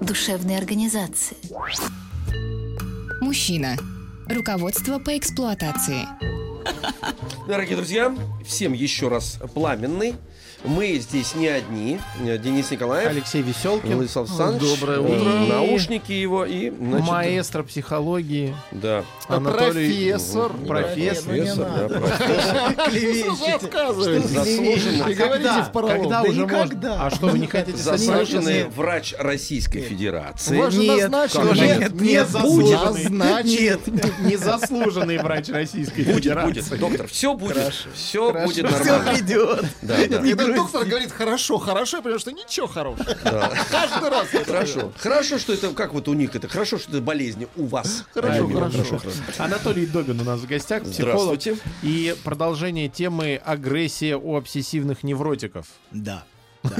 душевной 0.00 0.56
организации. 0.56 1.36
Мужчина. 3.20 3.76
Руководство 4.28 4.98
по 4.98 5.16
эксплуатации. 5.16 6.06
Дорогие 7.46 7.76
друзья, 7.76 8.14
всем 8.44 8.72
еще 8.72 9.08
раз 9.08 9.38
пламенный. 9.54 10.14
Мы 10.64 10.94
здесь 10.98 11.34
не 11.34 11.48
одни. 11.48 12.00
Денис 12.18 12.70
Николаев, 12.70 13.10
Алексей 13.10 13.42
Веселкин. 13.42 13.96
Владислав 13.96 14.28
Александрович, 14.30 14.78
Доброе 14.80 15.00
утро. 15.00 15.30
наушники 15.46 16.12
его 16.12 16.46
и... 16.46 16.70
значит, 16.70 17.06
Маэстро 17.06 17.62
психологии. 17.64 18.56
Да. 18.70 19.04
Анатолий. 19.28 20.08
Профессор. 20.10 20.52
Профессор. 20.66 21.24
Профессор, 21.24 21.68
да, 21.88 21.88
профессор. 22.00 23.36
Что 23.36 23.54
отказываетесь? 23.56 24.30
Заслуженный, 24.30 25.06
Не 25.08 25.14
говорите 25.14 25.62
в 25.68 25.72
поролон. 25.72 25.96
Когда 26.00 26.22
Да 26.22 26.28
уже 26.30 26.46
можно? 26.46 27.04
А 27.06 27.10
что, 27.10 27.26
вы 27.26 27.38
не 27.38 27.46
хотите 27.46 27.76
заслуженный 27.78 28.64
врач 28.64 29.14
Российской 29.18 29.80
Федерации. 29.80 30.56
Нет, 30.56 31.10
Нет, 31.10 31.80
нет, 31.80 32.00
не 32.00 32.08
нет, 32.08 32.28
заслуженный. 32.28 33.42
Нет, 33.44 33.80
незаслуженный 34.20 35.18
врач 35.18 35.48
Российской 35.50 36.04
Будет, 36.04 36.16
Федерации. 36.16 36.50
будет, 36.70 36.78
доктор, 36.80 37.06
все 37.08 37.34
будет, 37.34 37.74
все 37.94 38.32
будет 38.32 38.52
Все 38.52 38.62
нормально. 38.62 39.12
придет. 39.12 39.64
Да, 39.82 39.96
да. 40.08 40.20
Доктор 40.56 40.84
говорит, 40.84 41.12
хорошо, 41.12 41.58
хорошо, 41.58 41.98
потому 41.98 42.18
что 42.18 42.32
ничего 42.32 42.66
хорошего. 42.66 43.04
Каждый 43.70 44.08
раз. 44.08 44.28
Хорошо. 44.44 44.92
Хорошо, 44.98 45.38
что 45.38 45.52
это, 45.52 45.70
как 45.70 45.92
вот 45.94 46.08
у 46.08 46.14
них 46.14 46.34
это, 46.34 46.48
хорошо, 46.48 46.78
что 46.78 46.90
это 46.90 47.00
болезни 47.00 47.48
у 47.56 47.66
вас. 47.66 48.04
Хорошо, 48.12 48.48
хорошо. 48.48 49.00
Анатолий 49.38 49.86
Добин 49.86 50.20
у 50.20 50.24
нас 50.24 50.40
в 50.40 50.46
гостях, 50.46 50.82
психолог. 50.84 51.40
Здравствуйте. 51.40 51.58
И 51.82 52.14
продолжение 52.24 52.88
темы 52.88 53.40
агрессия 53.44 54.16
у 54.16 54.36
обсессивных 54.36 55.02
невротиков. 55.02 55.66
Да. 55.90 56.24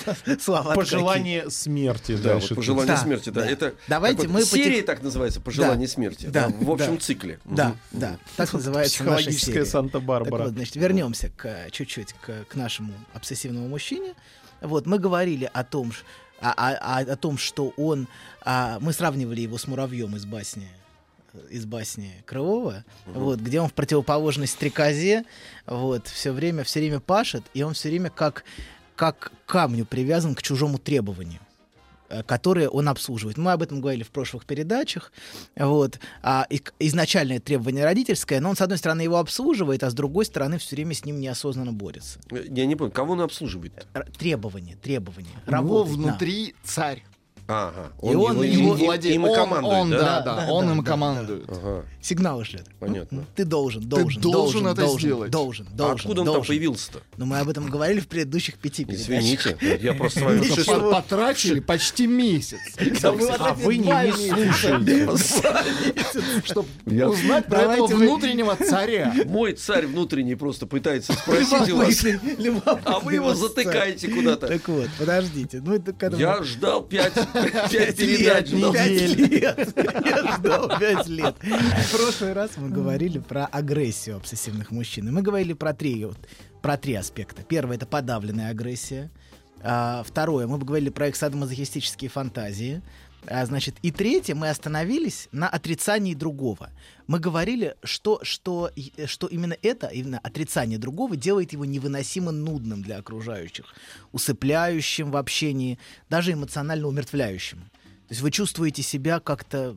Слава 0.40 0.74
Пожелание 0.74 1.50
смерти. 1.50 2.16
Да, 2.16 2.34
дальше 2.34 2.48
вот 2.50 2.56
пожелание 2.56 2.94
Да, 2.94 3.02
смерти, 3.02 3.30
да. 3.30 3.40
да. 3.42 3.46
Это 3.50 3.74
Давайте 3.88 4.28
мы 4.28 4.42
серия 4.44 4.70
потих- 4.82 4.86
так 4.86 5.02
называется, 5.02 5.40
пожелание 5.40 5.86
Да, 5.86 5.92
смерти. 5.92 6.26
да, 6.26 6.48
в 6.48 6.70
общем 6.70 6.94
да. 6.94 7.00
цикле. 7.00 7.38
Да, 7.44 7.68
Мгм. 7.68 7.78
да. 7.92 8.18
Так 8.36 8.52
называется 8.52 9.04
наша 9.04 9.14
Психологическая 9.14 9.54
серия. 9.54 9.66
Санта-Барбара. 9.66 10.30
Так 10.38 10.46
вот, 10.48 10.54
значит, 10.54 10.76
вернемся 10.76 11.30
к, 11.36 11.70
чуть-чуть 11.70 12.14
к, 12.14 12.44
к 12.48 12.54
нашему 12.54 12.92
обсессивному 13.14 13.68
мужчине. 13.68 14.14
Вот, 14.60 14.86
мы 14.86 14.98
говорили 14.98 15.50
о 15.52 15.64
том, 15.64 15.92
о, 16.40 16.50
о- 16.52 16.98
о- 17.00 17.12
о 17.12 17.16
том 17.16 17.38
что 17.38 17.72
он... 17.76 18.08
а, 18.44 18.78
мы 18.80 18.92
сравнивали 18.92 19.40
его 19.40 19.58
с 19.58 19.66
муравьем 19.66 20.16
из 20.16 20.24
басни 20.24 20.68
из 21.48 21.64
басни 21.64 22.22
Крылова, 22.26 22.84
вот, 23.06 23.38
где 23.40 23.58
он 23.58 23.68
в 23.68 23.72
противоположность 23.72 24.52
стрекозе, 24.52 25.24
вот, 25.64 26.06
все 26.06 26.30
время, 26.30 26.62
все 26.62 26.80
время 26.80 27.00
пашет, 27.00 27.42
и 27.54 27.62
он 27.62 27.72
все 27.72 27.88
время 27.88 28.10
как, 28.10 28.44
как 28.96 29.32
к 29.46 29.50
камню 29.50 29.84
привязан 29.84 30.34
к 30.34 30.42
чужому 30.42 30.78
требованию 30.78 31.40
э, 32.08 32.22
которые 32.22 32.68
он 32.68 32.88
обслуживает. 32.88 33.38
Мы 33.38 33.52
об 33.52 33.62
этом 33.62 33.80
говорили 33.80 34.02
в 34.02 34.10
прошлых 34.10 34.44
передачах. 34.44 35.12
Вот. 35.56 35.98
А, 36.22 36.46
изначальное 36.78 37.40
требование 37.40 37.84
родительское, 37.84 38.40
но 38.40 38.50
он, 38.50 38.56
с 38.56 38.60
одной 38.60 38.78
стороны, 38.78 39.00
его 39.02 39.18
обслуживает, 39.18 39.82
а 39.82 39.90
с 39.90 39.94
другой 39.94 40.26
стороны, 40.26 40.58
все 40.58 40.76
время 40.76 40.94
с 40.94 41.04
ним 41.04 41.20
неосознанно 41.20 41.72
борется. 41.72 42.20
Я 42.30 42.66
не 42.66 42.76
понял, 42.76 42.90
кого 42.90 43.14
он 43.14 43.22
обслуживает? 43.22 43.86
Него 45.30 45.40
Работать 45.46 45.96
надо. 45.96 46.08
внутри 46.08 46.54
царь. 46.62 47.02
Ага. 47.52 47.92
И 48.02 48.14
он 48.14 48.42
его- 48.42 48.74
владеет. 48.74 49.14
им 49.14 49.26
и 49.26 49.28
Он- 49.30 49.34
командует, 49.36 49.74
он, 49.74 49.90
да? 49.90 49.98
да, 49.98 50.20
Да, 50.22 50.34
да, 50.36 50.46
да, 50.46 50.52
он 50.52 50.66
да, 50.66 50.72
им 50.72 50.82
да, 50.82 50.90
командует. 50.90 51.44
Ага. 51.48 51.84
Сигналы 52.00 52.44
шлет. 52.44 52.66
Понятно. 52.80 53.24
Ты 53.36 53.44
должен, 53.44 53.82
должен, 53.82 54.20
должен 54.20 54.66
это 54.66 54.80
должен, 54.82 54.98
сделать. 55.00 55.30
Должен, 55.30 55.66
А 55.72 55.76
должен. 55.76 55.96
откуда 55.96 56.20
он 56.22 56.26
там 56.26 56.34
должен. 56.34 56.48
появился-то? 56.48 57.00
Но 57.16 57.26
мы 57.26 57.38
об 57.38 57.48
этом 57.48 57.68
говорили 57.68 58.00
в 58.00 58.08
предыдущих 58.08 58.58
пяти 58.58 58.84
передачах. 58.84 59.08
Извините, 59.10 59.78
я 59.82 59.94
просто 59.94 60.20
с 60.20 60.22
вами 60.22 60.42
По- 60.66 60.90
Потратили 61.02 61.60
почти 61.60 62.06
месяц, 62.06 62.58
А 63.04 63.10
вы 63.54 63.76
не, 63.76 64.12
слушаете. 64.12 65.08
чтобы 66.44 66.66
узнать 67.06 67.46
про 67.46 67.60
этого 67.74 67.86
внутреннего 67.86 68.56
царя. 68.56 69.14
Мой 69.26 69.52
царь 69.52 69.86
внутренний 69.86 70.34
просто 70.34 70.66
пытается 70.66 71.12
спросить 71.22 71.70
у 71.70 71.76
вас, 71.76 72.04
а 72.84 72.98
вы 73.00 73.14
его 73.14 73.34
затыкаете 73.34 74.08
куда-то. 74.08 74.48
Так 74.48 74.68
вот, 74.68 74.88
подождите. 74.98 75.62
Ну, 75.64 75.80
Я 76.18 76.42
ждал 76.42 76.82
пять, 76.82 77.12
пять 77.70 77.98
лет, 77.98 78.50
пять 78.72 79.16
лет. 79.16 79.74
Я 80.06 80.36
ждал 80.36 80.78
пять 80.78 81.06
лет. 81.08 81.36
В 81.40 81.96
прошлый 81.96 82.32
раз 82.32 82.52
мы 82.56 82.68
говорили 82.68 83.18
про 83.18 83.46
агрессию 83.46 84.16
обсессивных 84.16 84.70
мужчин. 84.70 85.08
И 85.08 85.10
мы 85.10 85.22
говорили 85.22 85.52
про 85.52 85.72
три, 85.72 86.04
вот, 86.04 86.18
про 86.60 86.76
три 86.76 86.94
аспекта. 86.94 87.42
Первое— 87.42 87.76
это 87.78 87.86
подавленная 87.86 88.50
агрессия. 88.50 89.10
А, 89.62 90.02
второе— 90.06 90.46
мы 90.48 90.58
говорили 90.58 90.90
про 90.90 91.08
их 91.08 91.16
садомазохистические 91.16 92.10
фантазии. 92.10 92.82
А, 93.26 93.46
значит, 93.46 93.76
и 93.82 93.90
третье, 93.90 94.34
мы 94.34 94.48
остановились 94.48 95.28
на 95.32 95.48
отрицании 95.48 96.14
другого. 96.14 96.70
Мы 97.06 97.20
говорили, 97.20 97.76
что, 97.84 98.18
что, 98.22 98.70
что 99.06 99.26
именно 99.26 99.56
это, 99.62 99.86
именно 99.86 100.18
отрицание 100.18 100.78
другого, 100.78 101.16
делает 101.16 101.52
его 101.52 101.64
невыносимо 101.64 102.32
нудным 102.32 102.82
для 102.82 102.98
окружающих, 102.98 103.66
усыпляющим 104.12 105.10
в 105.10 105.16
общении, 105.16 105.78
даже 106.08 106.32
эмоционально 106.32 106.88
умертвляющим. 106.88 107.58
То 107.58 108.14
есть 108.14 108.22
вы 108.22 108.30
чувствуете 108.30 108.82
себя 108.82 109.20
как-то 109.20 109.76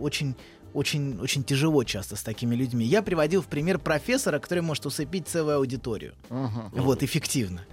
очень 0.00 0.34
очень, 0.74 1.20
очень 1.20 1.44
тяжело 1.44 1.84
часто 1.84 2.16
с 2.16 2.22
такими 2.22 2.54
людьми. 2.54 2.86
Я 2.86 3.02
приводил 3.02 3.42
в 3.42 3.46
пример 3.46 3.78
профессора, 3.78 4.38
который 4.38 4.60
может 4.60 4.86
усыпить 4.86 5.28
целую 5.28 5.56
аудиторию. 5.56 6.14
Вот, 6.72 7.02
эффективно. 7.02 7.66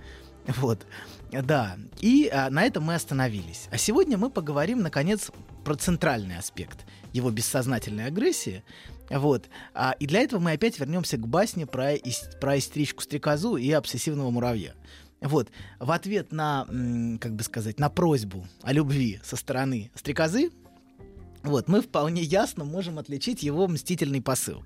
Вот. 0.58 0.86
Да. 1.32 1.78
И 2.00 2.30
а, 2.32 2.50
на 2.50 2.64
этом 2.64 2.84
мы 2.84 2.96
остановились. 2.96 3.68
А 3.72 3.78
сегодня 3.78 4.18
мы 4.18 4.30
поговорим, 4.30 4.82
наконец, 4.82 5.32
про 5.64 5.76
центральный 5.76 6.38
аспект 6.38 6.86
его 7.14 7.32
бессознательной 7.32 8.06
агрессии. 8.06 8.64
Вот. 9.10 9.50
А, 9.74 9.96
и 10.00 10.06
для 10.06 10.22
этого 10.22 10.40
мы 10.40 10.52
опять 10.52 10.80
вернемся 10.80 11.18
к 11.18 11.28
басне 11.28 11.66
про, 11.66 11.96
ис- 11.96 12.40
про 12.40 12.58
истеричку-стрекозу 12.58 13.56
и 13.58 13.72
обсессивного 13.72 14.30
муравья. 14.30 14.74
Вот. 15.22 15.50
В 15.80 15.92
ответ 15.92 16.32
на, 16.32 16.66
как 17.20 17.36
бы 17.36 17.44
сказать, 17.44 17.80
на 17.80 17.90
просьбу 17.90 18.48
о 18.62 18.74
любви 18.74 19.20
со 19.24 19.36
стороны 19.36 19.92
стрекозы, 19.96 20.52
вот, 21.44 21.68
мы 21.70 21.82
вполне 21.82 22.22
ясно 22.22 22.66
можем 22.66 23.00
отличить 23.00 23.44
его 23.44 23.68
мстительный 23.68 24.22
посыл, 24.22 24.64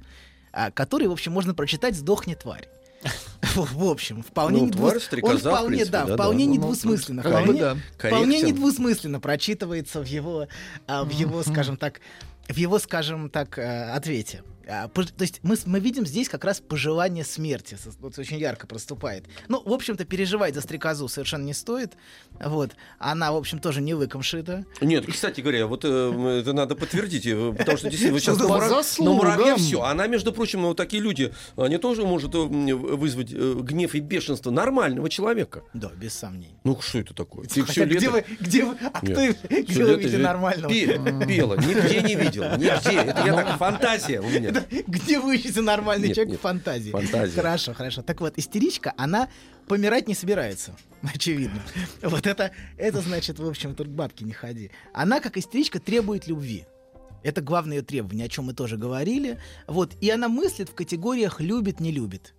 а, 0.51 0.71
который, 0.71 1.07
в 1.07 1.11
общем, 1.11 1.31
можно 1.31 1.53
прочитать 1.53 1.95
«Сдохни, 1.95 2.35
тварь». 2.35 2.67
В 3.55 3.83
общем, 3.89 4.23
вполне 4.23 4.61
Ну, 4.61 4.67
недвус- 4.67 5.07
тварь, 5.07 5.21
он 5.23 5.37
вполне, 5.37 5.67
принципе, 5.77 5.91
да, 5.91 6.05
да, 6.05 6.13
вполне 6.15 6.45
да. 6.45 6.51
недвусмысленно, 6.51 7.23
как 7.23 7.31
бы 7.31 7.53
вполне, 7.53 7.59
да. 7.61 7.77
вполне 7.97 8.41
недвусмысленно 8.41 9.19
прочитывается 9.19 10.01
в 10.01 10.05
его, 10.05 10.47
а, 10.87 11.03
в 11.03 11.11
его, 11.11 11.43
скажем 11.47 11.77
так, 11.77 12.01
в 12.47 12.57
его, 12.57 12.79
скажем 12.79 13.29
так, 13.29 13.57
э, 13.57 13.91
ответе. 13.91 14.43
А, 14.67 14.87
То 14.87 15.03
есть 15.19 15.39
мы, 15.43 15.55
мы 15.65 15.79
видим 15.79 16.05
здесь 16.05 16.29
как 16.29 16.45
раз 16.45 16.59
пожелание 16.61 17.23
смерти, 17.23 17.77
вот 17.99 18.17
очень 18.17 18.37
ярко 18.37 18.67
проступает. 18.67 19.25
Ну, 19.47 19.61
в 19.63 19.73
общем-то, 19.73 20.05
переживать 20.05 20.55
за 20.55 20.61
стрекозу 20.61 21.07
совершенно 21.07 21.43
не 21.43 21.53
стоит. 21.53 21.93
Вот. 22.39 22.71
Она, 22.99 23.31
в 23.31 23.35
общем, 23.35 23.59
тоже 23.59 23.81
не 23.81 23.93
лыком 23.93 24.21
шита. 24.23 24.65
Нет, 24.81 25.05
кстати 25.05 25.41
говоря, 25.41 25.67
вот 25.67 25.83
э, 25.83 26.39
это 26.41 26.53
надо 26.53 26.75
подтвердить, 26.75 27.25
э, 27.25 27.53
потому 27.57 27.77
что 27.77 27.89
действительно 27.89 28.13
вот 28.13 28.21
сейчас 28.21 28.37
на 28.39 28.47
мура- 28.47 29.03
на 29.03 29.11
муравье 29.11 29.55
все. 29.57 29.81
Она, 29.81 30.07
между 30.07 30.31
прочим, 30.31 30.61
ну, 30.61 30.69
вот 30.69 30.77
такие 30.77 31.01
люди, 31.01 31.33
они 31.57 31.77
тоже 31.77 32.03
могут 32.03 32.33
э, 32.33 32.37
вызвать 32.37 33.31
э, 33.33 33.55
гнев 33.61 33.95
и 33.95 33.99
бешенство 33.99 34.49
нормального 34.51 35.09
человека. 35.09 35.63
Да, 35.73 35.91
без 35.95 36.13
сомнений. 36.13 36.55
Ну 36.63 36.79
что 36.79 36.99
это 36.99 37.13
такое? 37.13 37.47
Ты 37.47 37.63
все 37.65 37.85
где 37.85 37.95
лето, 37.95 38.11
вы, 38.11 38.25
где 38.39 38.65
вы, 38.65 38.77
а 38.81 38.99
кто, 38.99 39.07
Нет. 39.07 39.37
где 39.49 39.83
вы 39.83 39.95
видите 39.95 40.17
нормального? 40.17 40.69
пела, 40.73 41.55
нигде 41.55 42.01
не 42.01 42.15
видел, 42.15 42.43
нигде. 42.57 42.69
Это 42.69 43.25
я 43.25 43.33
так 43.33 43.57
фантазия 43.57 44.19
у 44.21 44.29
меня. 44.29 44.52
Где 44.87 45.19
вы 45.19 45.35
ищете 45.35 45.61
нормальный 45.61 46.07
Нет, 46.07 46.15
человек 46.15 46.31
нет. 46.31 46.39
в 46.39 46.43
фантазии? 46.43 46.91
Фантазия. 46.91 47.35
Хорошо, 47.35 47.73
хорошо. 47.73 48.01
Так 48.01 48.21
вот, 48.21 48.37
истеричка, 48.37 48.93
она 48.97 49.29
помирать 49.67 50.07
не 50.07 50.15
собирается, 50.15 50.75
очевидно. 51.13 51.61
Вот 52.01 52.27
это, 52.27 52.51
это 52.77 53.01
значит, 53.01 53.39
в 53.39 53.47
общем, 53.47 53.75
тут 53.75 53.87
к 53.87 53.91
бабке 53.91 54.25
не 54.25 54.33
ходи. 54.33 54.71
Она, 54.93 55.19
как 55.19 55.37
истеричка, 55.37 55.79
требует 55.79 56.27
любви. 56.27 56.65
Это 57.23 57.41
главное 57.41 57.77
ее 57.77 57.83
требование, 57.83 58.25
о 58.25 58.29
чем 58.29 58.45
мы 58.45 58.53
тоже 58.53 58.77
говорили. 58.77 59.39
Вот. 59.67 59.93
И 60.01 60.09
она 60.09 60.27
мыслит 60.27 60.69
в 60.69 60.73
категориях 60.73 61.39
любит, 61.39 61.79
не 61.79 61.91
любит. 61.91 62.33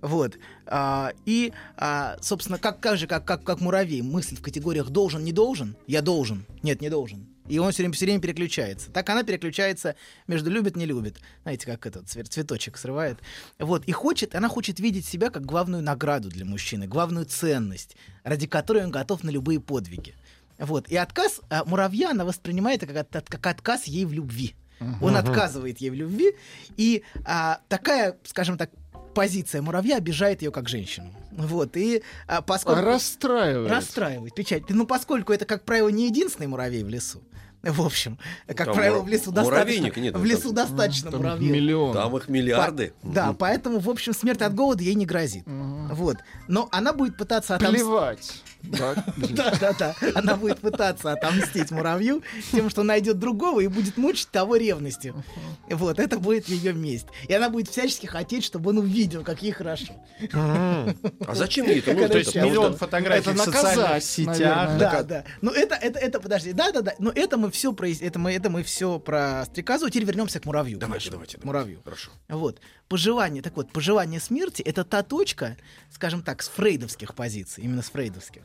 Вот. 0.00 0.38
А, 0.66 1.12
и, 1.26 1.52
а, 1.76 2.16
собственно, 2.20 2.58
как, 2.58 2.80
как 2.80 2.98
же, 2.98 3.06
как, 3.06 3.24
как, 3.24 3.44
как 3.44 3.60
муравей, 3.60 4.02
мысль 4.02 4.36
в 4.36 4.42
категориях 4.42 4.90
должен, 4.90 5.22
не 5.22 5.32
должен, 5.32 5.76
я 5.86 6.02
должен, 6.02 6.44
нет, 6.62 6.80
не 6.80 6.90
должен. 6.90 7.28
И 7.52 7.58
он 7.58 7.70
все 7.70 7.82
время, 7.82 7.92
все 7.92 8.06
время 8.06 8.20
переключается. 8.22 8.90
Так 8.90 9.10
она 9.10 9.24
переключается 9.24 9.94
между 10.26 10.50
любит, 10.50 10.74
не 10.74 10.86
любит. 10.86 11.18
Знаете, 11.42 11.66
как 11.66 11.84
этот 11.86 12.06
цве- 12.06 12.24
цветочек 12.24 12.78
срывает. 12.78 13.18
Вот. 13.58 13.84
И 13.84 13.92
хочет, 13.92 14.34
она 14.34 14.48
хочет 14.48 14.80
видеть 14.80 15.04
себя 15.04 15.28
как 15.28 15.44
главную 15.44 15.82
награду 15.82 16.30
для 16.30 16.46
мужчины, 16.46 16.86
главную 16.86 17.26
ценность, 17.26 17.94
ради 18.24 18.46
которой 18.46 18.84
он 18.84 18.90
готов 18.90 19.22
на 19.22 19.28
любые 19.28 19.60
подвиги. 19.60 20.14
Вот. 20.58 20.88
И 20.88 20.96
отказ 20.96 21.42
а, 21.50 21.64
муравья 21.66 22.12
она 22.12 22.24
воспринимает 22.24 22.80
как, 22.80 22.96
от- 22.96 23.28
как 23.28 23.46
отказ 23.46 23.84
ей 23.84 24.06
в 24.06 24.14
любви. 24.14 24.54
Он 25.02 25.14
отказывает 25.14 25.76
ей 25.78 25.90
в 25.90 25.94
любви. 25.94 26.32
И 26.78 27.02
а, 27.26 27.60
такая, 27.68 28.16
скажем 28.24 28.56
так, 28.56 28.70
позиция 29.14 29.60
муравья 29.60 29.98
обижает 29.98 30.40
ее 30.40 30.50
как 30.50 30.70
женщину. 30.70 31.12
Вот. 31.32 31.76
И 31.76 32.02
а, 32.26 32.40
поскольку... 32.40 32.80
Расстраивает. 32.80 33.70
Расстраивает, 33.70 34.34
печать. 34.34 34.62
Ну, 34.70 34.86
поскольку 34.86 35.34
это, 35.34 35.44
как 35.44 35.64
правило, 35.64 35.90
не 35.90 36.06
единственный 36.06 36.46
муравей 36.46 36.82
в 36.82 36.88
лесу. 36.88 37.22
В 37.62 37.80
общем, 37.82 38.18
как 38.48 38.66
Там 38.66 38.74
правило, 38.74 39.02
в 39.02 39.08
лесу 39.08 39.30
достаточно. 39.30 40.00
нет, 40.00 40.16
в 40.16 40.24
лесу 40.24 40.52
там- 40.52 40.54
достаточно 40.66 41.10
Там 41.12 41.20
муравьев. 41.20 41.52
миллион. 41.52 41.92
Там 41.94 42.16
их 42.16 42.28
миллиарды. 42.28 42.92
По- 43.02 43.08
Да, 43.08 43.32
поэтому, 43.38 43.78
в 43.78 43.88
общем, 43.88 44.12
смерть 44.14 44.42
от 44.42 44.52
голода 44.54 44.82
ей 44.82 44.94
не 44.96 45.06
грозит. 45.06 45.44
Вот. 45.46 46.16
Но 46.48 46.68
она 46.72 46.92
будет 46.92 47.16
пытаться 47.16 47.54
отомстить. 47.54 47.78
Плевать. 47.84 48.42
Да. 48.62 48.94
Да, 49.32 49.52
да, 49.58 49.72
да. 49.72 49.94
Она 50.14 50.36
будет 50.36 50.60
пытаться 50.60 51.12
отомстить 51.12 51.70
муравью 51.70 52.22
тем, 52.50 52.70
что 52.70 52.82
найдет 52.82 53.18
другого 53.18 53.60
и 53.60 53.66
будет 53.66 53.96
мучить 53.96 54.28
того 54.30 54.56
ревностью. 54.56 55.24
Вот, 55.68 55.98
это 55.98 56.18
будет 56.18 56.48
ее 56.48 56.72
месть. 56.72 57.06
И 57.28 57.34
она 57.34 57.48
будет 57.48 57.68
всячески 57.68 58.06
хотеть, 58.06 58.44
чтобы 58.44 58.70
он 58.70 58.78
увидел, 58.78 59.24
как 59.24 59.42
ей 59.42 59.52
хорошо. 59.52 59.94
А 60.32 61.34
зачем 61.34 61.66
ей 61.66 61.80
это 61.80 62.08
То 62.08 62.18
есть 62.18 62.34
Это 62.36 62.46
миллион 62.46 62.76
фотографий 62.76 63.30
Это 63.30 63.32
в 63.32 63.44
социальных 63.44 64.02
сетях. 64.02 64.78
Да, 64.78 65.02
да. 65.02 65.24
Но 65.40 65.50
это, 65.50 65.74
это, 65.74 65.98
это, 65.98 66.20
подожди, 66.20 66.52
да, 66.52 66.72
да, 66.72 66.82
да. 66.82 66.94
Но 66.98 67.10
это 67.10 67.36
мы 67.36 67.50
все 67.50 67.72
про, 67.72 67.88
это 67.88 68.18
мы, 68.18 68.32
это 68.32 68.50
мы 68.50 68.62
все 68.62 68.98
про 68.98 69.44
стрекозу. 69.46 69.88
Теперь 69.88 70.04
вернемся 70.04 70.40
к 70.40 70.44
муравью. 70.44 70.78
Давайте, 70.78 71.10
давайте, 71.10 71.38
к 71.38 71.44
муравью. 71.44 71.80
Хорошо. 71.84 72.10
Вот. 72.28 72.60
Пожелание, 72.88 73.42
так 73.42 73.56
вот, 73.56 73.72
пожелание 73.72 74.20
смерти— 74.20 74.60
это 74.66 74.84
та 74.84 75.02
точка, 75.02 75.56
скажем 75.90 76.22
так, 76.22 76.42
с 76.42 76.48
фрейдовских 76.48 77.14
позиций, 77.14 77.64
именно 77.64 77.80
с 77.80 77.88
фрейдовских, 77.88 78.42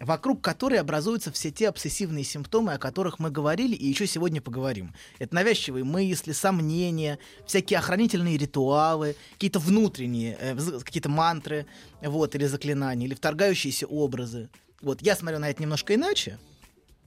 вокруг 0.00 0.40
которой 0.40 0.80
образуются 0.80 1.30
все 1.30 1.50
те 1.50 1.68
обсессивные 1.68 2.24
симптомы, 2.24 2.74
о 2.74 2.78
которых 2.78 3.18
мы 3.18 3.30
говорили 3.30 3.74
и 3.74 3.86
еще 3.86 4.06
сегодня 4.06 4.40
поговорим. 4.40 4.94
Это 5.18 5.34
навязчивые 5.34 5.84
мысли, 5.84 6.32
сомнения, 6.32 7.18
всякие 7.46 7.78
охранительные 7.78 8.36
ритуалы, 8.36 9.16
какие-то 9.34 9.58
внутренние, 9.58 10.36
э, 10.40 10.56
какие-то 10.84 11.08
мантры, 11.08 11.66
вот, 12.02 12.34
или 12.34 12.46
заклинания, 12.46 13.06
или 13.06 13.14
вторгающиеся 13.14 13.86
образы. 13.86 14.48
Вот, 14.82 15.00
я 15.02 15.16
смотрю 15.16 15.38
на 15.38 15.50
это 15.50 15.62
немножко 15.62 15.94
иначе, 15.94 16.38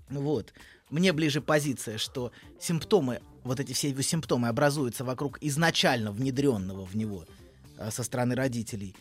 вот. 0.10 0.54
Мне 0.90 1.12
ближе 1.12 1.42
позиция, 1.42 1.98
что 1.98 2.32
симптомы, 2.62 3.20
вот 3.44 3.60
эти 3.60 3.74
все 3.74 3.90
его 3.90 4.02
симптомы 4.02 4.48
образуются 4.48 5.04
вокруг 5.04 5.38
изначально 5.42 6.14
внедренного 6.14 6.86
в 6.86 6.96
него 6.96 7.26
а, 7.78 7.92
со 7.92 8.04
стороны 8.04 8.36
родителей 8.36 8.96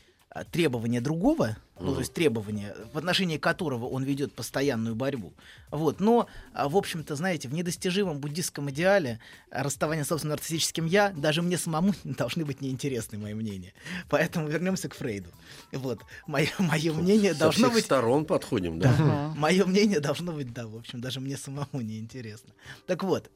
требования 0.45 1.01
другого, 1.01 1.57
ну, 1.79 1.93
то 1.93 2.01
есть 2.01 2.15
требования, 2.15 2.75
в 2.95 2.99
отношении 2.99 3.37
которого 3.37 3.87
он 3.87 4.03
ведет 4.03 4.33
постоянную 4.35 4.95
борьбу. 4.95 5.35
Вот. 5.71 6.01
Но, 6.01 6.27
а, 6.55 6.71
в 6.71 6.77
общем-то, 6.77 7.15
знаете, 7.17 7.49
в 7.49 7.55
недостижимом 7.55 8.19
буддистском 8.19 8.71
идеале 8.71 9.21
а, 9.51 9.63
расставание 9.63 10.05
с 10.05 10.09
собственным 10.09 10.37
нарциссическим 10.37 10.87
«я» 10.87 11.11
даже 11.11 11.43
мне 11.43 11.59
самому 11.59 11.93
должны 12.05 12.47
быть 12.47 12.63
неинтересны, 12.63 13.19
мои 13.19 13.35
мнения. 13.35 13.75
Поэтому 14.09 14.49
вернемся 14.49 14.89
к 14.89 14.95
Фрейду. 14.95 15.29
Вот. 15.73 16.01
Мое, 16.27 16.49
мое 16.59 16.95
мнение 16.95 17.35
Со 17.35 17.41
должно 17.41 17.67
всех 17.67 17.75
быть... 17.75 17.85
сторон 17.85 18.25
подходим, 18.25 18.79
да? 18.79 19.35
Мое 19.37 19.67
мнение 19.67 20.01
должно 20.01 20.33
быть, 20.33 20.55
да, 20.55 20.67
в 20.67 20.77
общем, 20.77 21.03
даже 21.03 21.21
мне 21.21 21.37
самому 21.37 21.83
не 21.83 21.99
интересно. 21.99 22.55
Так 22.87 23.05
вот, 23.05 23.31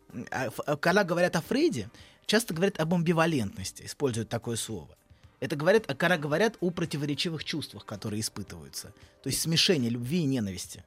когда 0.81 1.05
говорят 1.05 1.37
о 1.37 1.43
Фрейде, 1.43 1.91
часто 2.25 2.55
говорят 2.55 2.81
об 2.81 2.94
амбивалентности, 2.94 3.85
используют 3.85 4.31
такое 4.31 4.56
слово. 4.56 4.96
Это 5.40 5.56
говорят, 5.56 5.84
а 5.88 5.94
когда 5.94 6.19
говорят 6.19 6.56
о 6.60 6.70
противоречивых 6.70 7.44
чувствах, 7.44 7.87
которые 7.87 8.20
испытываются. 8.20 8.92
То 9.22 9.28
есть 9.28 9.40
смешение 9.40 9.90
любви 9.90 10.20
и 10.20 10.26
ненависти. 10.26 10.84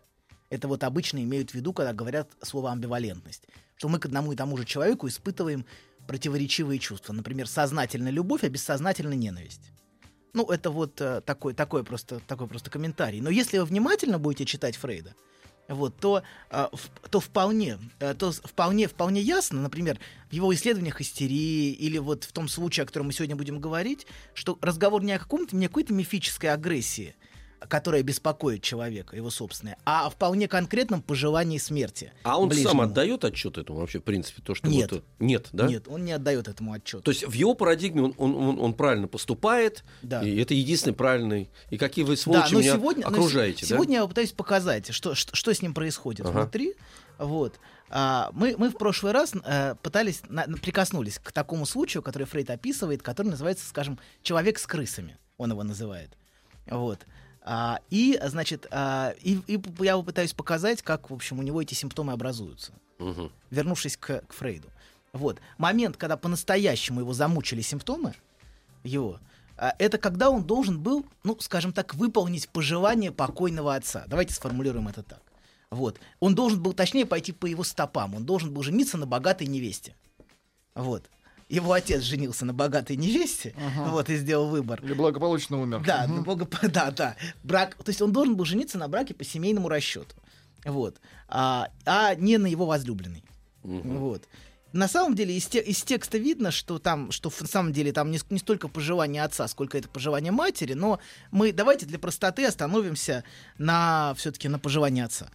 Это 0.50 0.68
вот 0.68 0.84
обычно 0.84 1.24
имеют 1.24 1.52
в 1.52 1.54
виду, 1.56 1.74
когда 1.74 1.94
говорят 1.94 2.30
слово 2.44 2.72
амбивалентность. 2.72 3.44
Что 3.76 3.90
мы 3.90 4.00
к 4.00 4.06
одному 4.06 4.32
и 4.32 4.36
тому 4.36 4.56
же 4.56 4.66
человеку 4.66 5.08
испытываем 5.08 5.66
противоречивые 6.08 6.78
чувства. 6.78 7.14
Например, 7.14 7.48
сознательная 7.48 8.12
любовь, 8.12 8.44
а 8.44 8.50
бессознательная 8.50 9.18
ненависть. 9.18 9.72
Ну, 10.34 10.46
это 10.46 10.70
вот 10.70 11.02
э, 11.02 11.22
такой, 11.22 11.54
такой, 11.54 11.84
просто, 11.84 12.20
такой 12.20 12.48
просто 12.48 12.70
комментарий. 12.70 13.22
Но 13.22 13.32
если 13.32 13.58
вы 13.58 13.66
внимательно 13.66 14.20
будете 14.20 14.46
читать 14.46 14.76
Фрейда, 14.78 15.16
вот, 15.68 15.96
то, 15.98 16.24
э, 16.50 16.68
то 17.10 17.20
вполне, 17.20 17.80
э, 18.00 18.14
то 18.14 18.32
вполне, 18.32 18.88
вполне 18.88 19.22
ясно, 19.22 19.62
например, 19.62 20.00
в 20.30 20.34
его 20.34 20.54
исследованиях 20.54 21.02
истерии 21.02 21.72
или 21.72 21.98
вот 21.98 22.26
в 22.26 22.32
том 22.32 22.48
случае, 22.48 22.84
о 22.84 22.88
котором 22.88 23.08
мы 23.08 23.14
сегодня 23.14 23.36
будем 23.36 23.60
говорить, 23.60 24.06
что 24.34 24.58
разговор 24.62 25.04
не 25.04 25.14
о 25.14 25.20
каком-то, 25.20 25.56
не 25.56 25.66
о 25.66 25.70
какой-то 25.70 25.94
мифической 25.94 26.52
агрессии, 26.52 27.16
которая 27.68 28.04
беспокоит 28.04 28.62
человека, 28.62 29.16
его 29.16 29.30
собственное, 29.30 29.78
а 29.86 30.08
о 30.08 30.10
вполне 30.10 30.48
конкретном 30.48 31.02
пожелании 31.02 31.58
смерти. 31.58 32.12
А 32.24 32.38
он 32.40 32.50
сам 32.52 32.58
ближнему. 32.58 32.82
отдает 32.84 33.24
отчет 33.26 33.58
этому 33.58 33.80
вообще, 33.80 34.00
в 34.00 34.04
принципе, 34.04 34.42
то, 34.42 34.56
что 34.56 34.68
Нет. 34.68 34.92
вот... 34.92 35.04
Нет, 35.20 35.50
да? 35.54 35.68
Нет, 35.68 35.88
он 35.88 36.06
не 36.06 36.12
отдает 36.12 36.48
этому 36.48 36.74
отчет. 36.74 37.04
То 37.04 37.12
есть 37.12 37.26
в 37.28 37.34
его 37.34 37.54
парадигме 37.54 38.04
он, 38.04 38.14
он, 38.18 38.36
он, 38.36 38.60
он 38.60 38.74
правильно 38.74 39.08
поступает, 39.08 39.84
Да. 40.02 40.22
и 40.24 40.36
это 40.38 40.54
единственный 40.54 40.94
правильный. 40.94 41.50
И 41.70 41.78
какие 41.78 42.06
вы 42.06 42.16
Да, 42.16 42.22
сволочи 42.22 42.54
но 42.54 42.60
меня 42.60 42.74
сегодня, 42.74 43.04
но 43.04 43.10
окружаете, 43.10 43.66
се- 43.66 43.70
да? 43.70 43.76
сегодня 43.76 43.96
я 43.98 44.02
попытаюсь 44.04 44.32
показать, 44.32 44.94
что, 44.94 45.16
что, 45.16 45.36
что 45.36 45.54
с 45.54 45.62
ним 45.62 45.74
происходит 45.74 46.26
Ага. 46.26 46.42
внутри. 46.42 46.76
Вот. 47.18 47.60
А, 47.90 48.32
мы, 48.34 48.56
мы 48.58 48.70
в 48.70 48.78
прошлый 48.78 49.12
раз 49.12 49.34
э, 49.46 49.76
пытались, 49.84 50.22
на- 50.28 50.46
прикоснулись 50.46 51.20
к 51.20 51.32
такому 51.32 51.66
случаю, 51.68 52.02
который 52.02 52.26
Фрейд 52.26 52.50
описывает, 52.50 53.04
который 53.04 53.28
называется, 53.28 53.68
скажем, 53.68 54.00
«человек 54.24 54.58
с 54.58 54.66
крысами», 54.66 55.18
он 55.38 55.52
его 55.52 55.64
называет. 55.64 56.10
Вот. 56.66 57.00
А, 57.46 57.80
и, 57.90 58.18
значит, 58.24 58.68
а, 58.72 59.14
и, 59.22 59.38
и 59.48 59.62
я 59.80 59.98
попытаюсь 59.98 60.34
показать, 60.34 60.82
как, 60.82 61.10
в 61.10 61.14
общем, 61.14 61.40
у 61.40 61.42
него 61.42 61.62
эти 61.62 61.74
симптомы 61.74 62.14
образуются 62.14 62.72
Мгм. 63.00 63.32
вернувшись 63.50 63.98
к, 63.98 64.22
к 64.22 64.34
Фрейду. 64.34 64.70
Вот. 65.12 65.40
Момент, 65.58 65.98
когда 65.98 66.16
по-настоящему 66.16 67.02
его 67.02 67.12
замучили 67.14 67.62
симптомы, 67.62 68.16
его, 68.84 69.20
а, 69.58 69.76
это 69.78 69.98
когда 69.98 70.30
он 70.30 70.44
должен 70.44 70.80
был, 70.80 71.06
ну, 71.24 71.38
скажем 71.42 71.74
так, 71.74 71.96
выполнить 71.96 72.48
пожелание 72.48 73.12
покойного 73.12 73.76
отца. 73.76 74.06
Давайте 74.08 74.34
сформулируем 74.34 74.88
это 74.88 75.04
так. 75.04 75.22
Вот. 75.70 76.00
Он 76.22 76.36
должен 76.36 76.62
был, 76.64 76.72
точнее, 76.72 77.06
пойти 77.06 77.34
по 77.34 77.46
его 77.46 77.64
стопам. 77.64 78.16
Он 78.16 78.26
должен 78.26 78.54
был 78.54 78.64
жениться 78.64 78.98
на 78.98 79.06
богатой 79.06 79.48
невесте. 79.48 79.96
Вот. 80.76 81.10
Его 81.50 81.74
отец 81.74 82.02
женился 82.02 82.46
на 82.46 82.54
богатой 82.54 82.96
невесте, 82.96 83.54
вот, 83.88 84.10
и 84.10 84.16
сделал 84.18 84.50
выбор. 84.50 84.80
Или 84.84 84.94
благополучно 84.94 85.62
умер. 85.62 85.84
Да, 85.86 86.06
ну, 86.08 86.24
бога- 86.24 86.48
да, 86.64 86.92
да. 86.92 87.16
Брак, 87.44 87.76
то 87.76 87.90
есть 87.90 88.02
он 88.02 88.12
должен 88.12 88.36
был 88.36 88.46
жениться 88.46 88.78
на 88.78 88.88
браке 88.88 89.14
по 89.14 89.24
семейному 89.24 89.70
расчету. 89.70 90.16
Вот. 90.66 90.98
А, 91.28 91.68
а 91.86 92.16
не 92.16 92.38
на 92.38 92.48
его 92.48 92.66
возлюбленной. 92.66 93.24
Вот. 93.64 94.24
На 94.72 94.88
самом 94.88 95.14
деле 95.16 95.38
из, 95.38 95.46
те- 95.46 95.62
из 95.62 95.84
текста 95.84 96.18
видно, 96.18 96.50
что 96.50 96.80
там, 96.80 97.12
что 97.12 97.30
в- 97.30 97.36
самом 97.48 97.74
деле 97.74 97.92
там 97.94 98.10
не, 98.10 98.20
не 98.32 98.40
столько 98.40 98.68
пожелание 98.68 99.24
отца, 99.24 99.48
сколько 99.48 99.78
это 99.78 99.88
пожелание 99.88 100.32
матери, 100.32 100.74
но 100.74 101.00
мы 101.30 101.52
давайте 101.54 101.86
для 101.86 102.00
простоты 102.00 102.46
остановимся 102.46 103.24
на 103.60 104.16
все-таки 104.18 104.48
на 104.48 104.58
пожелании 104.58 105.04
отца. 105.04 105.30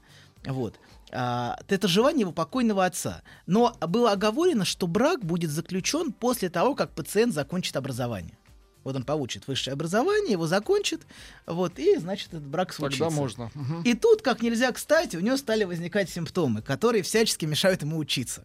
Вот. 0.44 0.74
А, 1.12 1.58
это 1.68 1.88
желание 1.88 2.22
его 2.22 2.32
покойного 2.32 2.84
отца. 2.84 3.22
Но 3.46 3.76
было 3.80 4.12
оговорено, 4.12 4.64
что 4.64 4.86
брак 4.86 5.24
будет 5.24 5.50
заключен 5.50 6.12
после 6.12 6.50
того, 6.50 6.74
как 6.74 6.90
пациент 6.90 7.34
закончит 7.34 7.76
образование. 7.76 8.38
Вот 8.84 8.96
он 8.96 9.04
получит 9.04 9.46
высшее 9.46 9.74
образование, 9.74 10.32
его 10.32 10.46
закончит, 10.46 11.02
вот, 11.46 11.78
и, 11.78 11.96
значит, 11.98 12.28
этот 12.28 12.46
брак 12.46 12.72
случится. 12.72 13.04
Тогда 13.04 13.20
можно. 13.20 13.50
Мгм. 13.54 13.82
И 13.82 13.94
тут, 13.94 14.22
как 14.22 14.40
нельзя 14.40 14.72
кстати, 14.72 15.16
у 15.16 15.20
него 15.20 15.36
стали 15.36 15.64
возникать 15.64 16.08
симптомы, 16.08 16.62
которые 16.62 17.02
всячески 17.02 17.44
мешают 17.44 17.82
ему 17.82 17.98
учиться. 17.98 18.44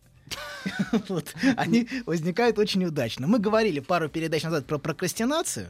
Вот. 1.08 1.34
Они 1.58 1.88
возникают 2.06 2.58
очень 2.58 2.84
удачно. 2.86 3.28
Мы 3.28 3.40
говорили 3.40 3.80
пару 3.80 4.10
передач 4.10 4.44
назад 4.44 4.66
про 4.66 4.80
прокрастинацию. 4.80 5.68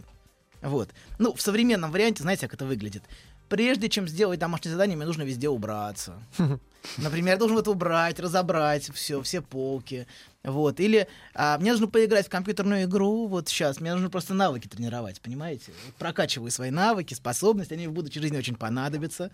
Вот. 0.62 0.90
Ну, 1.20 1.34
в 1.34 1.42
современном 1.42 1.92
варианте, 1.92 2.24
знаете, 2.24 2.48
как 2.48 2.56
это 2.56 2.66
выглядит? 2.66 3.04
Прежде 3.50 3.90
чем 3.90 4.08
сделать 4.08 4.40
домашнее 4.40 4.72
задание, 4.72 4.96
мне 4.96 5.06
нужно 5.06 5.24
везде 5.24 5.50
убраться. 5.50 6.16
Например, 6.98 7.36
я 7.36 7.40
должен 7.40 7.58
это 7.58 7.72
убрать, 7.72 8.20
разобрать 8.20 8.90
все, 8.94 9.22
все 9.22 9.42
полки, 9.42 10.08
Вот. 10.44 10.80
Или 10.82 11.08
а, 11.34 11.58
мне 11.58 11.72
нужно 11.72 11.88
поиграть 11.88 12.26
в 12.28 12.30
компьютерную 12.30 12.84
игру 12.84 13.28
вот 13.28 13.48
сейчас, 13.48 13.80
мне 13.80 13.94
нужно 13.94 14.10
просто 14.10 14.34
навыки 14.34 14.68
тренировать, 14.68 15.22
понимаете? 15.22 15.72
Вот 15.86 15.96
Прокачиваю 15.96 16.52
свои 16.52 16.70
навыки, 16.70 17.14
способности, 17.14 17.74
они 17.74 17.88
в 17.88 17.94
будущей 17.94 18.20
жизни 18.20 18.38
очень 18.38 18.56
понадобятся. 18.56 19.32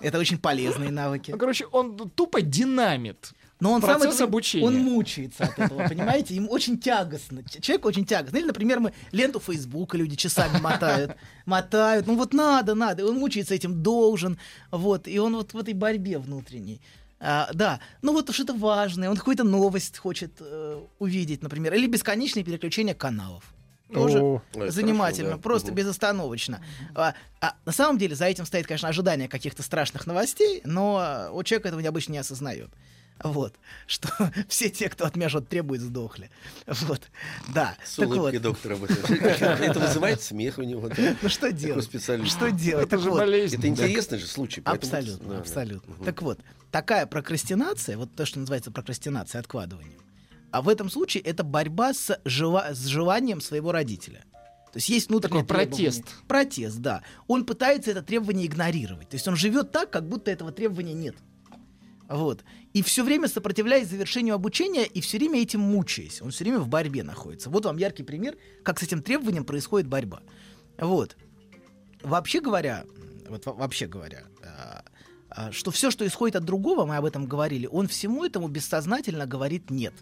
Это 0.00 0.18
очень 0.18 0.38
полезные 0.38 0.90
навыки. 0.90 1.32
Ну, 1.32 1.38
короче, 1.38 1.66
он 1.66 1.96
тупо 2.10 2.42
динамит. 2.42 3.32
Но 3.58 3.72
он 3.72 3.80
Процесс 3.80 4.02
сам 4.02 4.12
этого- 4.12 4.28
обучения. 4.28 4.66
Он 4.66 4.76
мучается 4.76 5.44
от 5.44 5.56
этого, 5.56 5.88
понимаете? 5.88 6.34
Ему 6.34 6.50
очень 6.50 6.78
тягостно. 6.80 7.44
Человек 7.60 7.86
очень 7.86 8.04
тягостно. 8.04 8.38
Или, 8.38 8.46
например, 8.46 8.80
мы 8.80 8.92
ленту 9.12 9.38
Фейсбука 9.38 9.96
люди 9.96 10.16
часами 10.16 10.58
мотают. 10.60 11.16
Мотают. 11.46 12.08
Ну 12.08 12.16
вот 12.16 12.34
надо, 12.34 12.74
надо. 12.74 13.06
Он 13.06 13.16
мучается 13.18 13.54
этим, 13.54 13.80
должен. 13.82 14.36
Вот. 14.72 15.06
И 15.06 15.16
он 15.18 15.36
вот 15.36 15.54
в 15.54 15.58
этой 15.58 15.74
борьбе 15.74 16.18
внутренней. 16.18 16.80
А, 17.24 17.48
да, 17.54 17.78
ну 18.02 18.12
вот 18.12 18.34
что-то 18.34 18.52
важное, 18.52 19.08
он 19.08 19.16
какую-то 19.16 19.44
новость 19.44 19.96
хочет 19.96 20.32
э, 20.40 20.80
увидеть, 20.98 21.40
например, 21.40 21.72
или 21.74 21.86
бесконечное 21.86 22.42
переключение 22.42 22.96
каналов. 22.96 23.44
Тоже 23.92 24.18
О, 24.18 24.42
занимательно, 24.54 25.30
хорошо, 25.30 25.36
да. 25.36 25.42
просто 25.42 25.66
Мгм. 25.68 25.76
безостановочно. 25.76 26.64
А, 26.96 27.14
а 27.40 27.54
на 27.64 27.72
самом 27.72 27.98
деле 27.98 28.16
за 28.16 28.24
этим 28.24 28.44
стоит, 28.44 28.66
конечно, 28.66 28.88
ожидание 28.88 29.28
каких-то 29.28 29.62
страшных 29.62 30.06
новостей, 30.06 30.62
но 30.64 30.98
а, 30.98 31.30
у 31.30 31.42
человека 31.44 31.68
этого 31.68 31.86
обычно 31.86 32.12
не 32.12 32.18
осознает. 32.18 32.70
Вот, 33.24 33.54
что 33.86 34.08
все 34.48 34.70
те, 34.70 34.88
кто 34.88 35.04
от 35.04 35.16
меня 35.16 35.28
что-то 35.28 35.46
требует, 35.46 35.80
сдохли. 35.80 36.30
Вот, 36.66 37.02
да. 37.54 37.76
С 37.84 37.96
так 37.96 38.08
вот, 38.08 38.18
улыбкой 38.18 38.38
доктора. 38.38 38.74
об 38.74 38.84
этом. 38.84 39.14
Это 39.14 39.80
вызывает 39.80 40.22
смех 40.22 40.58
у 40.58 40.62
него. 40.62 40.90
ну 41.22 41.28
что 41.28 41.52
делать? 41.52 41.84
Что 42.28 42.50
делать? 42.50 42.86
Это 42.86 42.98
же 42.98 43.10
вот, 43.10 43.18
болезнь. 43.18 43.56
Это 43.56 43.68
интересный 43.68 44.18
же 44.18 44.26
случай. 44.26 44.62
Абсолютно, 44.64 45.38
абсолютно. 45.38 46.04
Так 46.04 46.22
вот, 46.22 46.40
такая 46.70 47.06
прокрастинация, 47.06 47.96
вот 47.96 48.14
то, 48.14 48.26
что 48.26 48.38
называется 48.38 48.70
прокрастинация, 48.70 49.40
откладыванием, 49.40 50.00
а 50.50 50.60
в 50.62 50.68
этом 50.68 50.90
случае 50.90 51.22
это 51.22 51.44
борьба 51.44 51.94
с, 51.94 52.18
жела- 52.24 52.74
с 52.74 52.84
желанием 52.86 53.40
своего 53.40 53.72
родителя. 53.72 54.24
То 54.72 54.78
есть 54.78 54.88
есть 54.88 55.08
внутреннее 55.10 55.44
Такой 55.44 55.66
протест. 55.66 56.04
Протест, 56.26 56.78
да. 56.78 57.02
Он 57.26 57.44
пытается 57.44 57.90
это 57.90 58.02
требование 58.02 58.46
игнорировать. 58.46 59.08
То 59.10 59.16
есть 59.16 59.28
он 59.28 59.36
живет 59.36 59.70
так, 59.70 59.90
как 59.90 60.08
будто 60.08 60.30
этого 60.30 60.50
требования 60.50 60.94
нет. 60.94 61.14
Вот. 62.12 62.44
И 62.74 62.82
все 62.82 63.04
время 63.04 63.26
сопротивляясь 63.26 63.88
завершению 63.88 64.34
обучения 64.34 64.84
и 64.84 65.00
все 65.00 65.16
время 65.16 65.40
этим 65.40 65.60
мучаясь. 65.60 66.20
Он 66.20 66.30
все 66.30 66.44
время 66.44 66.58
в 66.58 66.68
борьбе 66.68 67.02
находится. 67.02 67.48
Вот 67.48 67.64
вам 67.64 67.78
яркий 67.78 68.02
пример, 68.02 68.36
как 68.62 68.78
с 68.78 68.82
этим 68.82 69.02
требованием 69.02 69.46
происходит 69.46 69.88
борьба. 69.88 70.20
Вот. 70.76 71.16
Вообще 72.02 72.40
говоря, 72.40 72.84
вот 73.30 73.46
во- 73.46 73.54
вообще 73.54 73.86
говоря, 73.86 74.24
а, 74.44 74.84
а, 75.30 75.52
что 75.52 75.70
все, 75.70 75.90
что 75.90 76.06
исходит 76.06 76.36
от 76.36 76.44
другого, 76.44 76.84
мы 76.84 76.96
об 76.96 77.06
этом 77.06 77.24
говорили, 77.24 77.66
он 77.66 77.88
всему 77.88 78.26
этому 78.26 78.48
бессознательно 78.48 79.24
говорит 79.24 79.70
нет. 79.70 79.94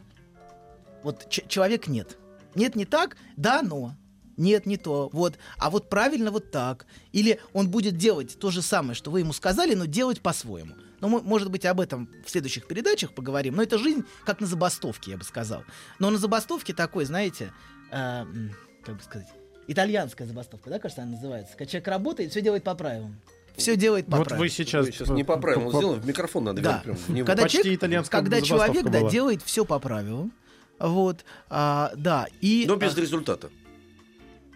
Вот 1.05 1.29
человек 1.29 1.87
нет. 1.87 2.19
Нет, 2.57 2.75
не 2.75 2.87
так, 2.87 3.19
да, 3.37 3.63
но. 3.63 3.95
Нет, 4.37 4.67
не 4.67 4.79
то. 4.79 5.11
Вот. 5.13 5.39
А 5.59 5.71
вот 5.71 5.89
правильно 5.89 6.33
вот 6.33 6.51
так. 6.51 6.87
Или 7.13 7.39
он 7.53 7.71
будет 7.71 7.97
делать 7.97 8.37
то 8.37 8.51
же 8.51 8.63
самое, 8.63 8.95
что 8.95 9.13
вы 9.13 9.21
ему 9.21 9.33
сказали, 9.33 9.75
но 9.75 9.85
делать 9.85 10.21
по-своему. 10.21 10.75
Ну, 11.01 11.09
мы, 11.09 11.23
может 11.23 11.51
быть, 11.51 11.65
об 11.67 11.81
этом 11.81 12.09
в 12.25 12.31
следующих 12.31 12.67
передачах 12.67 13.13
поговорим. 13.13 13.57
Но 13.57 13.63
это 13.63 13.79
жизнь 13.79 14.05
как 14.25 14.41
на 14.41 14.47
забастовке, 14.47 15.13
я 15.13 15.17
бы 15.17 15.25
сказал. 15.25 15.65
Но 15.99 16.11
на 16.11 16.19
забастовке 16.19 16.75
такой, 16.75 17.05
знаете, 17.05 17.53
м, 17.91 18.53
как 18.85 18.97
бы 18.97 19.03
сказать, 19.03 19.29
итальянская 19.67 20.27
забастовка, 20.27 20.71
да, 20.71 20.79
кажется, 20.79 21.03
она 21.03 21.13
называется. 21.13 21.53
Когда 21.57 21.71
человек 21.71 21.89
работает, 21.89 22.31
все 22.31 22.41
делает 22.43 22.65
по 22.65 22.75
правилам. 22.75 23.21
Все 23.57 23.77
делает 23.77 24.07
по 24.07 24.19
Вот 24.19 24.29
правилам. 24.29 24.41
вы 24.41 24.49
сейчас... 24.49 24.87
Вы 24.87 24.93
сейчас 24.93 25.09
не 25.09 25.25
по 25.25 25.37
правилам 25.37 25.71
сделаем, 25.71 26.01
в 26.01 26.07
микрофон 26.07 26.45
надо 26.45 26.63
Да. 26.63 26.69
говорить 26.69 26.85
прям 26.85 26.97
в 26.97 27.09
него. 27.11 27.27
Когда 27.27 27.43
Почти 27.43 27.59
человек, 27.59 27.79
итальянская 27.79 28.21
когда 28.21 28.41
человек 28.41 28.85
да, 28.91 29.09
делает 29.11 29.43
все 29.43 29.65
по 29.65 29.79
правилам, 29.79 30.33
вот, 30.79 31.25
а, 31.51 31.93
да, 31.97 32.27
и... 32.41 32.65
Но 32.67 32.77
без 32.77 32.97
а, 32.97 33.01
результата. 33.01 33.51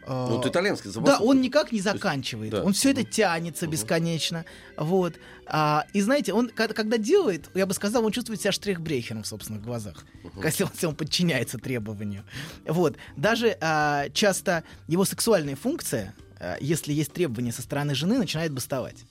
А, 0.06 0.28
Ну, 0.28 0.36
вот 0.36 0.46
итальянский 0.46 0.88
Да, 0.90 0.94
забастовка. 0.94 1.22
он 1.24 1.40
никак 1.40 1.72
не 1.72 1.80
заканчивает. 1.80 2.50
да. 2.52 2.62
Он 2.62 2.72
все 2.72 2.90
это 2.90 3.04
тянется 3.04 3.64
Мгм. 3.66 3.72
бесконечно. 3.72 4.44
Вот. 4.76 5.14
А, 5.46 5.86
и 5.92 6.00
знаете, 6.00 6.32
он 6.32 6.48
когда 6.50 6.98
делает, 6.98 7.48
я 7.54 7.66
бы 7.66 7.74
сказал, 7.74 8.04
он 8.04 8.12
чувствует 8.12 8.40
себя 8.40 8.52
штрихбрехером 8.52 9.22
в 9.22 9.26
собственных 9.26 9.62
глазах, 9.62 10.04
если, 10.42 10.64
он, 10.64 10.70
если 10.72 10.86
он 10.86 10.94
подчиняется 10.96 11.58
требованию. 11.58 12.24
Вот. 12.66 12.96
Даже 13.16 13.56
а, 13.60 14.08
часто 14.10 14.64
его 14.88 15.04
сексуальная 15.04 15.56
функция, 15.56 16.14
а, 16.38 16.56
если 16.60 16.92
есть 16.92 17.12
требования 17.12 17.52
со 17.52 17.62
стороны 17.62 17.94
жены, 17.94 18.18
начинает 18.18 18.52
бастовать. 18.52 19.04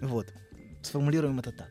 Вот. 0.00 0.26
Сформулируем 0.82 1.38
это 1.40 1.52
так. 1.52 1.68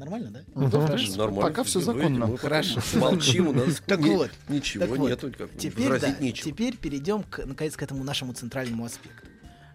Нормально, 0.00 0.30
да? 0.30 0.40
Ну, 0.54 0.70
принципе, 0.86 1.18
Нормально. 1.18 1.42
Пока 1.42 1.62
все 1.62 1.80
законно. 1.80 2.26
мы 2.26 2.38
Хорошо. 2.38 2.80
Молчим, 2.98 3.48
у 3.48 3.52
нас 3.52 3.82
Так 3.86 4.00
вот, 4.00 4.30
ничего 4.48 4.80
Так 4.86 4.96
вот, 4.96 5.08
нету, 5.10 5.32
как 5.36 5.52
бы, 5.52 5.58
теперь, 5.58 6.00
да, 6.00 6.16
нечего. 6.18 6.50
теперь 6.50 6.76
перейдем 6.78 7.22
к, 7.22 7.44
наконец, 7.44 7.76
к 7.76 7.82
этому 7.82 8.02
нашему 8.02 8.32
центральному 8.32 8.86
аспекту. 8.86 9.28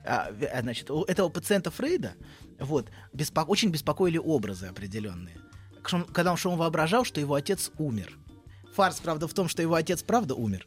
А, 0.04 0.30
а, 0.52 0.62
значит, 0.64 0.90
у 0.90 1.04
этого 1.04 1.30
пациента 1.30 1.70
Фрейда 1.70 2.14
вот, 2.60 2.90
беспо- 3.14 3.46
очень 3.46 3.70
беспокоили 3.70 4.18
образы 4.18 4.66
определенные. 4.66 5.38
Что 5.86 5.98
он- 5.98 6.06
Когда 6.06 6.32
он, 6.32 6.38
что 6.38 6.50
он 6.50 6.58
воображал, 6.58 7.06
что 7.06 7.20
его 7.22 7.36
отец 7.36 7.70
умер. 7.78 8.18
Фарс, 8.74 9.00
правда, 9.00 9.28
в 9.28 9.34
том, 9.36 9.48
что 9.48 9.62
его 9.62 9.76
отец 9.76 10.02
правда 10.02 10.34
умер 10.34 10.66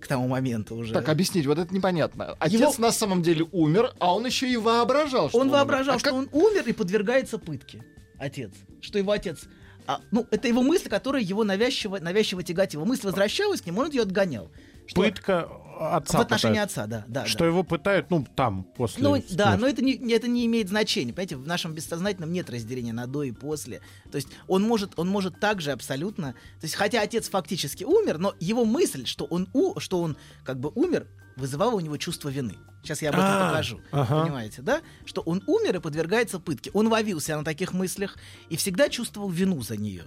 к 0.00 0.06
тому 0.08 0.26
моменту 0.28 0.74
уже. 0.76 0.92
Так, 0.94 1.08
объяснить, 1.08 1.46
вот 1.46 1.58
это 1.58 1.72
непонятно. 1.74 2.36
Отец 2.40 2.60
Его- 2.60 2.74
на 2.78 2.90
самом 2.92 3.22
деле 3.22 3.46
умер, 3.52 3.94
а 4.00 4.14
он 4.14 4.26
еще 4.26 4.48
и 4.52 4.56
воображал, 4.56 5.28
что 5.28 5.38
он 5.38 5.46
умер. 5.48 5.54
воображал, 5.56 5.96
А 5.96 5.98
что 5.98 6.10
как- 6.10 6.18
он 6.18 6.28
умер 6.32 6.64
и 6.68 6.72
подвергается 6.72 7.38
пытке. 7.38 7.82
Отец. 8.18 8.52
Что 8.80 8.98
его 8.98 9.12
отец... 9.12 9.44
а, 9.86 10.00
ну, 10.10 10.26
это 10.30 10.48
его 10.48 10.62
мысль, 10.62 10.88
которая 10.88 11.22
его 11.22 11.44
навязчиво, 11.44 11.98
навязчиво 11.98 12.42
тяготила. 12.42 12.84
Мысль 12.84 13.06
возвращалась 13.06 13.60
к 13.62 13.66
нему, 13.66 13.80
он 13.82 13.90
ее 13.90 14.02
отгонял. 14.02 14.50
Что- 14.86 15.02
Пытка 15.02 15.48
отца 15.80 16.18
в 16.18 16.20
отношении 16.22 16.54
пытают. 16.54 16.70
отца, 16.70 16.86
да. 16.86 17.04
да 17.06 17.26
Что 17.26 17.40
да. 17.40 17.46
его 17.46 17.62
пытают, 17.62 18.10
ну, 18.10 18.26
там, 18.34 18.64
после 18.64 19.02
Ну, 19.04 19.16
да, 19.30 19.56
смерти. 19.56 19.60
но 19.60 19.66
это 19.68 19.84
не, 19.84 20.12
это 20.12 20.26
не 20.28 20.46
имеет 20.46 20.68
значения. 20.70 21.12
Понимаете, 21.12 21.36
в 21.36 21.46
нашем 21.46 21.74
бессознательном 21.74 22.32
нет 22.32 22.48
разделения 22.50 22.92
на 22.94 23.06
до 23.06 23.22
и 23.22 23.30
после. 23.32 23.80
То 24.10 24.16
есть 24.16 24.28
он 24.48 24.62
может, 24.62 24.98
он 24.98 25.08
может 25.08 25.38
также 25.38 25.70
абсолютно. 25.72 26.32
То 26.32 26.64
есть, 26.64 26.74
хотя 26.74 27.02
отец 27.02 27.28
фактически 27.28 27.84
умер, 27.84 28.18
но 28.18 28.34
его 28.40 28.64
мысль, 28.64 29.04
что 29.06 29.26
он, 29.26 29.48
у, 29.52 29.78
что 29.78 30.00
он 30.00 30.16
как 30.44 30.58
бы 30.58 30.70
умер, 30.74 31.06
вызывала 31.38 31.72
у 31.72 31.80
него 31.80 31.96
чувство 31.96 32.28
вины. 32.28 32.56
Сейчас 32.82 33.02
я 33.02 33.10
об 33.10 33.16
этом 33.16 33.26
А, 33.28 33.48
покажу. 33.48 33.80
ага. 33.90 34.22
Понимаете, 34.24 34.62
да? 34.62 34.82
Что 35.04 35.20
он 35.22 35.42
умер 35.46 35.76
и 35.76 35.80
подвергается 35.80 36.38
пытке. 36.38 36.70
Он 36.74 36.88
ловился 36.88 37.36
на 37.36 37.44
таких 37.44 37.72
мыслях 37.72 38.16
и 38.48 38.56
всегда 38.56 38.88
чувствовал 38.88 39.30
вину 39.30 39.60
за 39.62 39.76
нее. 39.76 40.04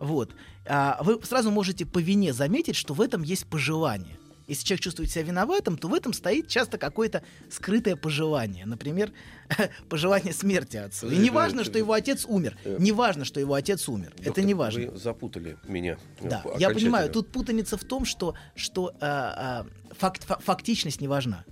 Вот. 0.00 0.32
А 0.66 1.00
вы 1.02 1.20
сразу 1.24 1.50
можете 1.50 1.86
по 1.86 1.98
вине 1.98 2.32
заметить, 2.32 2.76
что 2.76 2.94
в 2.94 3.00
этом 3.00 3.22
есть 3.22 3.46
пожелание. 3.46 4.17
Если 4.48 4.64
человек 4.64 4.82
чувствует 4.82 5.10
себя 5.10 5.24
виноватым, 5.24 5.76
то 5.76 5.88
в 5.88 5.94
этом 5.94 6.14
стоит 6.14 6.48
часто 6.48 6.78
какое-то 6.78 7.22
скрытое 7.50 7.96
пожелание. 7.96 8.64
Например, 8.64 9.12
пожелание 9.90 10.32
смерти 10.32 10.78
отцу. 10.78 11.10
И 11.10 11.16
не 11.16 11.28
важно, 11.28 11.64
что 11.64 11.78
его 11.78 11.92
отец 11.92 12.24
умер. 12.26 12.56
Э, 12.64 12.76
Не 12.80 12.92
важно, 12.92 13.26
что 13.26 13.40
его 13.40 13.52
отец 13.52 13.86
умер. 13.90 14.14
Это 14.16 14.24
Доктор, 14.24 14.44
не 14.44 14.54
важно. 14.54 14.90
Вы 14.90 14.96
запутали 14.98 15.58
меня. 15.68 15.98
Да, 16.22 16.42
э, 16.46 16.56
я 16.58 16.70
понимаю, 16.70 17.10
тут 17.10 17.30
путаница 17.30 17.76
в 17.76 17.84
том, 17.84 18.06
что, 18.06 18.34
что 18.54 18.94
а, 19.00 19.66
а, 19.90 19.94
факт, 19.94 20.24
фа- 20.24 20.38
фактичность 20.42 21.02
не 21.02 21.08
важна. 21.08 21.44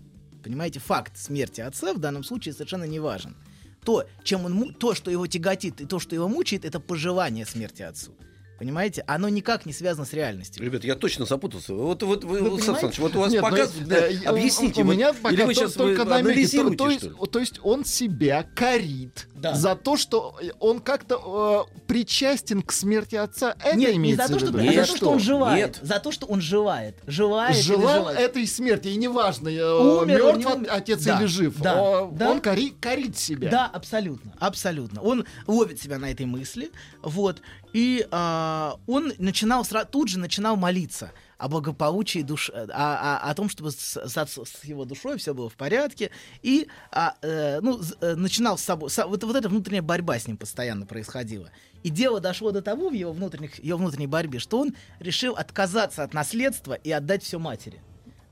Понимаете, 0.42 0.80
факт 0.80 1.18
смерти 1.18 1.60
отца 1.60 1.92
в 1.92 1.98
данном 1.98 2.24
случае 2.24 2.54
совершенно 2.54 2.84
не 2.84 2.98
важен. 2.98 3.36
То, 3.84 4.06
чем 4.24 4.46
он, 4.46 4.72
то, 4.74 4.94
что 4.94 5.10
его 5.10 5.26
тяготит, 5.26 5.82
и 5.82 5.84
то, 5.84 5.98
что 6.00 6.14
его 6.14 6.28
мучает, 6.28 6.64
это 6.64 6.80
пожелание 6.80 7.44
смерти 7.44 7.82
отцу. 7.82 8.14
Понимаете? 8.58 9.04
Оно 9.06 9.28
никак 9.28 9.66
не 9.66 9.72
связано 9.72 10.06
с 10.06 10.12
реальностью. 10.12 10.64
Ребят, 10.64 10.82
я 10.84 10.94
точно 10.94 11.26
запутался. 11.26 11.74
Вот, 11.74 12.02
вот 12.02 12.24
вы, 12.24 12.40
Вы 12.40 12.48
Александр 12.54 12.90
вот 12.98 13.14
у 13.16 13.20
вас 13.20 13.30
Нет, 13.32 13.42
ну, 13.50 13.56
э, 13.56 13.66
да, 13.86 14.06
я- 14.06 14.30
объясните. 14.30 14.80
У, 14.80 14.84
у 14.84 14.86
вот- 14.86 14.94
меня 14.94 15.12
пока 15.12 15.34
или 15.34 15.42
вы 15.42 15.54
сейчас 15.54 15.72
только 15.74 16.04
вы 16.04 16.10
намеки. 16.10 16.24
То, 16.24 16.30
анализируете, 16.30 16.76
то 16.76 16.90
есть, 16.90 17.30
то 17.32 17.38
есть 17.38 17.60
он 17.62 17.84
себя 17.84 18.46
корит 18.54 19.28
Да. 19.34 19.54
за 19.54 19.74
то, 19.76 19.96
что 19.98 20.36
он 20.58 20.80
как-то 20.80 21.66
э, 21.68 21.76
причастен 21.86 22.62
к 22.62 22.72
смерти 22.72 23.16
отца. 23.16 23.54
Это 23.62 23.76
Нет, 23.76 23.90
не 23.92 23.96
имеется 23.98 24.26
за 24.28 24.32
то, 24.32 24.38
в 24.38 24.48
что, 24.48 24.58
виду? 24.58 24.70
Нет, 24.70 24.74
за 24.86 24.92
то, 24.92 24.96
что 24.96 25.10
он 25.10 25.18
желает. 25.20 25.56
Нет. 25.66 25.78
За 25.82 26.00
то, 26.00 26.12
что 26.12 26.26
он 26.26 26.40
желает. 26.40 26.96
Желает 27.06 27.56
или 27.56 27.62
Желал 27.62 27.94
желает. 27.98 28.18
этой 28.20 28.46
смерти, 28.46 28.88
и 28.88 28.96
неважно, 28.96 29.48
э, 29.48 29.72
Умер 30.02 30.06
мертв 30.18 30.38
не 30.38 30.46
умер. 30.46 30.68
отец 30.72 31.02
Да, 31.04 31.18
или 31.18 31.26
жив. 31.26 31.54
да, 31.60 31.74
О, 31.82 32.10
да. 32.10 32.30
Он 32.30 32.40
кори- 32.40 32.74
корит 32.80 33.18
себя. 33.18 33.50
Да, 33.50 33.66
абсолютно, 33.66 34.32
абсолютно. 34.38 35.02
Он 35.02 35.26
ловит 35.46 35.80
себя 35.80 35.98
на 35.98 36.10
этой 36.10 36.26
мысли, 36.26 36.70
вот, 37.02 37.42
и 37.72 38.06
а, 38.10 38.78
он 38.86 39.12
начинал 39.18 39.64
тут 39.90 40.08
же 40.08 40.18
начинал 40.18 40.56
молиться 40.56 41.12
о 41.38 41.48
благополучии 41.48 42.20
душ, 42.22 42.50
о, 42.50 42.62
о- 42.72 43.30
о 43.30 43.34
том, 43.34 43.48
чтобы 43.48 43.70
с, 43.70 43.96
с 43.96 44.16
с 44.16 44.64
его 44.64 44.84
душой 44.84 45.18
все 45.18 45.34
было 45.34 45.50
в 45.50 45.54
порядке, 45.54 46.10
и 46.42 46.68
а, 46.90 47.14
э, 47.20 47.60
ну, 47.60 47.80
э, 48.00 48.14
начинал 48.14 48.56
с 48.56 48.62
собой, 48.62 48.88
со- 48.90 49.06
вот, 49.06 49.22
вот 49.22 49.36
эта 49.36 49.48
внутренняя 49.48 49.82
борьба 49.82 50.18
с 50.18 50.26
ним 50.26 50.36
постоянно 50.38 50.86
происходила. 50.86 51.50
И 51.82 51.90
дело 51.90 52.20
дошло 52.20 52.52
до 52.52 52.62
того 52.62 52.88
в 52.88 52.94
его, 52.94 53.12
внутренних, 53.12 53.62
его 53.62 53.78
внутренней 53.78 54.06
борьбе, 54.06 54.38
что 54.38 54.60
он 54.60 54.74
решил 54.98 55.34
отказаться 55.34 56.02
от 56.02 56.14
наследства 56.14 56.72
и 56.74 56.90
отдать 56.90 57.22
все 57.22 57.38
матери. 57.38 57.80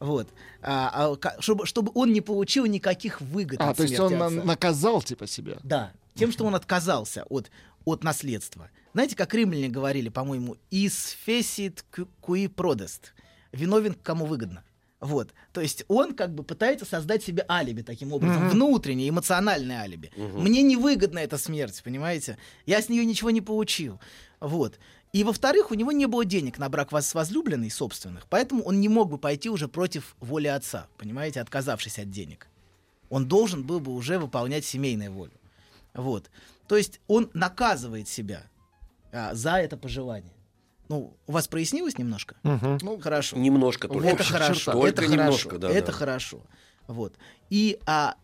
Вот. 0.00 0.28
А, 0.62 1.16
а, 1.22 1.40
чтобы, 1.40 1.66
чтобы 1.66 1.92
он 1.94 2.12
не 2.12 2.20
получил 2.20 2.66
никаких 2.66 3.20
выгод 3.20 3.60
А, 3.60 3.74
то 3.74 3.82
есть 3.82 3.98
он 4.00 4.14
отца. 4.14 4.30
наказал 4.44 5.02
типа 5.02 5.26
себя. 5.26 5.58
Да, 5.62 5.92
тем, 6.14 6.32
что 6.32 6.44
он 6.44 6.54
отказался 6.54 7.24
от, 7.28 7.50
от 7.84 8.02
наследства. 8.02 8.70
Знаете, 8.94 9.16
как 9.16 9.34
римляне 9.34 9.68
говорили, 9.68 10.08
по-моему, 10.08 10.56
«is 10.70 11.16
fecit 11.26 11.84
qui 12.22 12.48
prodest»— 12.48 13.12
«виновен, 13.52 13.94
кому 13.94 14.24
выгодно». 14.24 14.62
Вот, 15.00 15.34
то 15.52 15.60
есть 15.60 15.84
он 15.88 16.14
как 16.14 16.34
бы 16.34 16.44
пытается 16.44 16.86
создать 16.86 17.22
себе 17.22 17.44
алиби 17.46 17.82
таким 17.82 18.12
образом, 18.14 18.48
внутреннее, 18.48 19.10
эмоциональное 19.10 19.80
алиби. 19.80 20.10
Мне 20.16 20.62
невыгодна 20.62 21.18
эта 21.18 21.36
смерть, 21.36 21.82
понимаете? 21.84 22.38
Я 22.64 22.80
с 22.80 22.88
нее 22.88 23.04
ничего 23.04 23.30
не 23.30 23.42
получил. 23.42 24.00
Вот. 24.40 24.78
И 25.12 25.22
во-вторых, 25.22 25.72
у 25.72 25.74
него 25.74 25.92
не 25.92 26.06
было 26.06 26.24
денег 26.24 26.58
на 26.58 26.70
брак 26.70 26.90
с 26.92 27.14
возлюбленной 27.14 27.70
собственных, 27.70 28.26
поэтому 28.30 28.62
он 28.62 28.80
не 28.80 28.88
мог 28.88 29.10
бы 29.10 29.18
пойти 29.18 29.50
уже 29.50 29.68
против 29.68 30.16
воли 30.20 30.46
отца, 30.46 30.86
понимаете, 30.96 31.40
отказавшись 31.40 31.98
от 31.98 32.10
денег. 32.10 32.48
Он 33.10 33.26
должен 33.26 33.62
был 33.64 33.80
бы 33.80 33.92
уже 33.92 34.18
выполнять 34.18 34.64
семейную 34.64 35.12
волю. 35.12 35.32
Вот. 35.92 36.30
То 36.66 36.76
есть 36.76 37.00
он 37.08 37.28
наказывает 37.34 38.08
себя 38.08 38.44
а, 39.14 39.34
за 39.34 39.56
это 39.56 39.76
пожелание. 39.76 40.32
Ну, 40.88 41.16
у 41.26 41.32
вас 41.32 41.48
прояснилось 41.48 41.96
немножко? 41.96 42.36
Ну, 42.42 43.00
хорошо. 43.00 43.36
Немножко 43.36 43.88
только. 43.88 44.08
Это 44.08 44.24
хорошо. 44.24 44.72
Только 44.72 44.88
это 44.88 45.06
немножко, 45.06 45.50
хорошо. 45.50 45.58
да. 45.58 45.70
это 45.70 45.86
да. 45.86 45.92
хорошо. 45.92 46.42
Вот. 46.88 47.16
И 47.48 47.78
а, 47.86 48.16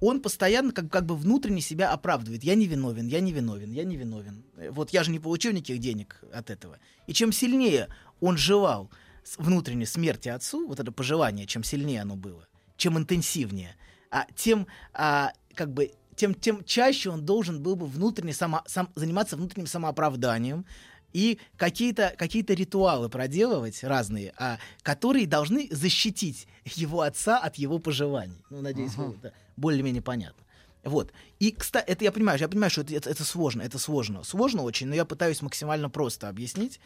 он 0.00 0.20
постоянно 0.20 0.72
как, 0.72 0.90
как 0.90 1.06
бы 1.06 1.16
внутренне 1.16 1.60
себя 1.60 1.90
оправдывает. 1.90 2.44
Я 2.44 2.54
не 2.54 2.66
виновен, 2.66 3.06
я 3.06 3.20
не 3.20 3.32
виновен, 3.32 3.72
я 3.72 3.84
не 3.84 3.96
виновен. 3.96 4.44
Вот 4.70 4.90
я 4.90 5.02
же 5.02 5.10
не 5.10 5.18
получил 5.18 5.52
никаких 5.52 5.78
денег 5.78 6.22
от 6.32 6.50
этого. 6.50 6.78
И 7.06 7.12
чем 7.12 7.32
сильнее 7.32 7.88
он 8.20 8.36
желал 8.36 8.90
с- 9.24 9.38
внутренней 9.38 9.86
смерти 9.86 10.28
отцу, 10.28 10.68
вот 10.68 10.78
это 10.78 10.92
пожелание, 10.92 11.46
чем 11.46 11.64
сильнее 11.64 12.02
оно 12.02 12.16
было, 12.16 12.46
чем 12.76 12.98
интенсивнее, 12.98 13.76
а, 14.10 14.26
тем 14.36 14.66
а, 14.92 15.32
как 15.54 15.72
бы 15.72 15.90
тем, 16.16 16.34
тем 16.34 16.64
чаще 16.64 17.10
он 17.10 17.24
должен 17.24 17.62
был 17.62 17.76
бы 17.76 17.86
внутренне 17.86 18.32
само, 18.32 18.62
сам, 18.66 18.90
заниматься 18.94 19.36
внутренним 19.36 19.66
самооправданием 19.66 20.64
и 21.12 21.38
какие-то 21.56 22.14
какие 22.18 22.44
ритуалы 22.44 23.08
проделывать 23.08 23.84
разные, 23.84 24.32
а, 24.36 24.58
которые 24.82 25.26
должны 25.26 25.68
защитить 25.70 26.46
его 26.64 27.02
отца 27.02 27.38
от 27.38 27.56
его 27.56 27.78
пожеланий. 27.78 28.44
Ну, 28.50 28.60
надеюсь, 28.60 28.94
вы 28.94 29.14
это 29.14 29.32
более-менее 29.56 30.02
понятно. 30.02 30.44
Вот. 30.82 31.12
И, 31.38 31.52
кстати, 31.52 31.88
это 31.88 32.04
я 32.04 32.12
понимаю, 32.12 32.38
я 32.38 32.48
понимаю, 32.48 32.70
что 32.70 32.82
это, 32.82 32.94
это, 32.94 33.08
это 33.08 33.24
сложно, 33.24 33.62
это 33.62 33.78
сложно. 33.78 34.22
Сложно 34.22 34.62
очень, 34.62 34.86
но 34.86 34.94
я 34.94 35.04
пытаюсь 35.04 35.40
максимально 35.40 35.88
просто 35.88 36.28
объяснить. 36.28 36.80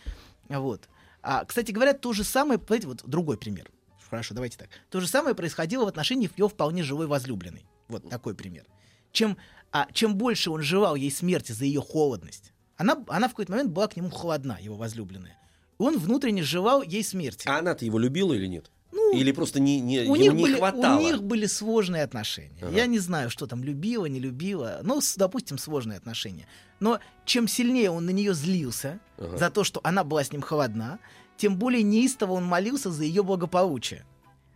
Вот. 0.49 0.89
А, 1.23 1.45
кстати 1.45 1.73
говоря, 1.73 1.95
то 1.95 2.13
же 2.13 2.23
самое, 2.23 2.61
знаете, 2.65 2.87
вот 2.87 3.03
другой 3.05 3.39
пример. 3.39 3.71
Хорошо, 4.09 4.35
давайте 4.35 4.57
так. 4.57 4.69
То 4.89 5.01
же 5.01 5.07
самое 5.07 5.35
происходило 5.35 5.85
в 5.85 5.89
отношении 5.89 6.31
ее 6.37 6.49
вполне 6.49 6.83
живой 6.83 7.07
возлюбленной. 7.07 7.67
Вот 7.89 8.09
такой 8.09 8.35
пример. 8.35 8.65
Чем, 9.12 9.37
а, 9.73 9.87
чем 9.93 10.17
больше 10.17 10.50
он 10.50 10.62
желал 10.62 10.95
ей 10.95 11.11
смерти 11.11 11.53
за 11.53 11.65
ее 11.65 11.81
холодность, 11.81 12.53
она, 12.77 13.03
она 13.09 13.27
в 13.29 13.33
какой-то 13.33 13.53
момент 13.53 13.71
была 13.71 13.88
к 13.88 13.97
нему 13.97 14.11
холодна, 14.11 14.59
его 14.61 14.77
возлюбленная. 14.77 15.37
Он 15.79 15.99
внутренне 15.99 16.43
желал 16.43 16.83
ей 16.83 17.05
смерти. 17.05 17.47
А 17.49 17.59
она-то 17.59 17.85
его 17.85 17.99
любила 17.99 18.33
или 18.33 18.47
нет? 18.47 18.71
Ну, 18.91 19.15
Или 19.15 19.33
просто 19.33 19.61
не, 19.61 19.81
не, 19.81 20.00
у 20.07 20.17
них, 20.17 20.33
не 20.33 20.43
были, 20.43 20.57
хватало? 20.57 20.99
у 20.99 21.03
них 21.03 21.23
были 21.23 21.45
сложные 21.47 22.03
отношения. 22.05 22.59
Ага. 22.62 22.75
Я 22.75 22.87
не 22.87 22.99
знаю, 22.99 23.29
что 23.31 23.47
там 23.47 23.62
любила, 23.62 24.07
не 24.07 24.19
любила. 24.19 24.81
Ну, 24.83 25.00
с- 25.00 25.15
допустим, 25.17 25.59
сложные 25.59 25.99
отношения. 25.99 26.47
Но 26.81 26.99
чем 27.27 27.49
сильнее 27.49 27.91
он 27.91 28.07
на 28.07 28.11
нее 28.11 28.33
злился 28.33 28.99
Ага. 29.19 29.37
за 29.37 29.50
то, 29.50 29.62
что 29.62 29.81
она 29.85 30.05
была 30.05 30.25
с 30.25 30.33
ним 30.33 30.41
холодна, 30.41 30.99
тем 31.37 31.57
более 31.59 31.83
неистово 31.83 32.33
он 32.33 32.45
молился 32.45 32.91
за 32.91 33.05
ее 33.05 33.23
благополучие. 33.23 34.05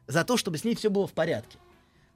За 0.09 0.25
то, 0.25 0.37
чтобы 0.37 0.57
с 0.59 0.65
ней 0.65 0.75
все 0.75 0.89
было 0.91 1.07
в 1.07 1.13
порядке. 1.13 1.59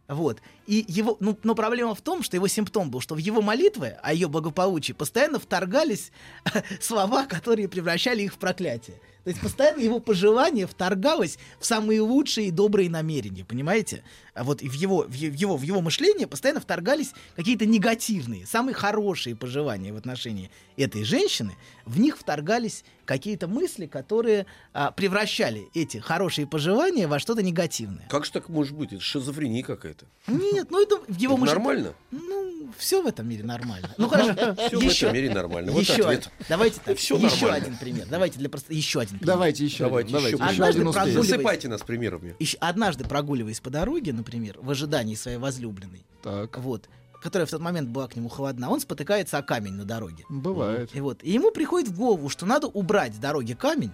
Вот. 0.09 0.41
И 0.67 0.85
его, 0.87 1.17
ну, 1.21 1.37
но 1.43 1.55
проблема 1.55 1.95
в 1.95 2.01
том, 2.01 2.23
что 2.23 2.37
его 2.37 2.47
симптом 2.47 2.91
был, 2.91 3.01
что 3.01 3.15
в 3.15 3.19
его 3.19 3.43
молитвы 3.43 3.97
о 4.03 4.13
ее 4.13 4.29
благополучии 4.29 4.93
постоянно 4.93 5.39
вторгались 5.39 6.13
слова, 6.81 7.27
которые 7.27 7.69
превращали 7.69 8.23
их 8.23 8.35
в 8.35 8.39
проклятие. 8.39 8.97
То 9.25 9.31
есть 9.31 9.41
постоянно 9.41 9.81
его 9.81 9.99
пожелание 9.99 10.69
вторгалось 10.69 11.39
в 11.59 11.67
самые 11.67 12.01
лучшие 12.01 12.49
и 12.49 12.53
добрые 12.53 12.89
намерения, 12.89 13.45
понимаете? 13.45 14.05
А 14.37 14.45
вот 14.45 14.61
и 14.61 14.69
в 14.69 14.75
его, 14.75 15.05
в 15.09 15.13
его, 15.15 15.57
в 15.57 15.63
его 15.63 15.81
мышление 15.81 16.27
постоянно 16.27 16.61
вторгались 16.61 17.13
какие-то 17.37 17.65
негативные, 17.65 18.47
самые 18.47 18.75
хорошие 18.75 19.35
пожелания 19.35 19.93
в 19.93 19.97
отношении 19.97 20.51
этой 20.77 21.05
женщины. 21.05 21.57
В 21.87 21.99
них 21.99 22.19
вторгались 22.19 22.85
какие-то 23.07 23.49
мысли, 23.49 23.87
которые 23.87 24.47
а, 24.75 24.91
превращали 24.91 25.69
эти 25.73 25.99
хорошие 25.99 26.47
пожелания 26.47 27.09
во 27.09 27.19
что-то 27.19 27.43
негативное. 27.43 28.07
Как 28.11 28.27
же 28.27 28.33
так 28.33 28.49
может 28.49 28.77
быть? 28.77 28.93
Это 28.93 29.01
шизофрения 29.01 29.63
какая-то. 29.63 30.05
Нет, 30.27 30.71
ну 30.71 30.83
это 30.83 30.97
в 30.97 31.17
его 31.17 31.35
Это 31.35 31.43
мыш- 31.45 31.47
нормально? 31.47 31.95
Ну, 32.11 32.71
все 32.77 33.01
в 33.01 33.07
этом 33.07 33.29
мире 33.29 33.45
нормально. 33.45 33.89
Ну 33.97 34.09
хорошо. 34.09 34.55
Все 34.67 34.79
в 34.79 34.87
этом 34.87 35.15
мире 35.15 35.31
нормально. 35.33 35.73
Вот 35.73 35.83
еще 35.83 36.05
ответ. 36.05 36.27
один. 36.27 36.47
Давайте 36.49 36.81
так. 36.85 36.99
Еще 36.99 37.17
нормально. 37.17 37.55
один 37.55 37.77
пример. 37.79 38.07
Давайте 38.11 38.39
для 38.39 38.49
просто 38.49 38.75
еще 38.75 39.01
один 39.01 39.19
пример. 39.19 39.35
Давайте 39.35 39.65
еще. 39.65 39.85
Давайте 39.85 40.17
один, 40.17 40.29
еще. 40.35 40.45
Однажды 40.45 41.13
Засыпайте 41.13 41.69
нас 41.69 41.83
примерами. 41.83 42.35
Однажды 42.61 43.05
прогуливаясь 43.05 43.61
по 43.61 43.71
дороге, 43.71 44.13
например, 44.27 44.57
в 44.61 44.71
ожидании 44.71 45.15
своей 45.15 45.39
возлюбленной, 45.39 46.05
Так, 46.23 46.59
вот, 46.59 46.89
которая 47.23 47.47
в 47.47 47.51
тот 47.51 47.61
момент 47.61 47.89
была 47.89 48.09
к 48.09 48.17
нему 48.17 48.29
холодна, 48.29 48.71
он 48.71 48.81
спотыкается 48.81 49.39
о 49.39 49.43
камень 49.43 49.75
на 49.75 49.85
дороге. 49.85 50.25
бывает. 50.29 50.91
И 50.95 51.01
вот, 51.01 51.23
и 51.23 51.31
ему 51.31 51.51
приходит 51.53 51.89
в 51.91 51.97
голову, 51.97 52.29
что 52.29 52.45
надо 52.45 52.67
убрать 52.67 53.15
с 53.15 53.19
дороги 53.19 53.53
камень, 53.55 53.93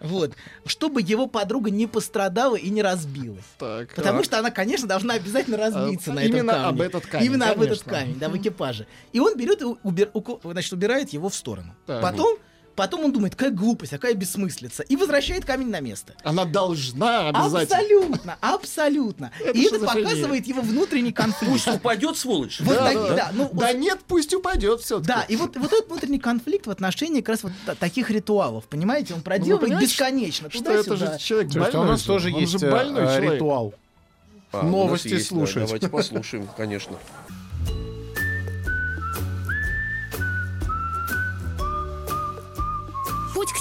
вот, 0.00 0.32
чтобы 0.66 1.02
его 1.02 1.26
подруга 1.28 1.70
не 1.70 1.86
пострадала 1.86 2.56
и 2.56 2.68
не 2.70 2.82
разбилась. 2.82 3.44
Так. 3.58 3.94
Потому 3.94 4.24
что 4.24 4.38
она, 4.40 4.50
конечно, 4.50 4.88
должна 4.88 5.14
обязательно 5.14 5.56
разбиться 5.56 6.10
А, 6.10 6.14
на 6.14 6.20
этом 6.20 6.32
именно 6.38 6.52
камне. 6.54 6.68
об 6.68 6.80
этот 6.80 7.06
камень, 7.06 7.26
Именно 7.26 7.50
об 7.50 7.60
этот 7.62 7.82
конечно. 7.82 7.92
камень, 7.92 8.18
да, 8.18 8.28
в 8.28 8.36
экипаже. 8.36 8.86
И 9.12 9.20
он 9.20 9.36
берет 9.36 9.60
и 9.62 9.66
убер- 9.66 10.10
уко- 10.14 10.40
значит, 10.50 10.72
убирает 10.72 11.10
его 11.10 11.28
в 11.28 11.34
сторону. 11.34 11.76
Так. 11.86 12.02
Потом, 12.02 12.38
потом 12.80 13.04
он 13.04 13.12
думает, 13.12 13.34
какая 13.34 13.50
глупость, 13.50 13.90
какая 13.92 14.14
бессмыслица. 14.14 14.82
И 14.84 14.96
возвращает 14.96 15.44
камень 15.44 15.68
на 15.68 15.80
место. 15.80 16.14
Она 16.24 16.46
должна 16.46 17.28
обязательно. 17.28 17.60
Абсолютно, 17.60 18.38
абсолютно. 18.40 19.32
Это 19.40 19.58
и 19.58 19.64
это 19.66 19.80
показывает 19.80 20.46
его 20.46 20.62
внутренний 20.62 21.12
конфликт. 21.12 21.52
Пусть 21.52 21.68
упадет, 21.68 22.16
сволочь. 22.16 22.58
Вот 22.60 22.74
Да, 22.74 22.84
такие, 22.86 23.08
да. 23.10 23.14
да, 23.16 23.30
ну, 23.34 23.50
Да 23.52 23.74
нет, 23.74 23.98
пусть 24.08 24.32
упадет 24.32 24.80
все-таки. 24.80 25.08
да, 25.08 25.22
и 25.28 25.36
вот, 25.36 25.56
вот 25.58 25.70
этот 25.70 25.88
внутренний 25.90 26.18
конфликт 26.18 26.66
в 26.66 26.70
отношении 26.70 27.20
как 27.20 27.28
раз 27.30 27.42
вот 27.42 27.52
та- 27.66 27.74
таких 27.74 28.10
ритуалов, 28.10 28.64
понимаете, 28.64 29.12
он 29.12 29.20
проделывает 29.20 29.60
понимаете, 29.68 29.86
бесконечно. 29.92 30.50
Что 30.50 30.72
это 30.72 30.96
же 30.96 31.18
человек 31.18 31.52
То 31.52 31.58
есть 31.58 31.72
больной. 31.72 31.86
у 31.86 31.90
нас 31.90 32.00
же. 32.00 32.06
тоже 32.06 32.30
есть 32.30 32.62
э, 32.62 32.70
больной 32.70 33.04
э, 33.04 33.20
ритуал. 33.20 33.74
А, 34.52 34.62
Новости 34.62 35.18
слушать. 35.18 35.64
Давайте 35.66 35.88
послушаем, 35.88 36.48
конечно. 36.56 36.96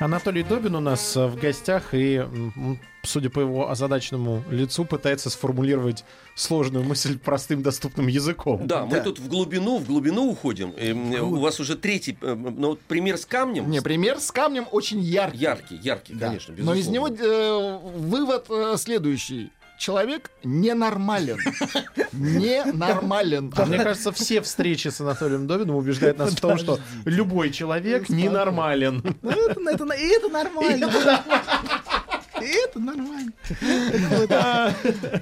Анатолий 0.00 0.44
Добин 0.44 0.76
у 0.76 0.80
нас 0.80 1.16
э, 1.16 1.26
в 1.26 1.36
гостях 1.36 1.92
и, 1.92 2.24
судя 3.02 3.30
по 3.30 3.40
его 3.40 3.68
озадаченному 3.68 4.44
лицу, 4.48 4.84
пытается 4.84 5.28
сформулировать 5.28 6.04
сложную 6.36 6.84
мысль 6.84 7.18
простым 7.18 7.62
доступным 7.64 8.06
языком. 8.06 8.64
Да, 8.64 8.86
мы 8.86 9.00
тут 9.00 9.18
в 9.18 9.28
глубину, 9.28 9.78
в 9.78 9.86
глубину 9.86 10.30
уходим. 10.30 10.72
У 11.20 11.40
вас 11.40 11.58
уже 11.58 11.76
третий, 11.76 12.16
э, 12.22 12.34
ну, 12.34 12.68
вот 12.68 12.80
пример 12.82 13.18
с 13.18 13.26
камнем. 13.26 13.68
Не, 13.68 13.80
пример 13.82 14.20
с 14.20 14.30
камнем 14.30 14.66
очень 14.70 15.00
яркий. 15.00 15.38
Яркий, 15.38 15.76
яркий, 15.82 16.14
Да. 16.14 16.26
конечно, 16.28 16.54
Но 16.56 16.74
из 16.74 16.86
него 16.86 17.08
безусловно. 17.08 17.88
э, 17.88 17.98
вывод 17.98 18.46
э, 18.50 18.74
следующий. 18.76 19.50
Человек 19.78 20.30
ненормален. 20.42 21.38
Ненормален. 22.12 23.52
А 23.56 23.64
Мне 23.64 23.78
кажется, 23.78 24.10
все 24.12 24.40
встречи 24.42 24.88
с 24.88 25.00
Анатолием 25.00 25.46
Добиным 25.46 25.76
убеждают 25.76 26.18
нас 26.18 26.32
в 26.32 26.40
том, 26.40 26.58
что 26.58 26.80
любой 27.04 27.50
человек 27.50 28.08
ненормален. 28.08 29.02
Ну, 29.22 29.30
это, 29.30 29.60
это, 29.60 29.84
и 29.94 30.06
это 30.08 30.28
нормально. 30.28 30.90
И 32.40 32.46
это 32.46 32.78
нормально. 32.78 33.32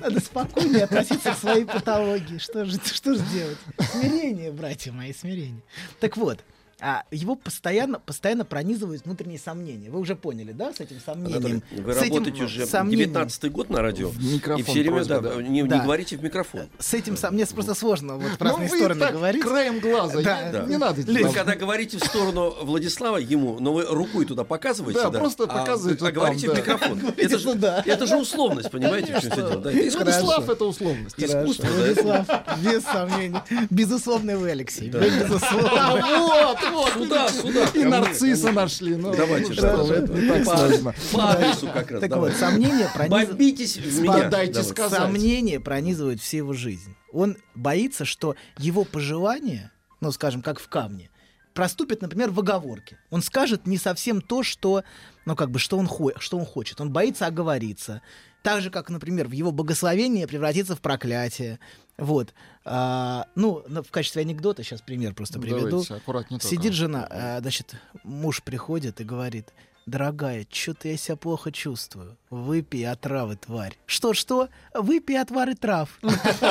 Надо 0.01 0.21
спокойнее 0.21 0.85
относиться 0.85 1.33
к 1.33 1.39
своей 1.39 1.65
патологии. 1.65 2.39
Что 2.39 2.65
же, 2.65 2.79
что 2.79 3.15
же 3.15 3.23
делать? 3.33 3.59
Смирение, 3.91 4.53
братья 4.53 4.93
мои, 4.93 5.13
смирение. 5.13 5.63
Так 6.01 6.17
вот, 6.17 6.41
а 6.81 7.05
его 7.11 7.37
постоянно, 7.37 7.99
постоянно 7.99 8.45
пронизывают 8.45 9.05
внутренние 9.07 9.39
сомнения. 9.39 9.91
Вы 9.91 9.99
уже 10.01 10.15
поняли, 10.15 10.53
да, 10.53 10.73
с 10.75 10.81
этим 10.81 11.01
сомнением? 11.05 11.63
Вы 11.71 11.95
С 11.95 12.03
этим 12.03 12.15
работаете 12.17 12.45
уже 12.45 12.67
сомнением. 12.67 13.09
19 13.11 13.53
год 13.53 13.71
на 13.71 13.81
радио. 13.81 14.09
В 14.11 14.23
микрофон 14.23 14.61
и 14.61 14.65
все 14.65 14.73
время, 14.81 14.91
просьба, 14.97 15.21
да, 15.21 15.35
да. 15.37 15.43
Не, 15.43 15.63
не 15.63 15.69
Да. 15.69 15.79
говорите 15.81 16.17
в 16.19 16.23
микрофон. 16.23 16.69
С 16.79 16.93
этим 16.93 17.17
сом... 17.17 17.35
Мне 17.35 17.47
просто 17.47 17.75
сложно 17.75 18.17
вот 18.17 18.31
в 18.33 18.41
Ну, 18.41 18.47
разные 18.47 18.69
вы 18.69 18.77
стороны 18.79 19.01
так, 19.01 19.13
говорить. 19.15 19.43
краем 19.43 19.79
глаза. 19.81 20.21
Да, 20.23 20.43
не- 20.47 20.53
да. 20.53 20.65
Не 20.67 20.77
надо. 20.77 21.01
Вы 21.01 21.33
когда 21.33 21.55
говорите 21.57 21.99
в 21.99 22.05
сторону 22.05 22.55
Владислава, 22.63 23.17
ему, 23.17 23.59
но 23.59 23.73
вы 23.73 23.85
рукой 23.85 24.27
туда 24.27 24.45
показываете, 24.45 25.01
Да, 25.01 25.11
да? 25.11 25.19
просто 25.19 25.45
а, 25.45 25.47
показываете 25.47 26.03
а 26.03 26.05
там, 26.07 26.15
говорите 26.15 26.49
в 26.51 26.53
да. 26.53 26.59
микрофон. 26.61 27.01
Это 27.17 27.39
же, 27.39 27.53
туда. 27.53 27.83
это 27.87 28.07
же 28.07 28.17
условность, 28.17 28.71
понимаете, 28.71 29.17
в 29.17 29.21
чем 29.23 29.31
все 29.31 29.37
дело? 29.37 29.61
Владислав 29.61 30.49
это 30.51 30.65
условность. 30.67 31.15
Искусство. 31.19 31.67
Владислав, 31.69 32.27
без 32.63 32.83
сомнений. 32.85 33.39
Безусловный 33.71 34.37
вы, 34.37 34.51
Алексей. 34.51 34.89
Безусловно. 34.91 35.71
А 35.75 35.97
вот, 36.19 36.59
вот. 36.73 36.93
Сюда, 36.93 37.29
сюда, 37.29 37.67
И 37.75 37.85
нарцисса 37.85 38.53
нашли. 38.53 38.97
Ну, 38.97 39.15
Давайте, 39.15 39.53
что 39.53 39.93
это 39.93 40.13
не 40.13 40.29
так 40.29 40.45
сложно. 40.45 40.95
По 41.13 41.31
адресу 41.33 41.67
как 41.73 41.91
раз. 41.91 42.01
Так 42.01 42.17
вот, 42.17 42.33
сомнения 42.33 42.91
пронизывают... 42.95 43.29
Бомбитесь 43.31 43.77
в 43.77 44.01
меня. 44.03 44.29
Дайте 44.29 44.63
сказать. 44.63 45.01
Сомнения 45.01 45.61
пронизывают 45.61 46.21
всю 46.21 46.39
его 46.39 46.53
жизнь. 46.53 46.95
Он 47.13 47.37
боится, 47.55 48.05
что 48.05 48.37
его 48.59 48.85
пожелания, 48.85 49.73
ну, 50.01 50.13
скажем, 50.13 50.43
как 50.43 50.61
в 50.61 50.69
камне, 50.69 51.11
проступят, 51.55 52.03
например, 52.03 52.31
в 52.31 52.41
оговорке. 52.41 52.99
Он 53.11 53.23
скажет 53.23 53.67
не 53.67 53.79
совсем 53.79 54.21
то, 54.21 54.43
что, 54.43 54.85
ну, 55.25 55.35
как 55.35 55.51
бы, 55.51 55.59
что 55.59 55.79
он, 55.79 55.87
хо- 55.87 56.13
что 56.19 56.37
он 56.39 56.45
хочет. 56.45 56.81
Он 56.81 56.93
боится 56.93 57.27
оговориться. 57.27 58.03
Так 58.43 58.61
же, 58.61 58.71
как, 58.71 58.91
например, 58.91 59.27
в 59.27 59.33
его 59.33 59.51
благословение 59.51 60.27
превратится 60.27 60.77
в 60.77 60.81
проклятие. 60.81 61.59
Вот. 61.99 62.35
А, 62.65 63.27
ну, 63.35 63.63
в 63.67 63.91
качестве 63.91 64.23
анекдота 64.23 64.63
сейчас 64.63 64.83
пример 64.83 65.15
просто 65.15 65.39
приведу. 65.39 65.71
Давайте, 65.71 65.95
аккуратнее 65.95 66.41
только. 66.41 66.55
Сидит 66.55 66.75
жена, 66.75 67.07
а, 67.11 67.41
значит, 67.41 67.75
муж 68.03 68.43
приходит 68.43 69.01
и 69.01 69.05
говорит, 69.05 69.53
дорогая, 69.87 70.47
что-то 70.51 70.89
я 70.89 70.97
себя 70.97 71.15
плохо 71.17 71.53
чувствую. 71.53 72.17
Выпей 72.29 72.91
отравы, 72.91 73.37
тварь. 73.37 73.79
Что-что? 73.87 74.49
Выпей 74.75 75.21
отвары 75.21 75.55
трав. 75.55 75.97
Понимаете, 76.03 76.43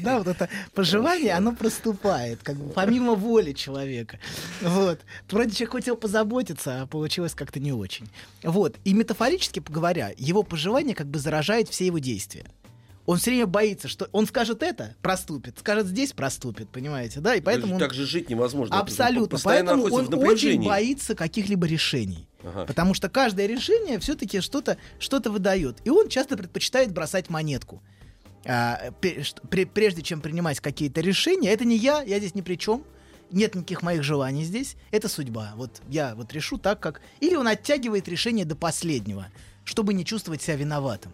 да, 0.00 0.18
вот 0.18 0.28
это 0.28 0.48
пожелание, 0.74 1.34
оно 1.34 1.54
проступает, 1.54 2.42
как 2.42 2.56
бы 2.56 2.70
помимо 2.70 3.14
воли 3.14 3.52
человека. 3.52 4.18
Вот. 4.62 5.00
Вроде 5.28 5.50
человек 5.50 5.72
хотел 5.72 5.96
позаботиться, 5.96 6.82
а 6.82 6.86
получилось 6.86 7.34
как-то 7.34 7.60
не 7.60 7.72
очень. 7.72 8.08
Вот. 8.42 8.76
И 8.84 8.94
метафорически 8.94 9.62
говоря, 9.68 10.12
его 10.16 10.42
пожелание 10.44 10.94
как 10.94 11.08
бы 11.08 11.18
заражает 11.18 11.68
все 11.68 11.86
его 11.86 11.98
действия. 11.98 12.46
Он 13.04 13.18
все 13.18 13.30
время 13.30 13.46
боится, 13.46 13.88
что 13.88 14.08
он 14.12 14.26
скажет 14.26 14.62
это, 14.62 14.94
проступит, 15.02 15.58
скажет 15.58 15.88
здесь, 15.88 16.12
проступит, 16.12 16.68
понимаете, 16.68 17.18
да? 17.18 17.34
И 17.34 17.40
поэтому 17.40 17.74
он... 17.74 17.80
Так 17.80 17.94
же 17.94 18.06
жить 18.06 18.30
невозможно. 18.30 18.78
Абсолютно. 18.78 19.38
Поэтому 19.42 19.84
он 19.84 20.14
очень 20.14 20.64
боится 20.64 21.16
каких-либо 21.16 21.66
решений. 21.66 22.28
Ага. 22.44 22.64
Потому 22.66 22.94
что 22.94 23.08
каждое 23.08 23.46
решение 23.46 23.98
все-таки 23.98 24.40
что-то 24.40 24.76
что 25.00 25.18
выдает. 25.30 25.78
И 25.84 25.90
он 25.90 26.08
часто 26.08 26.36
предпочитает 26.36 26.92
бросать 26.92 27.28
монетку. 27.28 27.82
А, 28.44 28.92
прежде 29.00 30.02
чем 30.02 30.20
принимать 30.20 30.60
какие-то 30.60 31.00
решения, 31.00 31.50
это 31.50 31.64
не 31.64 31.76
я, 31.76 32.02
я 32.02 32.18
здесь 32.18 32.34
ни 32.34 32.40
при 32.40 32.54
чем. 32.54 32.84
Нет 33.32 33.54
никаких 33.54 33.82
моих 33.82 34.02
желаний 34.02 34.44
здесь. 34.44 34.76
Это 34.90 35.08
судьба. 35.08 35.54
Вот 35.56 35.80
я 35.88 36.14
вот 36.14 36.32
решу 36.32 36.58
так, 36.58 36.78
как... 36.80 37.00
Или 37.20 37.34
он 37.34 37.48
оттягивает 37.48 38.06
решение 38.06 38.44
до 38.44 38.54
последнего, 38.54 39.26
чтобы 39.64 39.94
не 39.94 40.04
чувствовать 40.04 40.42
себя 40.42 40.56
виноватым. 40.56 41.12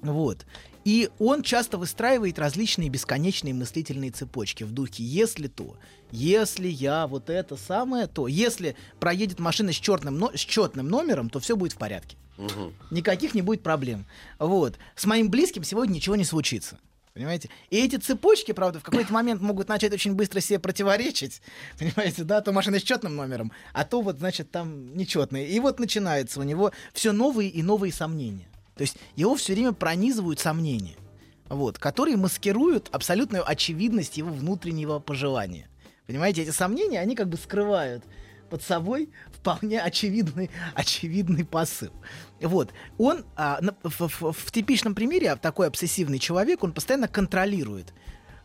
Вот. 0.00 0.44
И 0.86 1.10
он 1.18 1.42
часто 1.42 1.78
выстраивает 1.78 2.38
различные 2.38 2.88
бесконечные 2.88 3.52
мыслительные 3.52 4.12
цепочки 4.12 4.62
в 4.62 4.70
духе 4.70 5.02
«если 5.02 5.48
то», 5.48 5.76
«если 6.12 6.68
я 6.68 7.08
вот 7.08 7.28
это 7.28 7.56
самое, 7.56 8.06
то», 8.06 8.28
«если 8.28 8.76
проедет 9.00 9.40
машина 9.40 9.72
с, 9.72 9.76
черным, 9.76 10.16
но- 10.16 10.30
с 10.32 10.38
четным 10.38 10.86
номером, 10.86 11.28
то 11.28 11.40
все 11.40 11.56
будет 11.56 11.72
в 11.72 11.76
порядке». 11.76 12.16
Мгм. 12.36 12.72
Никаких 12.92 13.34
не 13.34 13.42
будет 13.42 13.64
проблем. 13.64 14.06
Вот. 14.38 14.78
С 14.94 15.06
моим 15.06 15.28
близким 15.28 15.64
сегодня 15.64 15.94
ничего 15.94 16.14
не 16.14 16.24
случится. 16.24 16.78
Понимаете? 17.14 17.50
И 17.70 17.78
эти 17.78 17.96
цепочки, 17.96 18.52
правда, 18.52 18.78
в 18.78 18.84
какой-то 18.84 19.12
момент 19.12 19.42
могут 19.42 19.68
начать 19.68 19.92
очень 19.92 20.14
быстро 20.14 20.38
себе 20.38 20.60
противоречить. 20.60 21.42
Понимаете, 21.80 22.22
да, 22.22 22.40
то 22.42 22.52
машина 22.52 22.78
с 22.78 22.84
четным 22.84 23.16
номером, 23.16 23.50
а 23.72 23.84
то 23.84 24.02
вот, 24.02 24.18
значит, 24.18 24.52
там 24.52 24.96
нечетные. 24.96 25.48
И 25.48 25.58
вот 25.58 25.80
начинается 25.80 26.38
у 26.38 26.44
него 26.44 26.70
все 26.92 27.10
новые 27.10 27.50
и 27.50 27.64
новые 27.64 27.92
сомнения. 27.92 28.46
То 28.76 28.82
есть 28.82 28.96
его 29.16 29.34
все 29.34 29.54
время 29.54 29.72
пронизывают 29.72 30.38
сомнения, 30.38 30.96
вот, 31.48 31.78
которые 31.78 32.16
маскируют 32.16 32.88
абсолютную 32.92 33.48
очевидность 33.48 34.18
его 34.18 34.30
внутреннего 34.30 34.98
пожелания. 34.98 35.68
Понимаете, 36.06 36.42
эти 36.42 36.50
сомнения, 36.50 37.00
они 37.00 37.16
как 37.16 37.28
бы 37.28 37.36
скрывают 37.36 38.04
под 38.50 38.62
собой 38.62 39.10
вполне 39.32 39.80
очевидный, 39.80 40.50
очевидный 40.74 41.44
посыл. 41.44 41.90
Вот. 42.40 42.70
Он 42.98 43.24
а, 43.34 43.60
в, 43.82 44.08
в- 44.08 44.32
в 44.32 44.52
типичном 44.52 44.94
примере 44.94 45.32
а, 45.32 45.36
такой 45.36 45.66
обсессивный 45.66 46.18
человек, 46.18 46.62
он 46.62 46.72
постоянно 46.72 47.08
контролирует, 47.08 47.92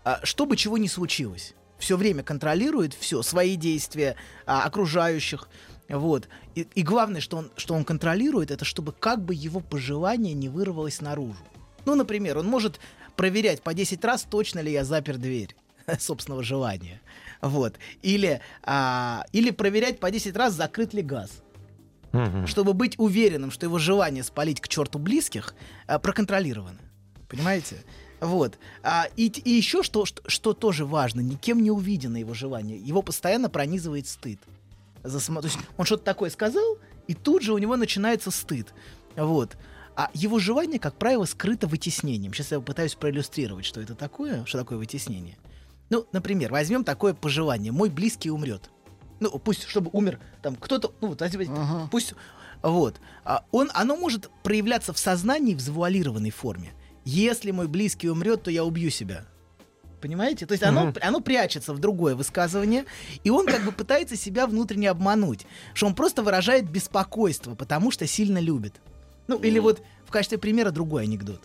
а, 0.03 0.19
что 0.23 0.45
бы 0.45 0.55
чего 0.57 0.77
ни 0.77 0.87
случилось. 0.87 1.53
Все 1.77 1.97
время 1.97 2.23
контролирует 2.23 2.93
все, 2.93 3.21
свои 3.21 3.55
действия, 3.55 4.15
а, 4.45 4.63
окружающих. 4.63 5.49
Вот. 5.91 6.29
И, 6.55 6.67
и 6.73 6.83
главное, 6.83 7.21
что 7.21 7.37
он, 7.37 7.51
что 7.57 7.73
он 7.73 7.83
контролирует, 7.83 8.49
это 8.49 8.63
чтобы 8.63 8.93
как 8.93 9.23
бы 9.23 9.35
его 9.35 9.59
пожелание 9.59 10.33
не 10.33 10.47
вырвалось 10.47 11.01
наружу. 11.01 11.43
Ну, 11.85 11.95
например, 11.95 12.37
он 12.37 12.47
может 12.47 12.79
проверять 13.17 13.61
по 13.61 13.73
10 13.73 14.03
раз, 14.05 14.23
точно 14.23 14.59
ли 14.59 14.71
я 14.71 14.85
запер 14.85 15.17
дверь 15.17 15.55
собственного 15.99 16.43
желания. 16.43 17.01
Вот. 17.41 17.75
Или, 18.01 18.41
а, 18.63 19.25
или 19.33 19.51
проверять 19.51 19.99
по 19.99 20.09
10 20.09 20.35
раз, 20.35 20.53
закрыт 20.53 20.93
ли 20.93 21.01
газ. 21.01 21.43
Чтобы 22.45 22.73
быть 22.73 22.99
уверенным, 22.99 23.51
что 23.51 23.65
его 23.65 23.79
желание 23.79 24.23
спалить 24.23 24.59
к 24.59 24.67
черту 24.67 24.99
близких 24.99 25.55
а, 25.87 25.97
проконтролировано. 25.97 26.79
Понимаете? 27.29 27.77
Вот. 28.19 28.59
А, 28.83 29.07
и, 29.15 29.27
и 29.27 29.49
еще 29.49 29.81
что, 29.81 30.05
что, 30.05 30.21
что 30.27 30.53
тоже 30.53 30.85
важно, 30.85 31.21
никем 31.21 31.63
не 31.63 31.71
увидено 31.71 32.17
его 32.17 32.33
желание. 32.33 32.77
Его 32.77 33.01
постоянно 33.01 33.49
пронизывает 33.49 34.07
стыд. 34.07 34.39
За 35.03 35.19
То 35.25 35.41
есть 35.43 35.57
он 35.77 35.85
что-то 35.85 36.03
такое 36.03 36.29
сказал, 36.29 36.77
и 37.07 37.13
тут 37.13 37.41
же 37.41 37.53
у 37.53 37.57
него 37.57 37.75
начинается 37.75 38.31
стыд. 38.31 38.73
Вот. 39.15 39.57
А 39.95 40.09
его 40.13 40.39
желание, 40.39 40.79
как 40.79 40.95
правило, 40.95 41.25
скрыто 41.25 41.67
вытеснением. 41.67 42.33
Сейчас 42.33 42.51
я 42.51 42.59
попытаюсь 42.59 42.95
проиллюстрировать, 42.95 43.65
что 43.65 43.81
это 43.81 43.95
такое, 43.95 44.45
что 44.45 44.57
такое 44.57 44.77
вытеснение. 44.77 45.37
Ну, 45.89 46.07
например, 46.13 46.51
возьмем 46.51 46.83
такое 46.83 47.13
пожелание. 47.13 47.71
Мой 47.71 47.89
близкий 47.89 48.31
умрет. 48.31 48.69
Ну, 49.19 49.29
пусть, 49.37 49.67
чтобы 49.67 49.89
умер 49.93 50.19
там 50.41 50.55
кто-то, 50.55 50.93
ну, 51.01 51.09
вот, 51.09 51.21
возьмите, 51.21 51.51
Ага. 51.51 51.87
пусть, 51.91 52.13
вот. 52.63 52.99
А 53.23 53.45
он, 53.51 53.69
оно 53.73 53.95
может 53.95 54.29
проявляться 54.43 54.93
в 54.93 54.97
сознании 54.97 55.53
в 55.53 55.59
завуалированной 55.59 56.31
форме. 56.31 56.71
Если 57.03 57.51
мой 57.51 57.67
близкий 57.67 58.09
умрет, 58.09 58.43
то 58.43 58.51
я 58.51 58.63
убью 58.63 58.89
себя. 58.89 59.25
Понимаете? 60.01 60.45
То 60.45 60.53
есть 60.53 60.63
оно, 60.63 60.91
оно 61.01 61.21
прячется 61.21 61.73
в 61.73 61.79
другое 61.79 62.15
высказывание, 62.15 62.85
и 63.23 63.29
он 63.29 63.45
как 63.45 63.63
бы 63.63 63.71
пытается 63.71 64.15
себя 64.15 64.47
внутренне 64.47 64.89
обмануть, 64.89 65.45
что 65.73 65.85
он 65.85 65.93
просто 65.93 66.23
выражает 66.23 66.69
беспокойство, 66.69 67.53
потому 67.53 67.91
что 67.91 68.07
сильно 68.07 68.39
любит. 68.39 68.81
Ну, 69.27 69.37
или 69.37 69.59
вот 69.59 69.81
в 70.05 70.11
качестве 70.11 70.39
примера 70.39 70.71
другой 70.71 71.03
анекдот. 71.03 71.41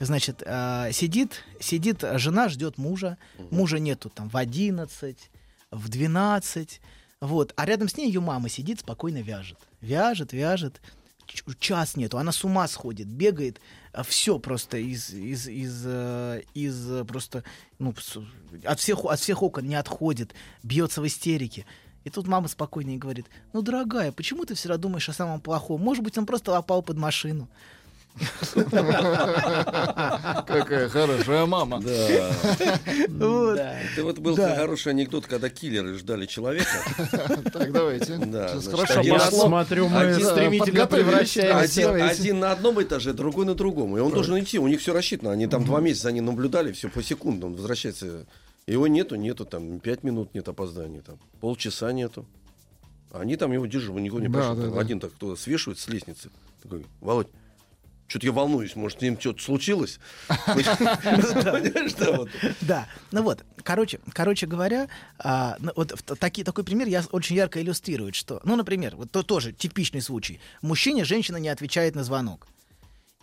Значит, 0.00 0.44
а, 0.46 0.92
сидит, 0.92 1.44
сидит 1.60 2.04
жена, 2.14 2.48
ждет 2.48 2.78
мужа, 2.78 3.18
мужа 3.50 3.80
нету 3.80 4.10
там 4.10 4.28
в 4.28 4.36
11, 4.36 5.30
в 5.72 5.88
12, 5.88 6.80
вот, 7.20 7.52
а 7.56 7.66
рядом 7.66 7.88
с 7.88 7.96
ней 7.96 8.06
ее 8.06 8.20
мама 8.20 8.48
сидит, 8.48 8.80
спокойно 8.80 9.18
вяжет. 9.22 9.58
Вяжет, 9.80 10.32
вяжет, 10.32 10.80
час 11.58 11.96
нету, 11.96 12.18
она 12.18 12.32
с 12.32 12.44
ума 12.44 12.66
сходит, 12.68 13.08
бегает, 13.08 13.60
все 14.04 14.38
просто 14.38 14.78
из, 14.78 15.10
из, 15.10 15.48
из, 15.48 15.82
э, 15.84 16.42
из 16.54 16.90
э, 16.90 17.04
просто, 17.04 17.44
ну, 17.78 17.94
от 18.64 18.80
всех, 18.80 19.04
от 19.04 19.18
всех 19.20 19.42
окон 19.42 19.66
не 19.66 19.74
отходит, 19.74 20.34
бьется 20.62 21.00
в 21.00 21.06
истерике. 21.06 21.66
И 22.04 22.10
тут 22.10 22.26
мама 22.26 22.48
спокойнее 22.48 22.98
говорит, 22.98 23.26
ну, 23.52 23.60
дорогая, 23.62 24.12
почему 24.12 24.44
ты 24.44 24.54
всегда 24.54 24.76
думаешь 24.76 25.08
о 25.08 25.12
самом 25.12 25.40
плохом? 25.40 25.80
Может 25.80 26.04
быть, 26.04 26.16
он 26.16 26.26
просто 26.26 26.52
попал 26.52 26.82
под 26.82 26.96
машину. 26.96 27.48
Какая 30.46 30.88
хорошая 30.88 31.46
мама. 31.46 31.80
Да. 31.80 32.30
Вот. 33.08 33.58
Это 33.58 34.02
вот 34.04 34.18
был 34.18 34.36
хороший 34.36 34.88
анекдот, 34.92 35.26
когда 35.26 35.48
киллеры 35.50 35.94
ждали 35.94 36.26
человека. 36.26 36.68
Так, 37.52 37.72
давайте. 37.72 38.16
Да, 38.18 38.48
Хорошо, 38.70 39.00
один 39.00 39.12
Я 39.12 39.18
на 39.18 39.24
пошло. 39.24 39.38
одном- 39.44 39.48
смотрю, 39.48 39.88
мы 39.88 40.14
стремительно 40.14 40.86
превращаемся. 40.86 42.08
Один, 42.08 42.40
на 42.40 42.52
одном 42.52 42.82
этаже, 42.82 43.12
другой 43.12 43.46
на 43.46 43.54
другом. 43.54 43.96
И 43.96 44.00
он 44.00 44.10
должен 44.12 44.38
идти. 44.38 44.58
У 44.58 44.68
них 44.68 44.80
все 44.80 44.92
рассчитано. 44.92 45.32
Они 45.32 45.46
там 45.46 45.64
два 45.64 45.80
месяца 45.80 46.08
они 46.08 46.20
наблюдали, 46.20 46.72
все 46.72 46.88
по 46.88 47.02
секунду. 47.02 47.46
Он 47.46 47.54
возвращается. 47.54 48.26
Его 48.66 48.86
нету, 48.86 49.14
нету, 49.16 49.46
там 49.46 49.80
пять 49.80 50.02
минут 50.04 50.34
нет 50.34 50.46
опоздания, 50.46 51.00
там 51.00 51.16
полчаса 51.40 51.90
нету. 51.92 52.26
Они 53.10 53.36
там 53.36 53.50
его 53.52 53.64
держат, 53.64 53.94
никого 53.96 54.20
не 54.20 54.28
Да, 54.28 54.40
пошел. 54.40 54.56
да, 54.56 54.66
да. 54.68 54.78
Один 54.80 55.00
так 55.00 55.10
кто 55.14 55.34
свешивает 55.36 55.78
с 55.78 55.88
лестницы. 55.88 56.28
Такой, 56.62 56.84
Володь, 57.00 57.28
Что-то 58.08 58.24
я 58.26 58.32
волнуюсь, 58.32 58.74
может, 58.74 58.98
с 58.98 59.02
ним 59.02 59.20
что-то 59.20 59.42
случилось? 59.42 60.00
Да, 62.62 62.88
ну 63.12 63.22
вот, 63.22 63.44
короче, 63.62 64.00
короче 64.14 64.46
говоря, 64.46 64.88
а, 65.18 65.56
ну 65.60 65.72
вот 65.76 65.92
такой 66.44 66.64
пример 66.64 66.88
я 66.88 67.04
очень 67.12 67.36
ярко 67.36 67.60
иллюстрирует, 67.60 68.14
что, 68.14 68.40
ну, 68.44 68.56
например, 68.56 68.96
вот 68.96 69.10
то 69.10 69.22
тоже 69.22 69.52
типичный 69.52 70.00
случай. 70.00 70.40
Мужчине 70.62 71.04
женщина 71.04 71.36
не 71.36 71.50
отвечает 71.50 71.94
на 71.94 72.02
звонок. 72.02 72.46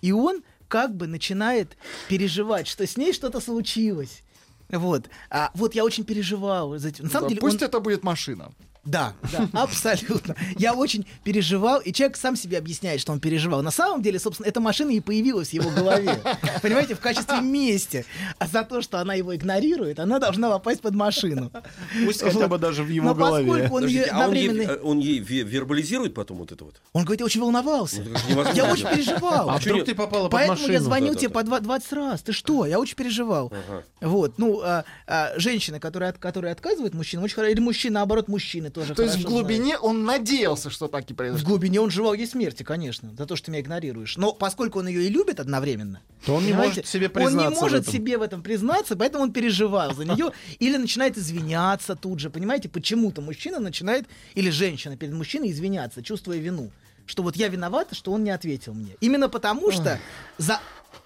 И 0.01 0.11
он 0.11 0.43
как 0.67 0.95
бы 0.95 1.07
начинает 1.07 1.77
переживать, 2.07 2.67
что 2.67 2.85
с 2.85 2.95
ней 2.95 3.11
что-то 3.11 3.39
случилось. 3.39 4.21
Вот. 4.69 5.09
А 5.29 5.51
вот 5.55 5.73
я 5.75 5.83
очень 5.83 6.03
переживал. 6.03 6.77
за 6.77 6.89
На 6.99 7.09
самом 7.09 7.23
Да, 7.23 7.29
деле, 7.29 7.41
Пусть 7.41 7.61
он- 7.61 7.67
это 7.67 7.79
будет 7.79 8.03
машина. 8.03 8.51
Да, 8.85 9.13
да, 9.31 9.49
абсолютно. 9.61 10.35
Я 10.57 10.73
очень 10.73 11.05
переживал, 11.23 11.79
и 11.79 11.91
человек 11.91 12.17
сам 12.17 12.35
себе 12.35 12.57
объясняет, 12.57 13.01
что 13.01 13.11
он 13.11 13.19
переживал. 13.19 13.61
На 13.63 13.71
самом 13.71 14.01
деле, 14.01 14.19
собственно, 14.19 14.47
эта 14.47 14.59
машина 14.59 14.91
и 14.91 14.99
появилась 14.99 15.49
в 15.49 15.53
его 15.53 15.69
голове. 15.71 16.19
Понимаете, 16.61 16.93
в 16.95 16.99
качестве 16.99 17.41
мести. 17.41 18.05
А 18.37 18.47
за 18.47 18.63
то, 18.63 18.81
что 18.81 18.99
она 18.99 19.15
его 19.15 19.35
игнорирует, 19.35 19.99
она 19.99 20.19
должна 20.19 20.49
попасть 20.49 20.81
под 20.81 20.93
машину. 20.93 21.51
Пусть 22.05 22.21
хотя 22.21 22.47
бы 22.47 22.57
даже 22.59 22.83
в 22.83 22.89
его 22.89 23.07
Но 23.07 23.15
голове. 23.15 23.45
поскольку 23.51 23.75
он 23.75 23.85
ее 23.87 24.03
Подождите, 24.03 24.11
а 24.11 24.27
он 24.27 24.33
ей, 24.33 24.47
одновременно... 24.49 24.71
э, 24.71 24.79
он 24.83 24.99
ей 24.99 25.19
ве- 25.19 25.43
вербализирует 25.43 26.13
потом 26.13 26.37
вот 26.37 26.51
это 26.51 26.63
вот? 26.65 26.75
Он 26.93 27.03
говорит, 27.03 27.21
я 27.21 27.25
очень 27.25 27.41
волновался. 27.41 28.03
Ну. 28.29 28.43
Я 28.53 28.71
очень 28.71 28.87
переживал. 28.87 29.49
А 29.49 29.57
вдруг 29.57 29.85
ты 29.85 29.95
попала 29.95 30.23
под 30.23 30.31
Поэтому 30.31 30.59
я 30.59 30.67
машину? 30.67 30.83
звонил 30.85 31.13
Да, 31.13 31.19
тебе 31.19 31.29
да, 31.29 31.33
по 31.33 31.43
два- 31.43 31.59
20 31.59 31.93
раз. 31.93 32.21
Ты 32.21 32.33
что? 32.33 32.65
Я 32.65 32.79
очень 32.79 32.95
переживал. 32.95 33.51
Ага. 33.51 33.83
Вот, 34.01 34.37
ну, 34.37 34.61
а, 34.63 34.83
а, 35.07 35.33
женщины, 35.37 35.79
которые, 35.79 36.09
от- 36.09 36.17
которые 36.19 36.51
отказывают 36.51 36.93
мужчинам, 36.93 37.23
очень 37.23 37.35
хорошо. 37.35 37.51
Или 37.51 37.59
мужчины, 37.61 37.95
наоборот, 37.95 38.27
мужчины 38.27 38.69
тоже 38.75 38.93
То 38.93 39.03
есть 39.03 39.15
в 39.17 39.23
глубине 39.23 39.77
он 39.79 40.03
надеялся, 40.03 40.69
что 40.69 40.87
так 40.87 41.09
и 41.09 41.13
В 41.13 41.17
произойдет. 41.17 41.47
глубине 41.47 41.79
он 41.81 41.89
желал 41.89 42.13
ей 42.13 42.27
смерти, 42.27 42.63
конечно, 42.63 43.09
за 43.17 43.25
то, 43.25 43.35
что 43.35 43.45
ты 43.45 43.51
меня 43.51 43.61
игнорируешь. 43.61 44.17
Но 44.17 44.33
поскольку 44.33 44.79
он 44.79 44.87
ее 44.87 45.05
и 45.05 45.09
любит 45.09 45.39
одновременно, 45.39 46.01
То 46.25 46.35
он 46.35 46.45
не 46.45 46.53
может 46.53 46.85
себе 46.85 47.07
он 47.07 47.13
признаться 47.13 47.49
не 47.49 47.55
в 47.55 47.61
может 47.61 47.81
этом. 47.81 47.93
себе 47.93 48.17
в 48.17 48.21
этом 48.21 48.41
признаться, 48.43 48.95
поэтому 48.95 49.23
он 49.23 49.31
переживал 49.31 49.95
за 49.95 50.05
нее 50.05 50.31
или 50.59 50.77
начинает 50.77 51.17
извиняться 51.17 51.95
тут 51.95 52.19
же, 52.19 52.29
понимаете, 52.29 52.69
почему-то 52.69 53.21
мужчина 53.21 53.59
начинает 53.59 54.05
или 54.35 54.49
женщина 54.49 54.97
перед 54.97 55.13
мужчиной 55.13 55.51
извиняться, 55.51 56.03
чувствуя 56.03 56.37
вину, 56.37 56.71
что 57.05 57.23
вот 57.23 57.35
я 57.35 57.47
виновата, 57.47 57.95
что 57.95 58.11
он 58.11 58.23
не 58.23 58.31
ответил 58.31 58.73
мне. 58.73 58.95
Именно 58.99 59.29
потому 59.29 59.71
что 59.71 59.99
за 60.37 60.59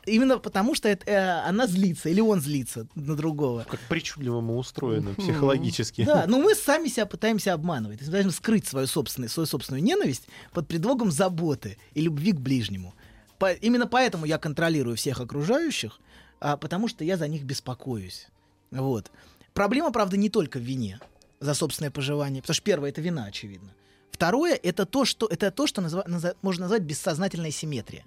именно 0.06 0.38
потому 0.40 0.76
что 0.76 0.88
это, 0.90 1.06
э, 1.10 1.18
она 1.48 1.68
злится 1.68 2.10
или 2.10 2.22
он 2.22 2.42
злится 2.42 2.88
на 2.96 3.16
другого. 3.16 3.66
Как 3.70 3.80
причудливо 3.90 4.42
мы 4.42 4.58
устроены 4.58 5.14
психологически. 5.16 6.04
Да, 6.06 6.26
но 6.28 6.40
мы 6.40 6.56
сами 6.56 6.88
себя 6.88 7.06
пытаемся 7.06 7.54
обманывать. 7.54 8.02
Мы 8.02 8.08
должны 8.08 8.32
скрыть 8.32 8.68
свою 8.68 8.88
собственную, 8.88 9.30
свою 9.30 9.48
собственную 9.48 9.84
ненависть 9.84 10.28
под 10.54 10.68
предлогом 10.68 11.12
заботы 11.12 11.78
и 11.94 12.02
любви 12.02 12.32
к 12.32 12.40
ближнему. 12.40 12.94
По- 13.38 13.54
именно 13.54 13.88
поэтому 13.88 14.26
я 14.26 14.38
контролирую 14.38 14.96
всех 14.98 15.20
окружающих, 15.22 16.00
а, 16.42 16.58
потому 16.58 16.88
что 16.88 17.04
я 17.04 17.18
за 17.18 17.28
них 17.28 17.44
беспокоюсь. 17.44 18.28
Вот. 18.72 19.12
Проблема, 19.54 19.92
правда, 19.92 20.18
не 20.18 20.30
только 20.30 20.60
в 20.60 20.62
вине 20.62 21.00
за 21.40 21.54
собственное 21.54 21.92
пожелание, 21.92 22.42
потому 22.42 22.54
что 22.56 22.64
первое 22.64 22.90
это 22.90 23.02
вина, 23.02 23.26
очевидно. 23.26 23.70
Второе 24.12 24.56
это 24.62 24.86
то, 24.86 25.06
что 25.06 25.28
это 25.28 25.50
то, 25.52 25.66
что 25.68 25.82
назва- 25.82 26.06
наза- 26.06 26.36
можно 26.42 26.64
назвать 26.64 26.82
бессознательная 26.82 27.52
симметрия. 27.52 28.04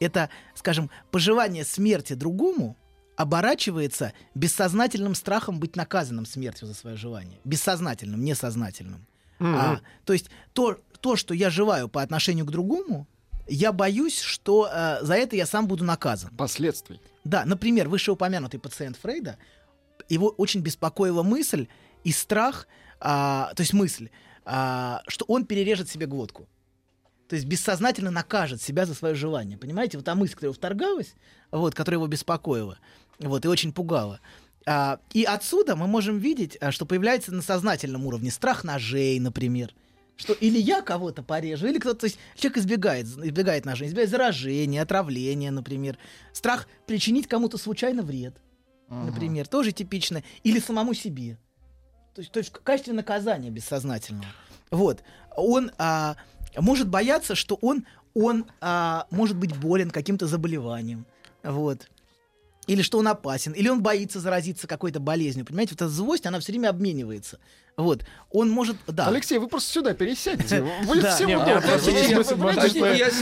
Это, 0.00 0.30
скажем, 0.54 0.90
пожелание 1.10 1.64
смерти 1.64 2.14
другому 2.14 2.76
оборачивается 3.16 4.12
бессознательным 4.34 5.14
страхом 5.14 5.58
быть 5.58 5.74
наказанным 5.74 6.24
смертью 6.24 6.68
за 6.68 6.74
свое 6.74 6.96
желание. 6.96 7.40
Бессознательным, 7.44 8.22
несознательным. 8.24 9.06
А, 9.40 9.80
то 10.04 10.12
есть 10.12 10.30
то, 10.52 10.78
то, 11.00 11.16
что 11.16 11.34
я 11.34 11.50
желаю 11.50 11.88
по 11.88 12.02
отношению 12.02 12.44
к 12.44 12.50
другому, 12.50 13.06
я 13.48 13.72
боюсь, 13.72 14.20
что 14.20 14.68
э, 14.70 14.98
за 15.02 15.14
это 15.14 15.36
я 15.36 15.46
сам 15.46 15.66
буду 15.66 15.84
наказан. 15.84 16.30
Последствий. 16.36 17.00
Да, 17.24 17.44
например, 17.44 17.88
вышеупомянутый 17.88 18.60
пациент 18.60 18.96
Фрейда, 18.96 19.38
его 20.08 20.28
очень 20.28 20.60
беспокоила 20.60 21.22
мысль 21.22 21.66
и 22.04 22.12
страх, 22.12 22.66
а, 23.00 23.52
то 23.54 23.62
есть 23.62 23.72
мысль, 23.72 24.10
а, 24.44 25.02
что 25.08 25.24
он 25.26 25.44
перережет 25.44 25.88
себе 25.88 26.06
глотку. 26.06 26.48
То 27.28 27.36
есть 27.36 27.46
бессознательно 27.46 28.10
накажет 28.10 28.62
себя 28.62 28.86
за 28.86 28.94
свое 28.94 29.14
желание. 29.14 29.58
Понимаете, 29.58 29.98
вот 29.98 30.06
та 30.06 30.14
мысль, 30.14 30.34
которая 30.34 30.54
вторгалась, 30.54 31.14
вот, 31.50 31.74
которая 31.74 31.98
его 31.98 32.06
беспокоила, 32.06 32.78
вот, 33.18 33.44
и 33.44 33.48
очень 33.48 33.72
пугала. 33.72 34.20
А, 34.66 34.98
и 35.12 35.24
отсюда 35.24 35.76
мы 35.76 35.86
можем 35.86 36.18
видеть, 36.18 36.56
а, 36.60 36.72
что 36.72 36.86
появляется 36.86 37.32
на 37.32 37.42
сознательном 37.42 38.06
уровне 38.06 38.30
страх 38.30 38.64
ножей, 38.64 39.20
например. 39.20 39.74
Что 40.16 40.32
или 40.32 40.58
я 40.58 40.82
кого-то 40.82 41.22
порежу, 41.22 41.68
или 41.68 41.78
кто-то, 41.78 42.00
то 42.00 42.06
есть 42.06 42.18
человек 42.34 42.58
избегает, 42.58 43.06
избегает 43.06 43.64
ножей, 43.64 43.88
избегает 43.88 44.10
заражения, 44.10 44.82
отравления, 44.82 45.50
например. 45.50 45.96
Страх 46.32 46.66
причинить 46.86 47.28
кому-то 47.28 47.56
случайно 47.56 48.02
вред, 48.02 48.34
например, 48.88 49.46
тоже 49.46 49.72
типично. 49.72 50.24
Или 50.42 50.58
самому 50.58 50.94
себе. 50.94 51.38
То 52.14 52.20
есть, 52.20 52.32
то 52.32 52.38
есть 52.38 52.50
в 52.50 52.62
качестве 52.62 52.94
наказания 52.94 53.50
бессознательного. 53.50 54.26
Вот. 54.70 55.02
Он 55.36 55.70
а, 55.78 56.16
может 56.56 56.88
бояться, 56.88 57.34
что 57.34 57.58
он, 57.60 57.84
он 58.14 58.46
а, 58.60 59.06
может 59.10 59.36
быть 59.36 59.56
болен 59.56 59.90
каким-то 59.90 60.26
заболеванием. 60.26 61.06
Вот. 61.42 61.88
Или 62.66 62.82
что 62.82 62.98
он 62.98 63.08
опасен, 63.08 63.52
или 63.52 63.68
он 63.68 63.82
боится 63.82 64.20
заразиться 64.20 64.66
какой-то 64.66 65.00
болезнью. 65.00 65.46
Понимаете, 65.46 65.72
вот 65.72 65.80
эта 65.80 65.88
злость, 65.88 66.26
она 66.26 66.38
все 66.38 66.52
время 66.52 66.68
обменивается. 66.68 67.38
Вот. 67.78 68.04
Он 68.30 68.50
может... 68.50 68.76
Да. 68.88 69.06
Алексей, 69.06 69.38
вы 69.38 69.48
просто 69.48 69.72
сюда 69.72 69.94
пересядьте. 69.94 70.62
Вы 70.84 71.00
Да. 71.00 71.14
всем 71.14 71.30
удобно. 71.30 71.62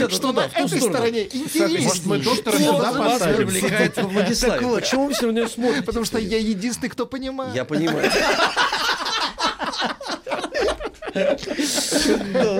что- 0.09 0.31
на 0.33 0.41
этой 0.47 0.81
стороне 0.81 1.23
интереснее. 1.25 2.23
сюда 2.23 2.91
вас 2.91 3.21
привлекает 3.21 3.95
во 3.97 4.07
Владиславе? 4.09 4.53
Так 4.53 4.63
вот. 4.63 4.81
Почему 4.81 5.05
вы 5.05 5.13
все 5.13 5.25
равно 5.27 5.47
смотрите? 5.47 5.83
Потому 5.83 6.05
что 6.05 6.17
я 6.17 6.39
единственный, 6.39 6.89
кто 6.89 7.05
понимает. 7.05 7.55
Я 7.55 7.65
понимаю. 7.65 8.11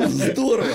Здорово. 0.08 0.67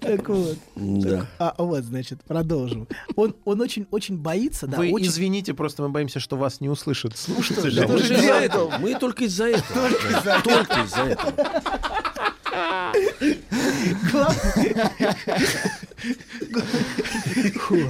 Так 0.00 0.28
вот. 0.28 0.58
Да. 0.76 1.26
А 1.38 1.54
вот, 1.58 1.84
значит, 1.84 2.22
продолжим. 2.24 2.86
Он, 3.16 3.34
он 3.44 3.60
очень, 3.60 3.86
очень 3.90 4.16
боится, 4.16 4.66
да, 4.66 4.78
Вы 4.78 4.90
извините, 5.00 5.54
просто 5.54 5.82
мы 5.82 5.88
боимся, 5.90 6.20
что 6.20 6.36
вас 6.36 6.60
не 6.60 6.68
услышат 6.68 7.16
слушатели. 7.16 7.80
Да, 7.80 7.88
мы 7.88 7.98
из-за 8.00 8.14
этого. 8.14 8.78
Мы 8.78 8.94
только 8.94 9.24
из-за 9.24 9.46
этого. 9.48 9.90
Только 10.44 10.80
из-за 10.82 11.02
этого. 11.02 11.32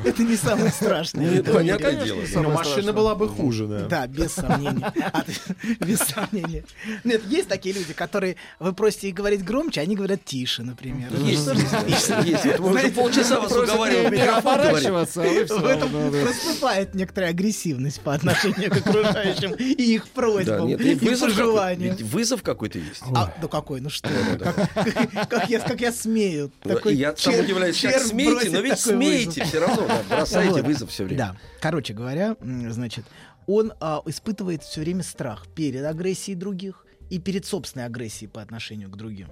Это 0.05 0.23
не 0.23 0.37
самое 0.37 0.71
страшное. 0.71 1.27
Ну, 1.31 1.37
это 1.39 1.53
понятное 1.53 2.05
дело. 2.05 2.23
Но 2.35 2.51
машина 2.51 2.93
была 2.93 3.15
бы 3.15 3.29
хуже, 3.29 3.67
да. 3.67 3.87
Да, 3.87 4.07
без 4.07 4.33
сомнения. 4.33 4.93
Без 5.81 5.99
сомнения. 5.99 6.65
Нет, 7.05 7.23
есть 7.27 7.49
такие 7.49 7.75
люди, 7.75 7.93
которые 7.93 8.37
вы 8.59 8.73
просите 8.73 9.09
их 9.09 9.15
говорить 9.15 9.45
громче, 9.45 9.81
они 9.81 9.97
говорят 9.97 10.25
тише, 10.25 10.63
например. 10.63 11.09
Есть, 11.21 11.49
есть, 12.25 12.59
мы 12.59 12.71
уже 12.71 12.91
полчаса 12.91 13.41
вас 13.41 13.53
уговариваем 13.53 14.35
оборачиваться, 14.37 15.23
а 15.23 15.59
В 15.59 15.65
этом 15.67 15.91
проступает 16.23 16.95
некоторая 16.95 17.31
агрессивность 17.31 18.01
по 18.01 18.15
отношению 18.15 18.71
к 18.71 18.77
окружающим 18.77 19.53
и 19.55 19.95
их 19.95 20.05
Да, 20.05 20.11
просьбам, 20.15 20.69
нет, 20.69 20.81
и 20.81 20.97
пожеланиям. 20.97 21.97
вызов 21.97 22.43
какой-то 22.43 22.79
есть. 22.79 23.03
А, 23.15 23.35
да 23.41 23.49
какой, 23.49 23.81
ну 23.81 23.91
что, 23.91 24.09
как, 25.29 25.49
я, 25.49 25.61
как 25.61 25.81
я 25.81 25.93
смею. 25.93 26.51
Такой 26.63 26.95
И 26.95 26.97
я 26.97 27.15
сам 27.17 27.35
удивляюсь, 27.39 27.81
как 27.81 28.00
бросить 28.09 28.53
но 28.53 28.61
ведь 28.61 28.87
вызов. 28.87 29.49
все 29.49 29.59
равно, 29.59 29.87
да, 29.87 30.03
бросаете 30.09 30.53
Вот. 30.55 30.65
вызов 30.65 30.91
все 30.91 31.05
время. 31.05 31.19
Да. 31.19 31.37
Короче 31.61 31.95
говоря, 31.95 32.37
значит, 32.41 33.05
он 33.47 33.73
а, 33.81 34.03
испытывает 34.07 34.63
все 34.63 34.81
время 34.81 35.03
страх 35.03 35.47
перед 35.55 35.85
агрессией 35.85 36.37
других 36.37 36.87
и 37.11 37.19
перед 37.19 37.45
собственной 37.45 37.87
агрессией 37.87 38.29
по 38.29 38.41
отношению 38.43 38.91
к 38.91 38.97
другим. 38.97 39.29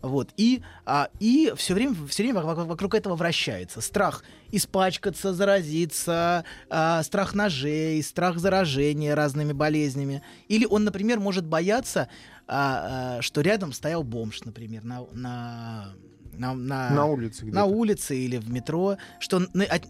Вот. 0.00 0.30
И, 0.36 0.62
а, 0.86 1.08
и 1.18 1.52
все 1.56 1.74
время, 1.74 1.96
все 2.06 2.22
время 2.22 2.40
вокруг, 2.40 2.68
вокруг 2.68 2.94
этого 2.94 3.16
вращается. 3.16 3.80
Страх 3.80 4.22
испачкаться, 4.52 5.34
заразиться, 5.34 6.44
а, 6.70 7.02
страх 7.02 7.34
ножей, 7.34 8.02
страх 8.02 8.38
заражения 8.38 9.14
разными 9.14 9.52
болезнями. 9.52 10.22
Или 10.46 10.66
он, 10.66 10.84
например, 10.84 11.18
может 11.18 11.46
бояться, 11.46 12.08
а, 12.46 13.16
а, 13.18 13.22
что 13.22 13.40
рядом 13.40 13.72
стоял 13.72 14.04
бомж, 14.04 14.44
например, 14.44 14.84
на, 14.84 15.04
на, 15.12 15.94
на, 16.38 16.54
на- 16.54 16.90
На 16.90 17.04
улице 17.06 17.42
где-то. 17.42 17.56
на 17.56 17.64
улице 17.66 18.16
или 18.18 18.36
в 18.36 18.50
метро, 18.50 18.96
что, 19.20 19.42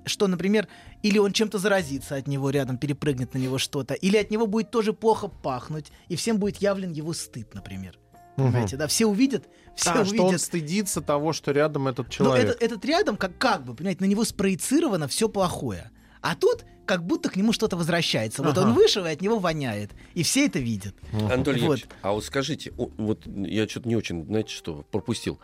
что, 0.06 0.26
например, 0.26 0.66
или 1.02 1.18
он 1.18 1.32
чем-то 1.32 1.58
заразится 1.58 2.16
от 2.16 2.26
него 2.26 2.50
рядом, 2.50 2.78
перепрыгнет 2.78 3.34
на 3.34 3.38
него 3.38 3.58
что-то, 3.58 3.94
или 3.94 4.16
от 4.16 4.30
него 4.30 4.46
будет 4.46 4.70
тоже 4.70 4.92
плохо 4.92 5.28
пахнуть, 5.28 5.92
и 6.08 6.16
всем 6.16 6.38
будет 6.38 6.56
явлен 6.56 6.92
его 6.92 7.12
стыд, 7.12 7.54
например. 7.54 7.98
Понимаете, 8.36 8.76
да, 8.76 8.86
все 8.86 9.04
увидят, 9.06 9.48
все 9.74 9.90
А, 9.90 10.04
что 10.04 10.14
он 10.14 10.20
увидят. 10.28 10.40
стыдится 10.40 11.00
того, 11.00 11.32
что 11.32 11.50
рядом 11.50 11.88
этот 11.88 12.06
Но 12.06 12.12
человек. 12.12 12.44
этот, 12.50 12.62
этот 12.62 12.84
рядом, 12.84 13.16
как, 13.16 13.36
как 13.38 13.64
бы, 13.64 13.74
понимаете, 13.74 14.04
на 14.04 14.08
него 14.08 14.24
спроецировано 14.24 15.08
все 15.08 15.28
плохое. 15.28 15.90
А 16.20 16.36
тут 16.36 16.64
как 16.86 17.04
будто 17.04 17.28
к 17.30 17.36
нему 17.36 17.52
что-то 17.52 17.76
возвращается. 17.76 18.42
Вот 18.44 18.56
Ага. 18.56 18.68
он 18.68 18.74
вышел, 18.74 19.04
и 19.06 19.10
от 19.10 19.20
него 19.20 19.38
воняет. 19.40 19.90
И 20.14 20.22
все 20.22 20.46
это 20.46 20.58
видят. 20.60 20.94
Анатолий 21.12 21.60
Вот. 21.62 21.78
Ильич, 21.78 21.86
а 22.00 22.12
вот 22.12 22.24
скажите, 22.24 22.72
вот 22.76 23.26
я 23.26 23.68
что-то 23.68 23.88
не 23.88 23.96
очень, 23.96 24.24
знаете 24.24 24.50
что, 24.54 24.84
пропустил. 24.90 25.38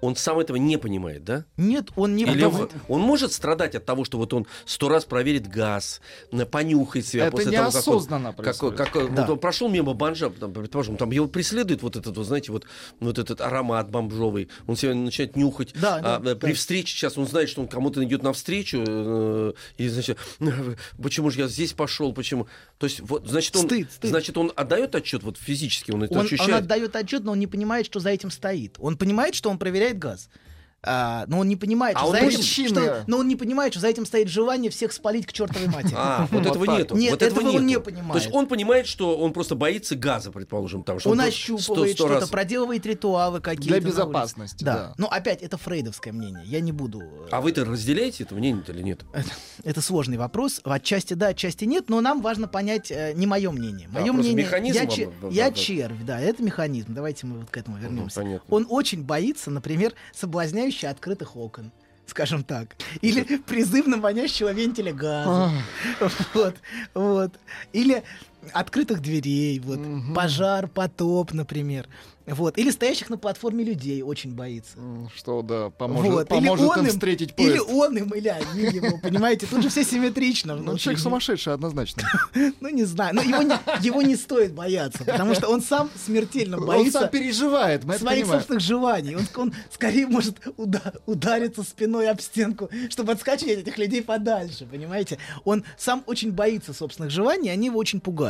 Он 0.00 0.16
сам 0.16 0.38
этого 0.38 0.56
не 0.56 0.76
понимает, 0.78 1.24
да? 1.24 1.44
Нет, 1.56 1.88
он 1.96 2.16
не 2.16 2.22
Или 2.24 2.44
понимает. 2.44 2.70
он, 2.88 3.00
он 3.00 3.06
может 3.06 3.32
страдать 3.32 3.74
от 3.74 3.84
того, 3.84 4.04
что 4.04 4.18
вот 4.18 4.32
он 4.32 4.46
сто 4.64 4.88
раз 4.88 5.04
проверит 5.04 5.46
газ, 5.48 6.00
понюхает 6.50 7.06
себя 7.06 7.26
Это 7.26 7.32
после 7.36 7.52
того, 7.52 7.70
как 7.70 7.88
он, 7.88 8.74
как, 8.74 8.92
как, 8.92 8.94
вот 8.94 9.14
Да. 9.14 9.26
он 9.32 9.38
прошел 9.38 9.68
мимо 9.68 9.94
бомжа, 9.94 10.30
там, 10.30 10.52
предположим, 10.52 10.96
там 10.96 11.10
его 11.10 11.26
преследует 11.28 11.82
вот 11.82 11.96
этот, 11.96 12.16
вот, 12.16 12.24
знаете, 12.26 12.52
вот, 12.52 12.64
вот 13.00 13.18
этот 13.18 13.40
аромат 13.40 13.90
бомжовый, 13.90 14.48
он 14.66 14.76
себя 14.76 14.94
начинает 14.94 15.36
нюхать. 15.36 15.72
Да, 15.80 16.00
А, 16.02 16.18
да, 16.18 16.34
при 16.34 16.52
встрече 16.52 16.94
сейчас 16.94 17.18
он 17.18 17.26
знает, 17.26 17.48
что 17.48 17.60
он 17.62 17.68
кому-то 17.68 18.02
идет 18.04 18.22
навстречу, 18.22 18.82
э, 18.86 19.52
и 19.78 19.88
значит, 19.88 20.18
почему 21.02 21.30
же 21.30 21.40
я 21.40 21.48
здесь 21.48 21.72
пошел, 21.72 22.12
почему? 22.12 22.46
То 22.78 22.86
есть 22.86 23.00
вот, 23.00 23.26
значит, 23.28 23.54
он, 23.56 23.66
Стыд, 23.66 23.90
стыд. 23.92 24.10
значит, 24.10 24.36
он 24.38 24.52
отдает 24.56 24.94
отчет 24.94 25.22
вот 25.22 25.36
физически, 25.38 25.90
он 25.90 26.04
это 26.04 26.14
Он, 26.14 26.20
он 26.20 26.26
ощущает. 26.26 26.54
отдает 26.64 26.96
отчет, 26.96 27.24
но 27.24 27.32
он 27.32 27.38
не 27.38 27.46
понимает, 27.46 27.86
что 27.86 28.00
за 28.00 28.10
этим 28.10 28.30
стоит. 28.30 28.76
Он 28.78 28.96
понимает, 28.96 29.34
что 29.34 29.50
он 29.50 29.58
проверяет 29.58 29.89
газ. 29.92 30.28
А, 30.82 31.24
но 31.26 31.40
он 31.40 31.48
не 31.48 31.56
понимает, 31.56 31.96
А 31.96 32.00
что 32.00 32.08
он 32.08 32.12
за 32.14 32.20
этим, 32.24 32.42
что- 32.42 33.04
но 33.06 33.18
он 33.18 33.28
не 33.28 33.36
понимает, 33.36 33.72
что 33.74 33.80
за 33.80 33.88
этим 33.88 34.06
стоит 34.06 34.28
желание 34.28 34.70
всех 34.70 34.92
спалить 34.92 35.26
к 35.26 35.32
чертовой 35.32 35.68
матери. 35.74 35.94
А, 35.96 36.26
вот 36.30 36.46
этого 36.46 36.64
нету. 36.64 36.96
Нет, 36.96 37.10
вот 37.12 37.22
этого, 37.22 37.40
этого 37.40 37.56
он 37.58 37.66
не 37.66 37.78
понимает. 37.78 38.12
То 38.12 38.18
есть 38.18 38.30
он 38.34 38.46
понимает, 38.46 38.86
что 38.86 39.16
он 39.18 39.32
просто 39.34 39.54
боится 39.54 39.94
газа, 39.94 40.32
предположим, 40.32 40.82
там. 40.82 40.98
Что 40.98 41.10
Он 41.10 41.16
просто 41.18 41.28
ощупывает 41.28 41.96
что-то, 41.96 42.26
проделывает 42.28 42.86
ритуалы 42.86 43.40
какие-то. 43.40 43.68
Для 43.78 43.80
безопасности, 43.80 44.64
да. 44.64 44.94
Но 44.96 45.06
опять, 45.08 45.42
это 45.42 45.58
фрейдовское 45.58 46.12
мнение. 46.12 46.44
Я 46.46 46.60
не 46.60 46.72
буду... 46.72 47.00
э, 47.02 47.28
А 47.30 47.40
вы-то 47.40 47.64
разделяете 47.64 48.24
это 48.24 48.34
мнение 48.34 48.64
или 48.68 48.82
нет? 48.82 49.00
Это 49.64 49.82
сложный 49.82 50.16
вопрос. 50.16 50.60
Отчасти 50.64 51.12
да, 51.14 51.28
отчасти 51.28 51.64
нет, 51.64 51.90
но 51.90 52.00
нам 52.00 52.22
важно 52.22 52.48
понять 52.48 52.90
э, 52.90 53.12
не 53.14 53.26
мое 53.26 53.50
мнение. 53.50 53.88
Да, 53.92 54.00
Мое 54.00 54.12
мнение... 54.12 54.44
механизм 54.44 54.76
я, 54.78 54.84
вам- 54.84 54.90
че- 54.96 55.10
вам- 55.20 55.30
я 55.32 55.44
вам- 55.44 55.54
червь, 55.54 56.02
да, 56.06 56.18
это 56.20 56.42
механизм. 56.42 56.94
Давайте 56.94 57.26
мы 57.26 57.40
вот 57.40 57.50
к 57.50 57.56
этому 57.58 57.76
вернемся. 57.76 58.20
понятно. 58.20 58.46
Он 58.54 58.66
очень 58.70 59.02
боится, 59.04 59.50
например, 59.50 59.92
соблазняющий 60.70 60.88
открытых 60.88 61.36
окон. 61.36 61.72
Скажем 62.06 62.42
так. 62.42 62.76
Или 63.02 63.22
призывно 63.36 63.96
манящего 63.96 64.52
вентиля 64.52 64.92
газа. 64.92 65.50
Вот, 66.34 66.54
вот. 66.94 67.32
Или 67.72 68.02
открытых 68.52 69.00
дверей, 69.00 69.58
вот. 69.60 69.80
Пожар, 70.14 70.68
потоп, 70.68 71.32
например. 71.32 71.88
Вот. 72.26 72.58
Или 72.58 72.70
стоящих 72.70 73.10
на 73.10 73.18
платформе 73.18 73.64
людей 73.64 74.02
очень 74.02 74.34
боится. 74.34 74.76
Что, 75.14 75.42
да, 75.42 75.70
поможет, 75.70 76.12
вот. 76.12 76.28
поможет 76.28 76.60
или 76.60 76.68
он 76.70 76.78
им 76.80 76.86
им, 76.86 76.92
встретить 76.92 77.34
Или 77.36 77.58
поезд. 77.58 77.66
он 77.70 77.96
им, 77.96 78.08
или 78.10 78.28
они 78.28 78.62
его, 78.62 78.98
понимаете? 79.02 79.46
Тут 79.46 79.62
же 79.62 79.68
все 79.68 79.82
симметрично. 79.84 80.54
Ну, 80.54 80.78
человек 80.78 81.00
сумасшедший, 81.00 81.54
однозначно. 81.54 82.02
Ну, 82.60 82.68
не 82.68 82.84
знаю. 82.84 83.14
Но 83.14 83.22
его 83.22 83.42
не, 83.42 83.54
его 83.80 84.02
не 84.02 84.16
стоит 84.16 84.52
бояться, 84.52 85.04
потому 85.04 85.34
что 85.34 85.48
он 85.48 85.62
сам 85.62 85.90
смертельно 86.04 86.58
Он 86.58 86.66
боится 86.66 87.00
сам 87.00 87.08
переживает, 87.08 87.84
мы 87.84 87.98
своих 87.98 88.26
собственных 88.26 88.60
желаний. 88.62 89.16
Он, 89.16 89.26
он 89.36 89.54
скорее 89.72 90.06
может 90.06 90.36
уда- 90.56 90.94
удариться 91.06 91.62
спиной 91.62 92.08
об 92.10 92.20
стенку, 92.20 92.68
чтобы 92.90 93.12
отскочить 93.12 93.50
от 93.50 93.58
этих 93.60 93.78
людей 93.78 94.02
подальше, 94.02 94.66
понимаете? 94.66 95.18
Он 95.44 95.64
сам 95.78 96.04
очень 96.06 96.32
боится 96.32 96.72
собственных 96.72 97.10
желаний, 97.10 97.48
они 97.50 97.66
его 97.66 97.78
очень 97.78 98.00
пугают. 98.00 98.29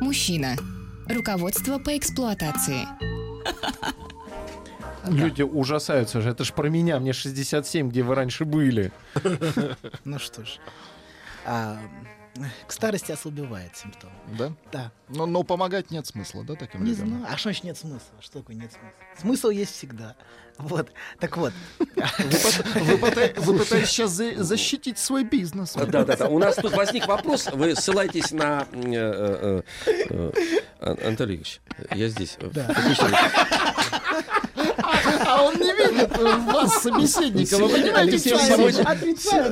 Мужчина. 0.00 0.56
Руководство 1.08 1.78
по 1.78 1.96
эксплуатации. 1.96 2.86
Люди 5.08 5.42
ужасаются 5.42 6.20
же. 6.20 6.30
Это 6.30 6.44
ж 6.44 6.52
про 6.52 6.68
меня. 6.68 7.00
Мне 7.00 7.12
67, 7.12 7.88
где 7.88 8.02
вы 8.02 8.14
раньше 8.14 8.44
были. 8.44 8.92
ну 10.04 10.18
что 10.18 10.44
ж. 10.44 10.58
К 12.66 12.72
старости 12.72 13.12
ослабевает 13.12 13.76
симптом. 13.76 14.10
Да? 14.38 14.52
Да. 14.72 14.92
Но, 15.08 15.26
но 15.26 15.42
помогать 15.42 15.90
нет 15.90 16.06
смысла, 16.06 16.44
да, 16.44 16.54
таким 16.54 16.84
Не 16.84 16.90
людям? 16.90 17.08
знаю. 17.08 17.26
А 17.28 17.36
что 17.36 17.44
значит 17.48 17.64
нет 17.64 17.78
смысла? 17.78 18.00
Что 18.20 18.40
такое 18.40 18.56
нет 18.56 18.70
смысла? 18.72 18.90
Смысл 19.20 19.48
есть 19.50 19.74
всегда. 19.74 20.14
Вот. 20.58 20.90
Так 21.20 21.36
вот. 21.36 21.52
Вы, 21.78 21.84
пыта- 21.86 22.80
вы 22.80 22.94
пыта- 22.98 23.40
вы 23.40 23.58
пытаетесь 23.58 23.88
сейчас 23.90 24.10
за- 24.10 24.42
защитить 24.42 24.98
свой 24.98 25.22
бизнес. 25.24 25.74
Да, 25.74 25.86
да, 26.04 26.16
да. 26.16 26.26
У 26.28 26.38
нас 26.38 26.56
тут 26.56 26.72
возник 26.72 27.06
вопрос. 27.06 27.46
Вы 27.52 27.76
ссылаетесь 27.76 28.32
на 28.32 28.66
э, 28.72 29.62
э, 29.86 30.32
э, 30.80 31.06
Антон 31.06 31.28
Ильич, 31.30 31.60
Я 31.94 32.08
здесь. 32.08 32.36
А 35.26 35.42
он 35.44 35.54
не 35.56 35.72
вас 36.06 36.82
собеседника. 36.82 37.58
Вы 37.58 37.68
понимаете, 37.68 38.18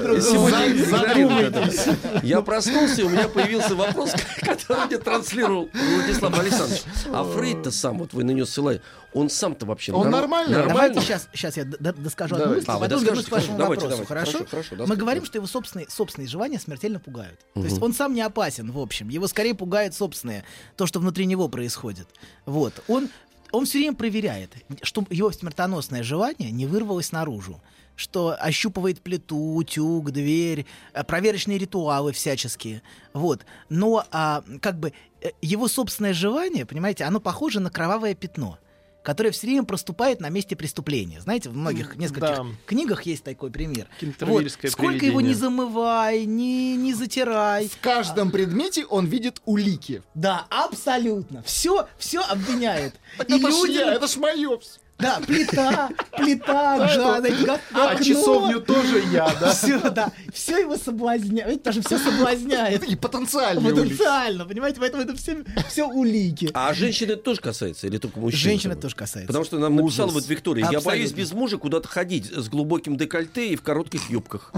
друга. 0.03 0.21
Сегодня. 0.21 2.21
Я 2.23 2.43
проснулся, 2.43 3.03
и 3.03 3.05
у 3.05 3.09
меня 3.09 3.29
появился 3.29 3.75
вопрос, 3.75 4.13
который 4.41 4.87
мне 4.87 4.99
транслировал 4.99 5.69
Владислав 5.73 6.39
Александрович. 6.39 6.83
А 7.13 7.25
Фрейд-то 7.25 7.71
сам, 7.71 7.99
вот 7.99 8.13
вы 8.13 8.25
на 8.25 8.33
него 8.33 8.47
ссылаете, 8.47 8.83
он 9.13 9.31
сам-то 9.31 9.65
вообще 9.65 9.93
Он 9.93 10.11
норм- 10.11 10.13
нормальный? 10.13 10.67
Давайте 10.67 11.01
сейчас, 11.01 11.29
сейчас 11.33 11.57
я 11.57 11.65
доскажу 11.65 12.37
одну 12.37 12.55
мысль, 12.55 12.65
А, 12.69 12.79
потом 12.79 13.03
вернусь 13.03 13.25
к 13.25 13.31
вашему 13.31 13.57
вопросу. 13.57 14.05
Хорошо? 14.05 14.41
Мы 14.87 14.97
говорим, 14.97 15.25
что 15.25 15.39
его 15.39 15.47
собственные, 15.47 15.89
собственные 15.89 16.29
желания 16.29 16.59
смертельно 16.59 17.01
пугают. 17.01 17.41
То 17.55 17.65
есть 17.65 17.81
он 17.81 17.95
сам 17.95 18.15
не 18.15 18.23
опасен, 18.23 18.71
в 18.71 18.79
общем. 18.79 19.09
Его 19.09 19.27
скорее 19.27 19.55
пугает 19.55 19.95
собственное, 19.95 20.45
то, 20.77 20.87
что 20.87 21.01
внутри 21.01 21.27
него 21.27 21.49
происходит. 21.49 22.07
Вот. 22.45 22.75
Он, 22.89 23.09
он 23.53 23.65
все 23.65 23.79
время 23.79 23.95
проверяет, 23.95 24.55
чтобы 24.83 25.15
его 25.15 25.31
смертоносное 25.33 26.03
желание 26.03 26.51
не 26.51 26.67
вырвалось 26.67 27.13
наружу 27.13 27.61
что 27.97 28.37
ощупывает 28.39 29.01
плиту, 29.01 29.55
утюг, 29.55 30.11
дверь, 30.11 30.67
э, 30.93 31.03
проверочные 31.03 31.57
ритуалы 31.57 32.13
всяческие. 32.13 32.83
Вот. 33.15 33.47
Но 33.71 34.05
а, 34.11 34.45
как 34.61 34.79
бы 34.79 34.93
э, 35.23 35.31
его 35.41 35.67
собственное 35.67 36.13
желание, 36.13 36.67
понимаете, 36.67 37.05
оно 37.05 37.21
похоже 37.21 37.59
на 37.59 37.71
кровавое 37.71 38.15
пятно 38.15 38.59
которое 39.07 39.31
все 39.31 39.47
время 39.47 39.63
проступает 39.63 40.21
на 40.21 40.31
месте 40.31 40.57
преступления. 40.57 41.21
Знаете, 41.21 41.49
в 41.49 41.57
многих 41.57 41.95
нескольких 41.95 42.21
да. 42.21 42.45
книгах 42.67 43.03
есть 43.07 43.23
такой 43.23 43.53
пример. 43.53 43.87
Вот. 44.19 44.51
Сколько 44.69 45.07
его 45.07 45.21
не 45.21 45.29
привидение. 45.29 45.35
замывай, 45.37 46.25
не, 46.25 46.75
не 46.75 46.93
затирай. 46.93 47.69
В 47.69 47.79
каждом 47.79 48.33
предмете 48.33 48.85
он 48.85 49.07
видит 49.07 49.41
улики. 49.45 50.03
Да, 50.15 50.49
абсолютно. 50.51 51.45
Все, 51.45 51.87
все 51.99 52.19
обвиняет. 52.19 52.97
Это 53.19 53.39
ж 53.39 53.43
люди- 53.43 53.77
я, 53.77 53.95
это 53.95 54.09
ж 54.09 54.17
мое. 54.17 54.59
Да, 54.99 55.21
плита, 55.27 55.91
плита, 56.17 56.79
га- 56.79 57.61
А 57.75 57.91
окно. 57.91 58.05
часовню 58.05 58.61
тоже 58.61 59.03
я, 59.13 59.31
да? 59.39 59.53
Все, 59.53 59.79
да, 59.91 60.11
все 60.33 60.59
его 60.61 60.77
соблазняет, 60.77 61.63
потому 61.63 61.83
что 61.83 61.97
все 61.97 62.11
соблазняет. 62.11 62.83
И 62.85 62.97
потенциальные 62.97 63.75
улики. 63.75 63.89
Потенциально, 63.91 64.47
понимаете, 64.47 64.81
поэтому 64.81 65.03
это 65.03 65.15
все, 65.15 65.45
все 65.69 65.85
улики. 65.87 66.51
А 66.55 66.73
женщины 66.73 67.13
это 67.13 67.23
тоже 67.23 67.41
касается 67.43 67.87
или 67.87 67.99
только 67.99 68.19
мужчин? 68.21 68.39
Женщин 68.41 68.73
это 68.73 68.83
тоже 68.83 68.95
касается. 68.97 69.27
Потому 69.27 69.45
что 69.45 69.59
нам 69.59 69.77
написала 69.77 70.11
вот 70.11 70.27
Виктория, 70.29 70.67
я 70.71 70.81
боюсь 70.81 71.13
без 71.13 71.33
мужа 71.33 71.59
куда-то 71.59 71.89
ходить 71.89 72.33
с 72.33 72.49
глубоким 72.49 72.97
декольте 72.97 73.49
и 73.51 73.57
в 73.57 73.63
коротких 73.63 74.09
юбках. 74.09 74.51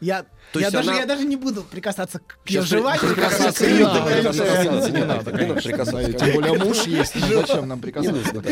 Я, 0.00 0.24
То 0.52 0.60
я, 0.60 0.70
даже, 0.70 0.90
она- 0.90 1.00
я 1.00 1.06
даже 1.06 1.24
не 1.26 1.36
буду 1.36 1.62
прикасаться 1.62 2.20
к 2.20 2.38
ее 2.48 2.60
Сейчас 2.62 2.64
желанию. 2.70 3.14
прикасаться 3.14 3.66
не 3.70 3.80
надо, 3.84 4.90
не 4.90 5.04
надо. 5.04 6.12
Тем 6.18 6.32
более 6.32 6.54
муж 6.64 6.84
есть, 6.84 7.14
зачем 7.20 7.68
нам 7.68 7.80
прикасаться? 7.80 8.42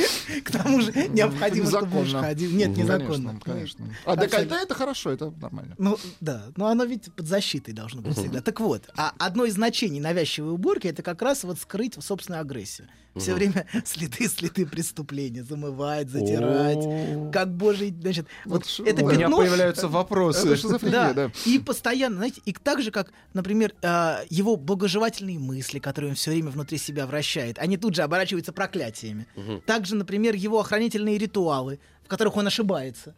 К 0.44 0.50
тому 0.50 0.80
же 0.82 0.92
необходимо, 1.14 1.68
чтобы 1.68 1.86
муж 1.86 2.06
Незаконно. 2.08 2.28
ходил. 2.28 2.50
Нет, 2.50 2.76
незаконно. 2.76 3.40
Конечно, 3.40 3.40
конечно. 3.44 3.96
А 4.04 4.16
декольте 4.16 4.54
это 4.62 4.74
хорошо, 4.74 5.10
это 5.10 5.30
нормально. 5.40 5.74
Ну, 5.78 5.98
да, 6.20 6.46
но 6.56 6.66
оно 6.66 6.84
ведь 6.84 7.12
под 7.14 7.26
защитой 7.26 7.72
должно 7.72 8.02
быть 8.02 8.16
всегда. 8.16 8.40
Так 8.40 8.60
вот, 8.60 8.88
а 8.96 9.12
одно 9.18 9.44
из 9.44 9.54
значений 9.54 10.00
навязчивой 10.00 10.52
уборки 10.52 10.86
это 10.86 11.02
как 11.02 11.22
раз 11.22 11.44
вот 11.44 11.58
скрыть 11.58 11.96
собственную 12.02 12.40
агрессию. 12.40 12.88
Все 13.16 13.34
время 13.34 13.66
следы, 13.84 14.28
следы 14.28 14.66
преступления, 14.66 15.44
замывать, 15.44 16.10
затирать. 16.10 17.32
Как 17.32 17.54
божий, 17.54 17.94
значит, 18.00 18.26
вот 18.44 18.64
это 18.84 19.04
У 19.04 19.08
меня 19.08 19.20
пятно... 19.20 19.36
появляются 19.38 19.88
вопросы. 19.88 20.56
Да. 20.82 21.30
И 21.46 21.58
постоянно, 21.58 22.16
знаете, 22.16 22.40
и 22.44 22.52
так 22.52 22.82
же, 22.82 22.90
как, 22.90 23.12
например, 23.32 23.72
э, 23.82 24.24
его 24.30 24.56
благожелательные 24.56 25.38
мысли, 25.38 25.78
которые 25.78 26.10
он 26.10 26.16
все 26.16 26.30
время 26.30 26.50
внутри 26.50 26.78
себя 26.78 27.06
вращает, 27.06 27.58
они 27.58 27.76
тут 27.76 27.94
же 27.94 28.02
оборачиваются 28.02 28.52
проклятиями. 28.52 29.26
Также, 29.66 29.94
например, 29.94 30.34
его 30.34 30.58
охранительные 31.04 31.18
ритуалы, 31.18 31.78
в 32.04 32.08
которых 32.08 32.36
он 32.36 32.46
ошибается. 32.46 33.14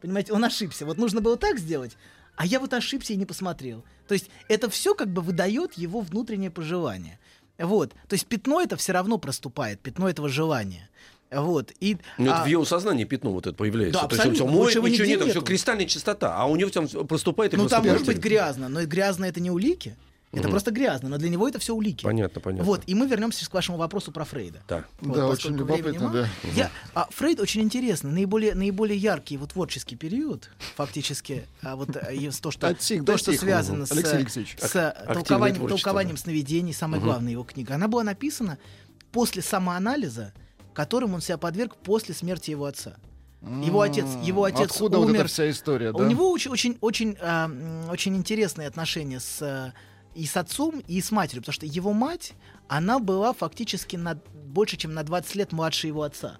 Понимаете, 0.00 0.32
он 0.32 0.44
ошибся. 0.44 0.86
Вот 0.86 0.98
нужно 0.98 1.20
было 1.20 1.36
так 1.36 1.58
сделать, 1.58 1.96
а 2.36 2.46
я 2.46 2.60
вот 2.60 2.72
ошибся 2.74 3.12
и 3.12 3.16
не 3.16 3.26
посмотрел. 3.26 3.84
То 4.08 4.14
есть 4.14 4.30
это 4.48 4.68
все 4.68 4.94
как 4.94 5.08
бы 5.08 5.22
выдает 5.22 5.74
его 5.74 6.00
внутреннее 6.00 6.50
пожелание. 6.50 7.18
Вот. 7.58 7.92
То 8.08 8.14
есть 8.14 8.26
пятно 8.26 8.60
это 8.60 8.76
все 8.76 8.92
равно 8.92 9.18
проступает, 9.18 9.80
пятно 9.80 10.08
этого 10.08 10.28
желания. 10.28 10.88
Вот. 11.30 11.72
И, 11.80 11.96
Ну, 12.18 12.26
это 12.26 12.42
а, 12.42 12.44
в 12.44 12.48
его 12.48 12.64
сознании 12.64 13.04
пятно 13.04 13.32
вот 13.32 13.46
это 13.46 13.56
появляется. 13.56 14.02
Да, 14.02 14.08
То 14.08 14.14
есть 14.16 14.26
он 14.26 14.32
абсолютно. 14.32 14.58
моет, 14.58 14.68
ничего 14.68 14.88
нигде 14.88 15.06
нет, 15.06 15.20
все 15.20 15.28
нету. 15.28 15.42
кристальная 15.42 15.86
чистота, 15.86 16.36
а 16.36 16.46
у 16.46 16.56
него 16.56 16.70
там 16.70 16.86
проступает 16.86 17.54
и 17.54 17.56
ну, 17.56 17.68
там 17.68 17.86
может 17.86 18.06
быть 18.06 18.18
грязно, 18.18 18.68
но 18.68 18.84
грязно 18.84 19.24
это 19.24 19.40
не 19.40 19.50
улики. 19.50 19.96
Это 20.40 20.48
просто 20.48 20.70
грязно, 20.70 21.08
но 21.08 21.18
для 21.18 21.28
него 21.28 21.48
это 21.48 21.58
все 21.58 21.74
улики. 21.74 22.04
Понятно, 22.04 22.40
понятно. 22.40 22.64
Вот, 22.64 22.82
и 22.86 22.94
мы 22.94 23.06
вернемся 23.06 23.48
к 23.48 23.54
вашему 23.54 23.78
вопросу 23.78 24.12
про 24.12 24.24
Фрейда. 24.24 24.62
Да. 24.68 24.84
Вот, 25.00 25.16
Да, 25.16 25.26
очень 25.28 25.56
любопытно, 25.56 26.10
да. 26.10 26.28
Я, 26.54 26.70
а, 26.94 27.06
Фрейд 27.10 27.40
очень 27.40 27.62
интересный, 27.62 28.10
наиболее, 28.10 28.54
наиболее 28.54 28.96
яркий 28.98 29.34
его 29.34 29.46
творческий 29.46 29.96
период, 29.96 30.50
фактически, 30.76 31.46
а 31.62 31.76
вот 31.76 31.90
и 32.12 32.30
с- 32.30 32.40
то, 32.40 32.50
что, 32.50 32.68
Достиг, 32.70 33.04
то, 33.04 33.16
что 33.16 33.32
связано 33.32 33.86
с, 33.86 33.92
Алексей 33.92 34.16
Алексеевич. 34.16 34.56
с 34.58 34.64
активное 34.90 35.14
толкованием, 35.14 35.68
толкованием 35.68 36.16
сновидений, 36.16 36.72
самая 36.72 37.00
главная 37.00 37.32
его 37.32 37.44
книга, 37.44 37.74
она 37.74 37.88
была 37.88 38.02
написана 38.04 38.58
после 39.12 39.42
самоанализа, 39.42 40.32
которым 40.72 41.14
он 41.14 41.20
себя 41.20 41.38
подверг 41.38 41.76
после 41.76 42.14
смерти 42.14 42.50
его 42.50 42.64
отца. 42.64 42.96
Его 43.62 43.82
отец, 43.82 44.06
его 44.22 44.44
отец 44.44 44.70
Откуда 44.70 44.98
умер. 44.98 45.08
вот 45.10 45.16
эта 45.20 45.28
вся 45.28 45.50
история, 45.50 45.92
да? 45.92 46.02
У 46.02 46.06
него 46.08 46.30
очень, 46.30 46.50
очень, 46.50 46.78
очень, 46.80 47.16
а, 47.20 47.50
очень 47.90 48.16
интересные 48.16 48.66
отношения 48.68 49.20
с 49.20 49.72
и 50.14 50.26
с 50.26 50.36
отцом, 50.36 50.80
и 50.86 51.00
с 51.00 51.10
матерью, 51.10 51.42
потому 51.42 51.54
что 51.54 51.66
его 51.66 51.92
мать, 51.92 52.32
она 52.68 52.98
была 52.98 53.32
фактически 53.32 53.96
на, 53.96 54.14
больше, 54.46 54.76
чем 54.76 54.94
на 54.94 55.02
20 55.02 55.34
лет 55.34 55.52
младше 55.52 55.86
его 55.86 56.02
отца. 56.02 56.38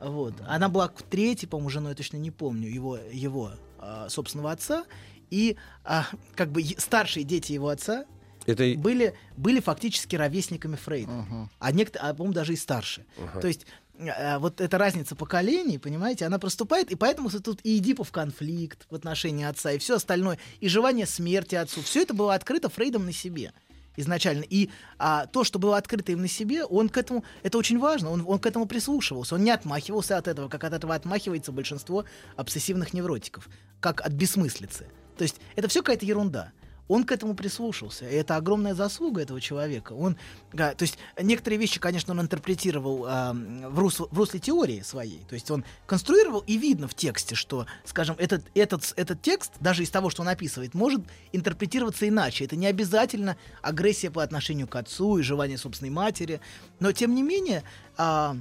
Вот. 0.00 0.34
Она 0.46 0.68
была 0.68 0.88
третьей, 0.88 1.48
по-моему, 1.48 1.70
женой, 1.70 1.90
я 1.90 1.96
точно 1.96 2.16
не 2.16 2.30
помню, 2.30 2.68
его, 2.68 2.98
его 3.12 3.52
а, 3.78 4.08
собственного 4.08 4.52
отца. 4.52 4.84
И 5.30 5.56
а, 5.84 6.06
как 6.34 6.50
бы 6.50 6.62
старшие 6.78 7.24
дети 7.24 7.52
его 7.52 7.68
отца 7.68 8.04
Это 8.46 8.74
были, 8.78 9.14
были 9.36 9.60
фактически 9.60 10.16
ровесниками 10.16 10.76
Фрейда. 10.76 11.12
Мгм. 11.12 11.50
А 11.58 11.72
некоторые, 11.72 12.10
а, 12.10 12.14
по-моему, 12.14 12.34
даже 12.34 12.54
и 12.54 12.56
старше. 12.56 13.04
То 13.40 13.46
есть 13.46 13.64
э, 13.64 13.89
вот 14.38 14.60
эта 14.60 14.78
разница 14.78 15.14
поколений, 15.14 15.78
понимаете, 15.78 16.26
она 16.26 16.38
проступает, 16.38 16.90
и 16.90 16.94
поэтому 16.94 17.30
тут 17.30 17.60
и 17.62 17.78
Эдипов 17.78 18.12
конфликт 18.12 18.86
в 18.90 18.94
отношении 18.94 19.44
отца, 19.44 19.72
и 19.72 19.78
все 19.78 19.96
остальное, 19.96 20.38
и 20.60 20.68
желание 20.68 21.06
смерти 21.06 21.54
отцу, 21.54 21.82
все 21.82 22.02
это 22.02 22.14
было 22.14 22.34
открыто 22.34 22.68
Фрейдом 22.68 23.04
на 23.04 23.12
себе 23.12 23.52
изначально. 23.96 24.44
И 24.48 24.70
а, 24.98 25.26
то, 25.26 25.44
что 25.44 25.58
было 25.58 25.76
открыто 25.76 26.12
им 26.12 26.22
на 26.22 26.28
себе, 26.28 26.64
он 26.64 26.88
к 26.88 26.96
этому, 26.96 27.24
это 27.42 27.58
очень 27.58 27.78
важно, 27.78 28.10
он, 28.10 28.24
он 28.26 28.38
к 28.38 28.46
этому 28.46 28.66
прислушивался, 28.66 29.34
он 29.34 29.44
не 29.44 29.50
отмахивался 29.50 30.16
от 30.16 30.28
этого, 30.28 30.48
как 30.48 30.64
от 30.64 30.72
этого 30.72 30.94
отмахивается 30.94 31.52
большинство 31.52 32.04
обсессивных 32.36 32.92
невротиков, 32.92 33.48
как 33.80 34.00
от 34.00 34.12
бессмыслицы. 34.12 34.86
То 35.16 35.22
есть 35.22 35.36
это 35.56 35.68
все 35.68 35.80
какая-то 35.82 36.06
ерунда. 36.06 36.52
Он 36.90 37.04
к 37.04 37.12
этому 37.12 37.34
прислушался. 37.34 38.04
И 38.08 38.14
это 38.14 38.34
огромная 38.34 38.74
заслуга 38.74 39.22
этого 39.22 39.40
человека. 39.40 39.92
Он, 39.92 40.16
а, 40.54 40.74
то 40.74 40.82
есть 40.82 40.98
некоторые 41.22 41.60
вещи, 41.60 41.78
конечно, 41.78 42.12
он 42.12 42.20
интерпретировал 42.20 43.04
а, 43.06 43.32
в, 43.32 43.78
русле, 43.78 44.06
в 44.10 44.18
русле 44.18 44.40
теории 44.40 44.80
своей. 44.80 45.20
То 45.28 45.34
есть 45.34 45.48
он 45.52 45.64
конструировал, 45.86 46.42
и 46.48 46.58
видно 46.58 46.88
в 46.88 46.94
тексте, 46.94 47.36
что, 47.36 47.66
скажем, 47.84 48.16
этот, 48.18 48.42
этот, 48.56 48.92
этот 48.96 49.22
текст, 49.22 49.52
даже 49.60 49.84
из 49.84 49.90
того, 49.90 50.10
что 50.10 50.22
он 50.22 50.28
описывает, 50.28 50.74
может 50.74 51.02
интерпретироваться 51.30 52.08
иначе. 52.08 52.44
Это 52.44 52.56
не 52.56 52.66
обязательно 52.66 53.36
агрессия 53.62 54.10
по 54.10 54.24
отношению 54.24 54.66
к 54.66 54.74
отцу 54.74 55.18
и 55.18 55.22
желание 55.22 55.58
собственной 55.58 55.90
матери. 55.90 56.40
Но, 56.80 56.90
тем 56.90 57.14
не 57.14 57.22
менее, 57.22 57.62
а, 57.98 58.36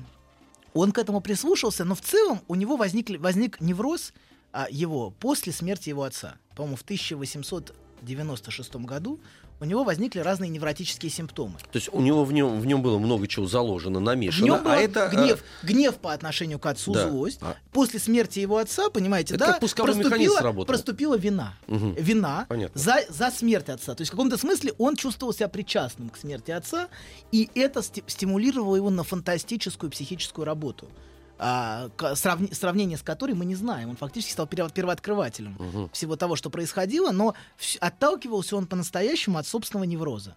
он 0.74 0.92
к 0.92 0.98
этому 0.98 1.22
прислушался, 1.22 1.86
но 1.86 1.94
в 1.94 2.02
целом 2.02 2.42
у 2.48 2.56
него 2.56 2.78
возник, 2.78 3.12
возник 3.20 3.62
невроз 3.62 4.12
а, 4.52 4.66
его 4.72 5.12
после 5.12 5.54
смерти 5.54 5.90
его 5.90 6.02
отца. 6.02 6.38
По-моему, 6.56 6.78
в 6.78 6.84
1896 8.02 8.76
году 8.86 9.20
у 9.62 9.66
него 9.66 9.84
возникли 9.84 10.20
разные 10.22 10.50
невротические 10.50 11.10
симптомы. 11.12 11.56
То 11.72 11.78
есть 11.78 11.90
у 11.92 12.00
него 12.00 12.24
в 12.24 12.32
нем, 12.32 12.62
в 12.62 12.66
нем 12.66 12.82
было 12.82 12.98
много 12.98 13.28
чего 13.28 13.46
заложено, 13.46 14.00
В 14.00 14.04
намешано. 14.04 14.46
нем 14.46 14.64
был 14.64 14.72
а 14.72 14.78
это, 14.78 15.10
гнев, 15.10 15.44
гнев 15.64 15.96
по 15.98 16.14
отношению 16.14 16.60
к 16.60 16.66
отцу, 16.66 16.94
да. 16.94 17.10
злость. 17.10 17.40
А- 17.42 17.56
После 17.74 18.00
смерти 18.00 18.40
его 18.40 18.58
отца, 18.58 18.90
понимаете, 18.90 19.36
Это 19.36 19.46
да, 19.48 19.52
как 19.60 19.60
проступила, 19.76 20.64
проступила 20.66 21.18
вина. 21.18 21.56
Мгм. 21.68 21.94
Вина 21.96 22.46
Понятно. 22.48 22.80
за, 22.80 23.00
за 23.10 23.32
смерть 23.32 23.68
отца. 23.70 23.96
То 23.96 24.02
есть 24.02 24.10
в 24.10 24.14
каком-то 24.14 24.38
смысле 24.38 24.74
он 24.78 24.96
чувствовал 24.96 25.34
себя 25.34 25.50
причастным 25.50 26.10
к 26.10 26.18
смерти 26.18 26.52
отца, 26.52 26.88
и 27.34 27.50
это 27.54 27.82
сти- 27.82 28.04
стимулировало 28.08 28.78
его 28.78 28.90
на 28.90 29.04
фантастическую 29.04 29.90
психическую 29.92 30.46
работу. 30.46 30.88
А, 31.40 31.90
сравни- 32.16 32.54
сравнение 32.54 32.98
с 32.98 33.02
которой 33.02 33.32
мы 33.34 33.46
не 33.46 33.56
знаем. 33.56 33.90
Он 33.90 33.96
фактически 33.96 34.34
стал 34.34 34.46
перво- 34.46 34.72
первооткрывателем 34.72 35.90
всего 35.94 36.16
того, 36.16 36.36
что 36.36 36.50
происходило, 36.50 37.12
но 37.12 37.34
вс- 37.58 37.78
отталкивался 37.80 38.56
он 38.58 38.68
по-настоящему 38.68 39.38
от 39.38 39.48
собственного 39.48 39.86
невроза. 39.86 40.36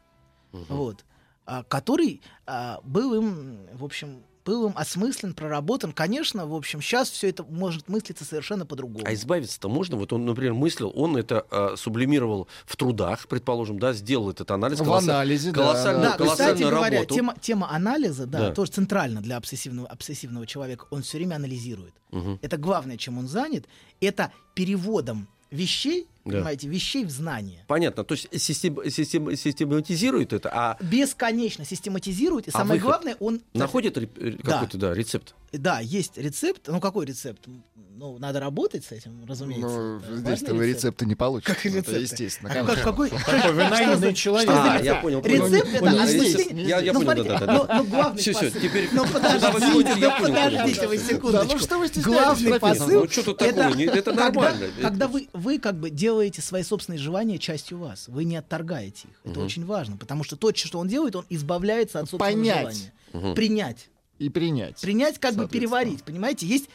Вот. 0.69 1.05
А, 1.45 1.65
который 1.65 2.23
а, 2.47 2.81
был 2.85 3.15
им, 3.15 3.59
в 3.75 3.85
общем, 3.85 4.23
был 4.45 4.67
им 4.67 4.73
осмыслен, 4.77 5.35
проработан. 5.35 5.93
Конечно, 5.93 6.47
в 6.47 6.55
общем, 6.55 6.81
сейчас 6.83 7.11
все 7.11 7.29
это 7.29 7.45
может 7.45 7.89
мыслиться 7.89 8.25
совершенно 8.25 8.67
по-другому. 8.67 9.05
А 9.07 9.15
избавиться-то 9.15 9.69
можно? 9.69 9.97
Вот 9.97 10.13
он, 10.13 10.25
например, 10.27 10.55
мыслил, 10.55 10.93
он 10.95 11.17
это 11.17 11.47
а, 11.51 11.75
сублимировал 11.77 12.49
в 12.65 12.77
трудах, 12.77 13.29
предположим, 13.29 13.79
да, 13.79 13.93
сделал 13.93 14.31
этот 14.31 14.51
анализ. 14.51 14.81
В 14.81 14.83
колосса- 14.83 15.11
анализе, 15.11 15.53
да, 15.53 15.61
колоссальную, 15.61 16.03
Да, 16.05 16.11
да. 16.13 16.17
колоссальную 16.19 16.57
кстати 16.57 16.71
говоря, 16.71 17.05
тема, 17.05 17.35
тема 17.41 17.71
анализа, 17.71 18.27
да, 18.27 18.39
Да. 18.49 18.51
тоже 18.55 18.73
центральна 18.73 19.21
для 19.21 19.37
обсессивного, 19.37 19.87
обсессивного 19.89 20.47
человека. 20.47 20.87
Он 20.91 21.03
все 21.03 21.19
время 21.19 21.37
анализирует. 21.37 21.95
Мгм. 22.11 22.39
Это 22.43 22.57
главное, 22.57 22.97
чем 22.97 23.19
он 23.19 23.29
занят. 23.29 23.67
Это 24.01 24.33
переводом 24.55 25.29
вещей, 25.51 26.07
Да. 26.25 26.31
понимаете, 26.39 26.69
вещей 26.69 27.05
в 27.05 27.11
знание. 27.11 27.65
Понятно, 27.67 28.05
то 28.05 28.15
есть 28.15 28.29
систем- 28.33 28.79
систем- 28.91 29.35
систематизирует 29.37 30.33
это, 30.33 30.51
а 30.53 30.77
Бесконечно 30.81 31.65
систематизирует. 31.65 32.47
И 32.49 32.51
А 32.51 32.59
самое 32.59 32.81
выход? 32.81 32.87
главное, 33.03 33.17
он... 33.21 33.41
находит 33.55 33.97
э, 33.99 34.07
Да. 34.43 34.53
какой-то 34.53 34.79
да, 34.79 34.95
рецепт. 34.95 35.35
Да, 35.53 35.81
есть 35.81 36.17
рецепт. 36.17 36.63
Ну, 36.69 36.81
какой 36.81 37.05
рецепт? 37.07 37.47
Ну, 37.95 38.19
надо 38.19 38.41
работать 38.41 38.85
с 38.87 38.93
этим, 38.93 39.25
разумеется. 39.29 39.69
Ну, 39.69 39.97
Это 39.99 40.17
здесь 40.17 40.25
важный 40.25 40.47
ты 40.49 40.53
рецепт. 40.55 40.77
рецепты 40.77 41.07
не 41.07 41.15
получишь. 41.15 41.47
Как 41.47 41.67
и 41.67 41.69
Это 41.69 41.99
естественно. 41.99 42.51
А 42.51 42.65
как- 42.65 42.83
какой, 42.83 43.11
Какой 43.11 43.53
вы 43.53 43.65
наивный 43.69 44.15
человек. 44.15 44.49
А, 44.51 44.79
рецепт? 44.79 44.85
я 44.87 44.95
понял. 44.97 45.23
Рецепт 45.23 45.69
это 45.69 45.79
Понял, 45.81 46.01
объяснение- 46.01 46.33
рецепт. 46.33 46.53
Я- 46.85 46.93
Ну, 46.95 47.03
понял, 47.03 47.25
да-да-да. 47.25 47.53
но- 47.69 47.85
главный 47.85 48.23
всё, 48.23 48.33
посыл- 48.33 48.61
теперь- 48.63 48.89
Ну, 48.93 49.05
куда 49.05 49.39
вы 49.39 49.53
подождите, 49.53 50.01
да 50.01 50.19
подождите 50.21 50.87
вы 50.89 50.97
Да, 50.99 51.05
секундочку. 51.05 51.53
ну 51.53 51.59
что 51.59 51.79
вы 51.79 51.89
стесняетесь, 51.89 52.13
Главный 52.23 52.59
посыл... 52.61 52.87
Ну, 52.89 53.05
это 53.05 53.35
когда- 53.35 53.69
нормально. 54.15 54.67
Когда 54.81 55.05
Это- 55.05 55.09
вы, 55.13 55.29
вы 55.35 55.59
как 55.59 55.79
бы 55.79 55.91
делаете 55.91 56.12
свои 56.41 56.63
собственные 56.63 56.99
желания 56.99 57.39
частью 57.39 57.79
вас, 57.79 58.09
вы 58.09 58.25
не 58.25 58.37
отторгаете 58.37 59.09
их. 59.09 59.21
Это 59.33 59.41
очень 59.41 59.65
важно, 59.65 59.97
потому 59.97 60.25
что 60.25 60.37
то, 60.37 60.55
что 60.55 60.79
он 60.79 60.89
делает, 60.89 61.17
он 61.17 61.27
избавляется 61.31 62.01
от 62.01 62.11
собственного 62.11 62.35
Понять. 62.35 62.93
желания. 63.13 63.35
Принять. 63.35 63.89
И 64.19 64.29
принять. 64.29 64.81
Принять, 64.81 65.19
как 65.19 65.35
бы 65.35 65.49
переварить, 65.49 66.05
понимаете? 66.05 66.47
Есть 66.47 66.69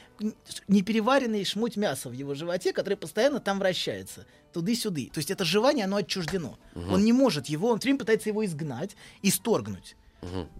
непереваренный 0.67 1.45
шмуть 1.45 1.77
мяса 1.77 2.09
в 2.09 2.11
его 2.11 2.33
животе, 2.33 2.73
который 2.73 2.95
постоянно 2.95 3.39
там 3.39 3.59
вращается. 3.59 4.25
Туды-сюды. 4.53 5.09
То 5.13 5.19
есть 5.19 5.31
это 5.31 5.45
желание, 5.45 5.85
оно 5.85 5.97
отчуждено. 5.97 6.57
Он 6.75 7.03
не 7.03 7.13
может 7.13 7.47
его, 7.47 7.69
он 7.69 7.79
все 7.79 7.87
время 7.87 7.99
пытается 7.99 8.29
его 8.29 8.45
изгнать, 8.45 8.95
исторгнуть. 9.21 9.95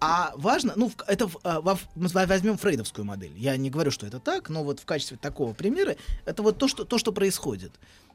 А 0.00 0.32
важно, 0.36 0.72
ну, 0.76 0.90
это 1.08 1.28
а, 1.42 1.60
во- 1.60 1.78
мы 1.96 2.08
возьмем 2.08 2.56
фрейдовскую 2.56 3.04
модель. 3.04 3.32
Я 3.36 3.56
не 3.56 3.70
говорю, 3.70 3.90
что 3.90 4.06
это 4.06 4.20
так, 4.20 4.48
но 4.48 4.62
вот 4.62 4.78
в 4.78 4.84
качестве 4.84 5.16
такого 5.16 5.52
примера 5.52 5.96
это 6.24 6.42
вот 6.42 6.58
то, 6.58 6.68
что, 6.68 6.84
то, 6.84 6.96
что 6.96 7.12
происходит. 7.12 7.72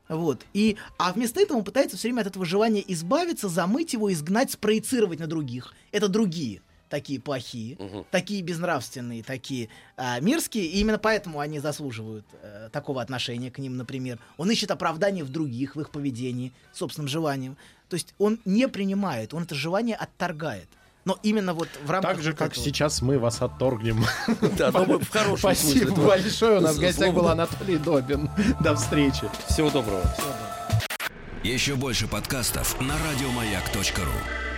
Вот. 0.09 0.45
И, 0.53 0.77
а 0.97 1.13
вместо 1.13 1.39
этого 1.39 1.57
он 1.57 1.63
пытается 1.63 1.97
все 1.97 2.09
время 2.09 2.21
от 2.21 2.27
этого 2.27 2.45
желания 2.45 2.83
избавиться, 2.87 3.47
замыть 3.47 3.93
его, 3.93 4.11
изгнать, 4.11 4.51
спроецировать 4.51 5.19
на 5.19 5.27
других. 5.27 5.73
Это 5.91 6.07
другие 6.07 6.61
такие 6.93 7.19
плохие, 7.19 8.05
такие 8.11 8.43
безнравственные, 8.43 9.23
такие 9.23 9.69
а, 9.97 10.19
мерзкие, 10.19 10.65
и 10.65 10.79
именно 10.79 10.99
поэтому 10.99 11.39
они 11.39 11.57
заслуживают 11.57 12.23
э, 12.43 12.69
такого 12.71 13.01
отношения 13.01 13.49
к 13.49 13.57
ним, 13.57 13.77
например. 13.77 14.19
Он 14.37 14.51
ищет 14.51 14.69
оправдание 14.69 15.23
в 15.23 15.29
других, 15.29 15.75
в 15.75 15.81
их 15.81 15.89
поведении, 15.89 16.53
собственным 16.71 17.07
желанием. 17.07 17.57
То 17.89 17.95
есть 17.95 18.13
он 18.19 18.39
не 18.45 18.67
принимает, 18.67 19.33
он 19.33 19.41
это 19.41 19.55
желание 19.55 19.95
отторгает. 19.95 20.69
Но 21.05 21.17
именно 21.21 21.53
вот 21.53 21.67
в 21.85 21.91
рамках... 21.91 22.13
Так 22.13 22.21
же, 22.23 22.33
как 22.33 22.51
этого. 22.53 22.65
сейчас 22.65 23.01
мы 23.01 23.19
вас 23.19 23.41
отторгнем. 23.41 24.05
Да, 24.57 24.71
но 24.71 24.85
мы 24.85 24.99
в 24.99 25.09
хорошем 25.09 25.37
Спасибо 25.55 25.87
смысле. 25.87 26.05
большое. 26.05 26.57
У 26.59 26.61
нас 26.61 26.77
в 26.77 26.79
гостях 26.79 27.13
был 27.13 27.27
Анатолий 27.27 27.77
Добин. 27.77 28.29
До 28.61 28.75
встречи. 28.75 29.29
Всего 29.47 29.69
доброго. 29.69 30.03
Еще 31.43 31.75
больше 31.75 32.07
подкастов 32.07 32.79
на 32.79 32.93
радиомаяк.ру. 32.97 34.52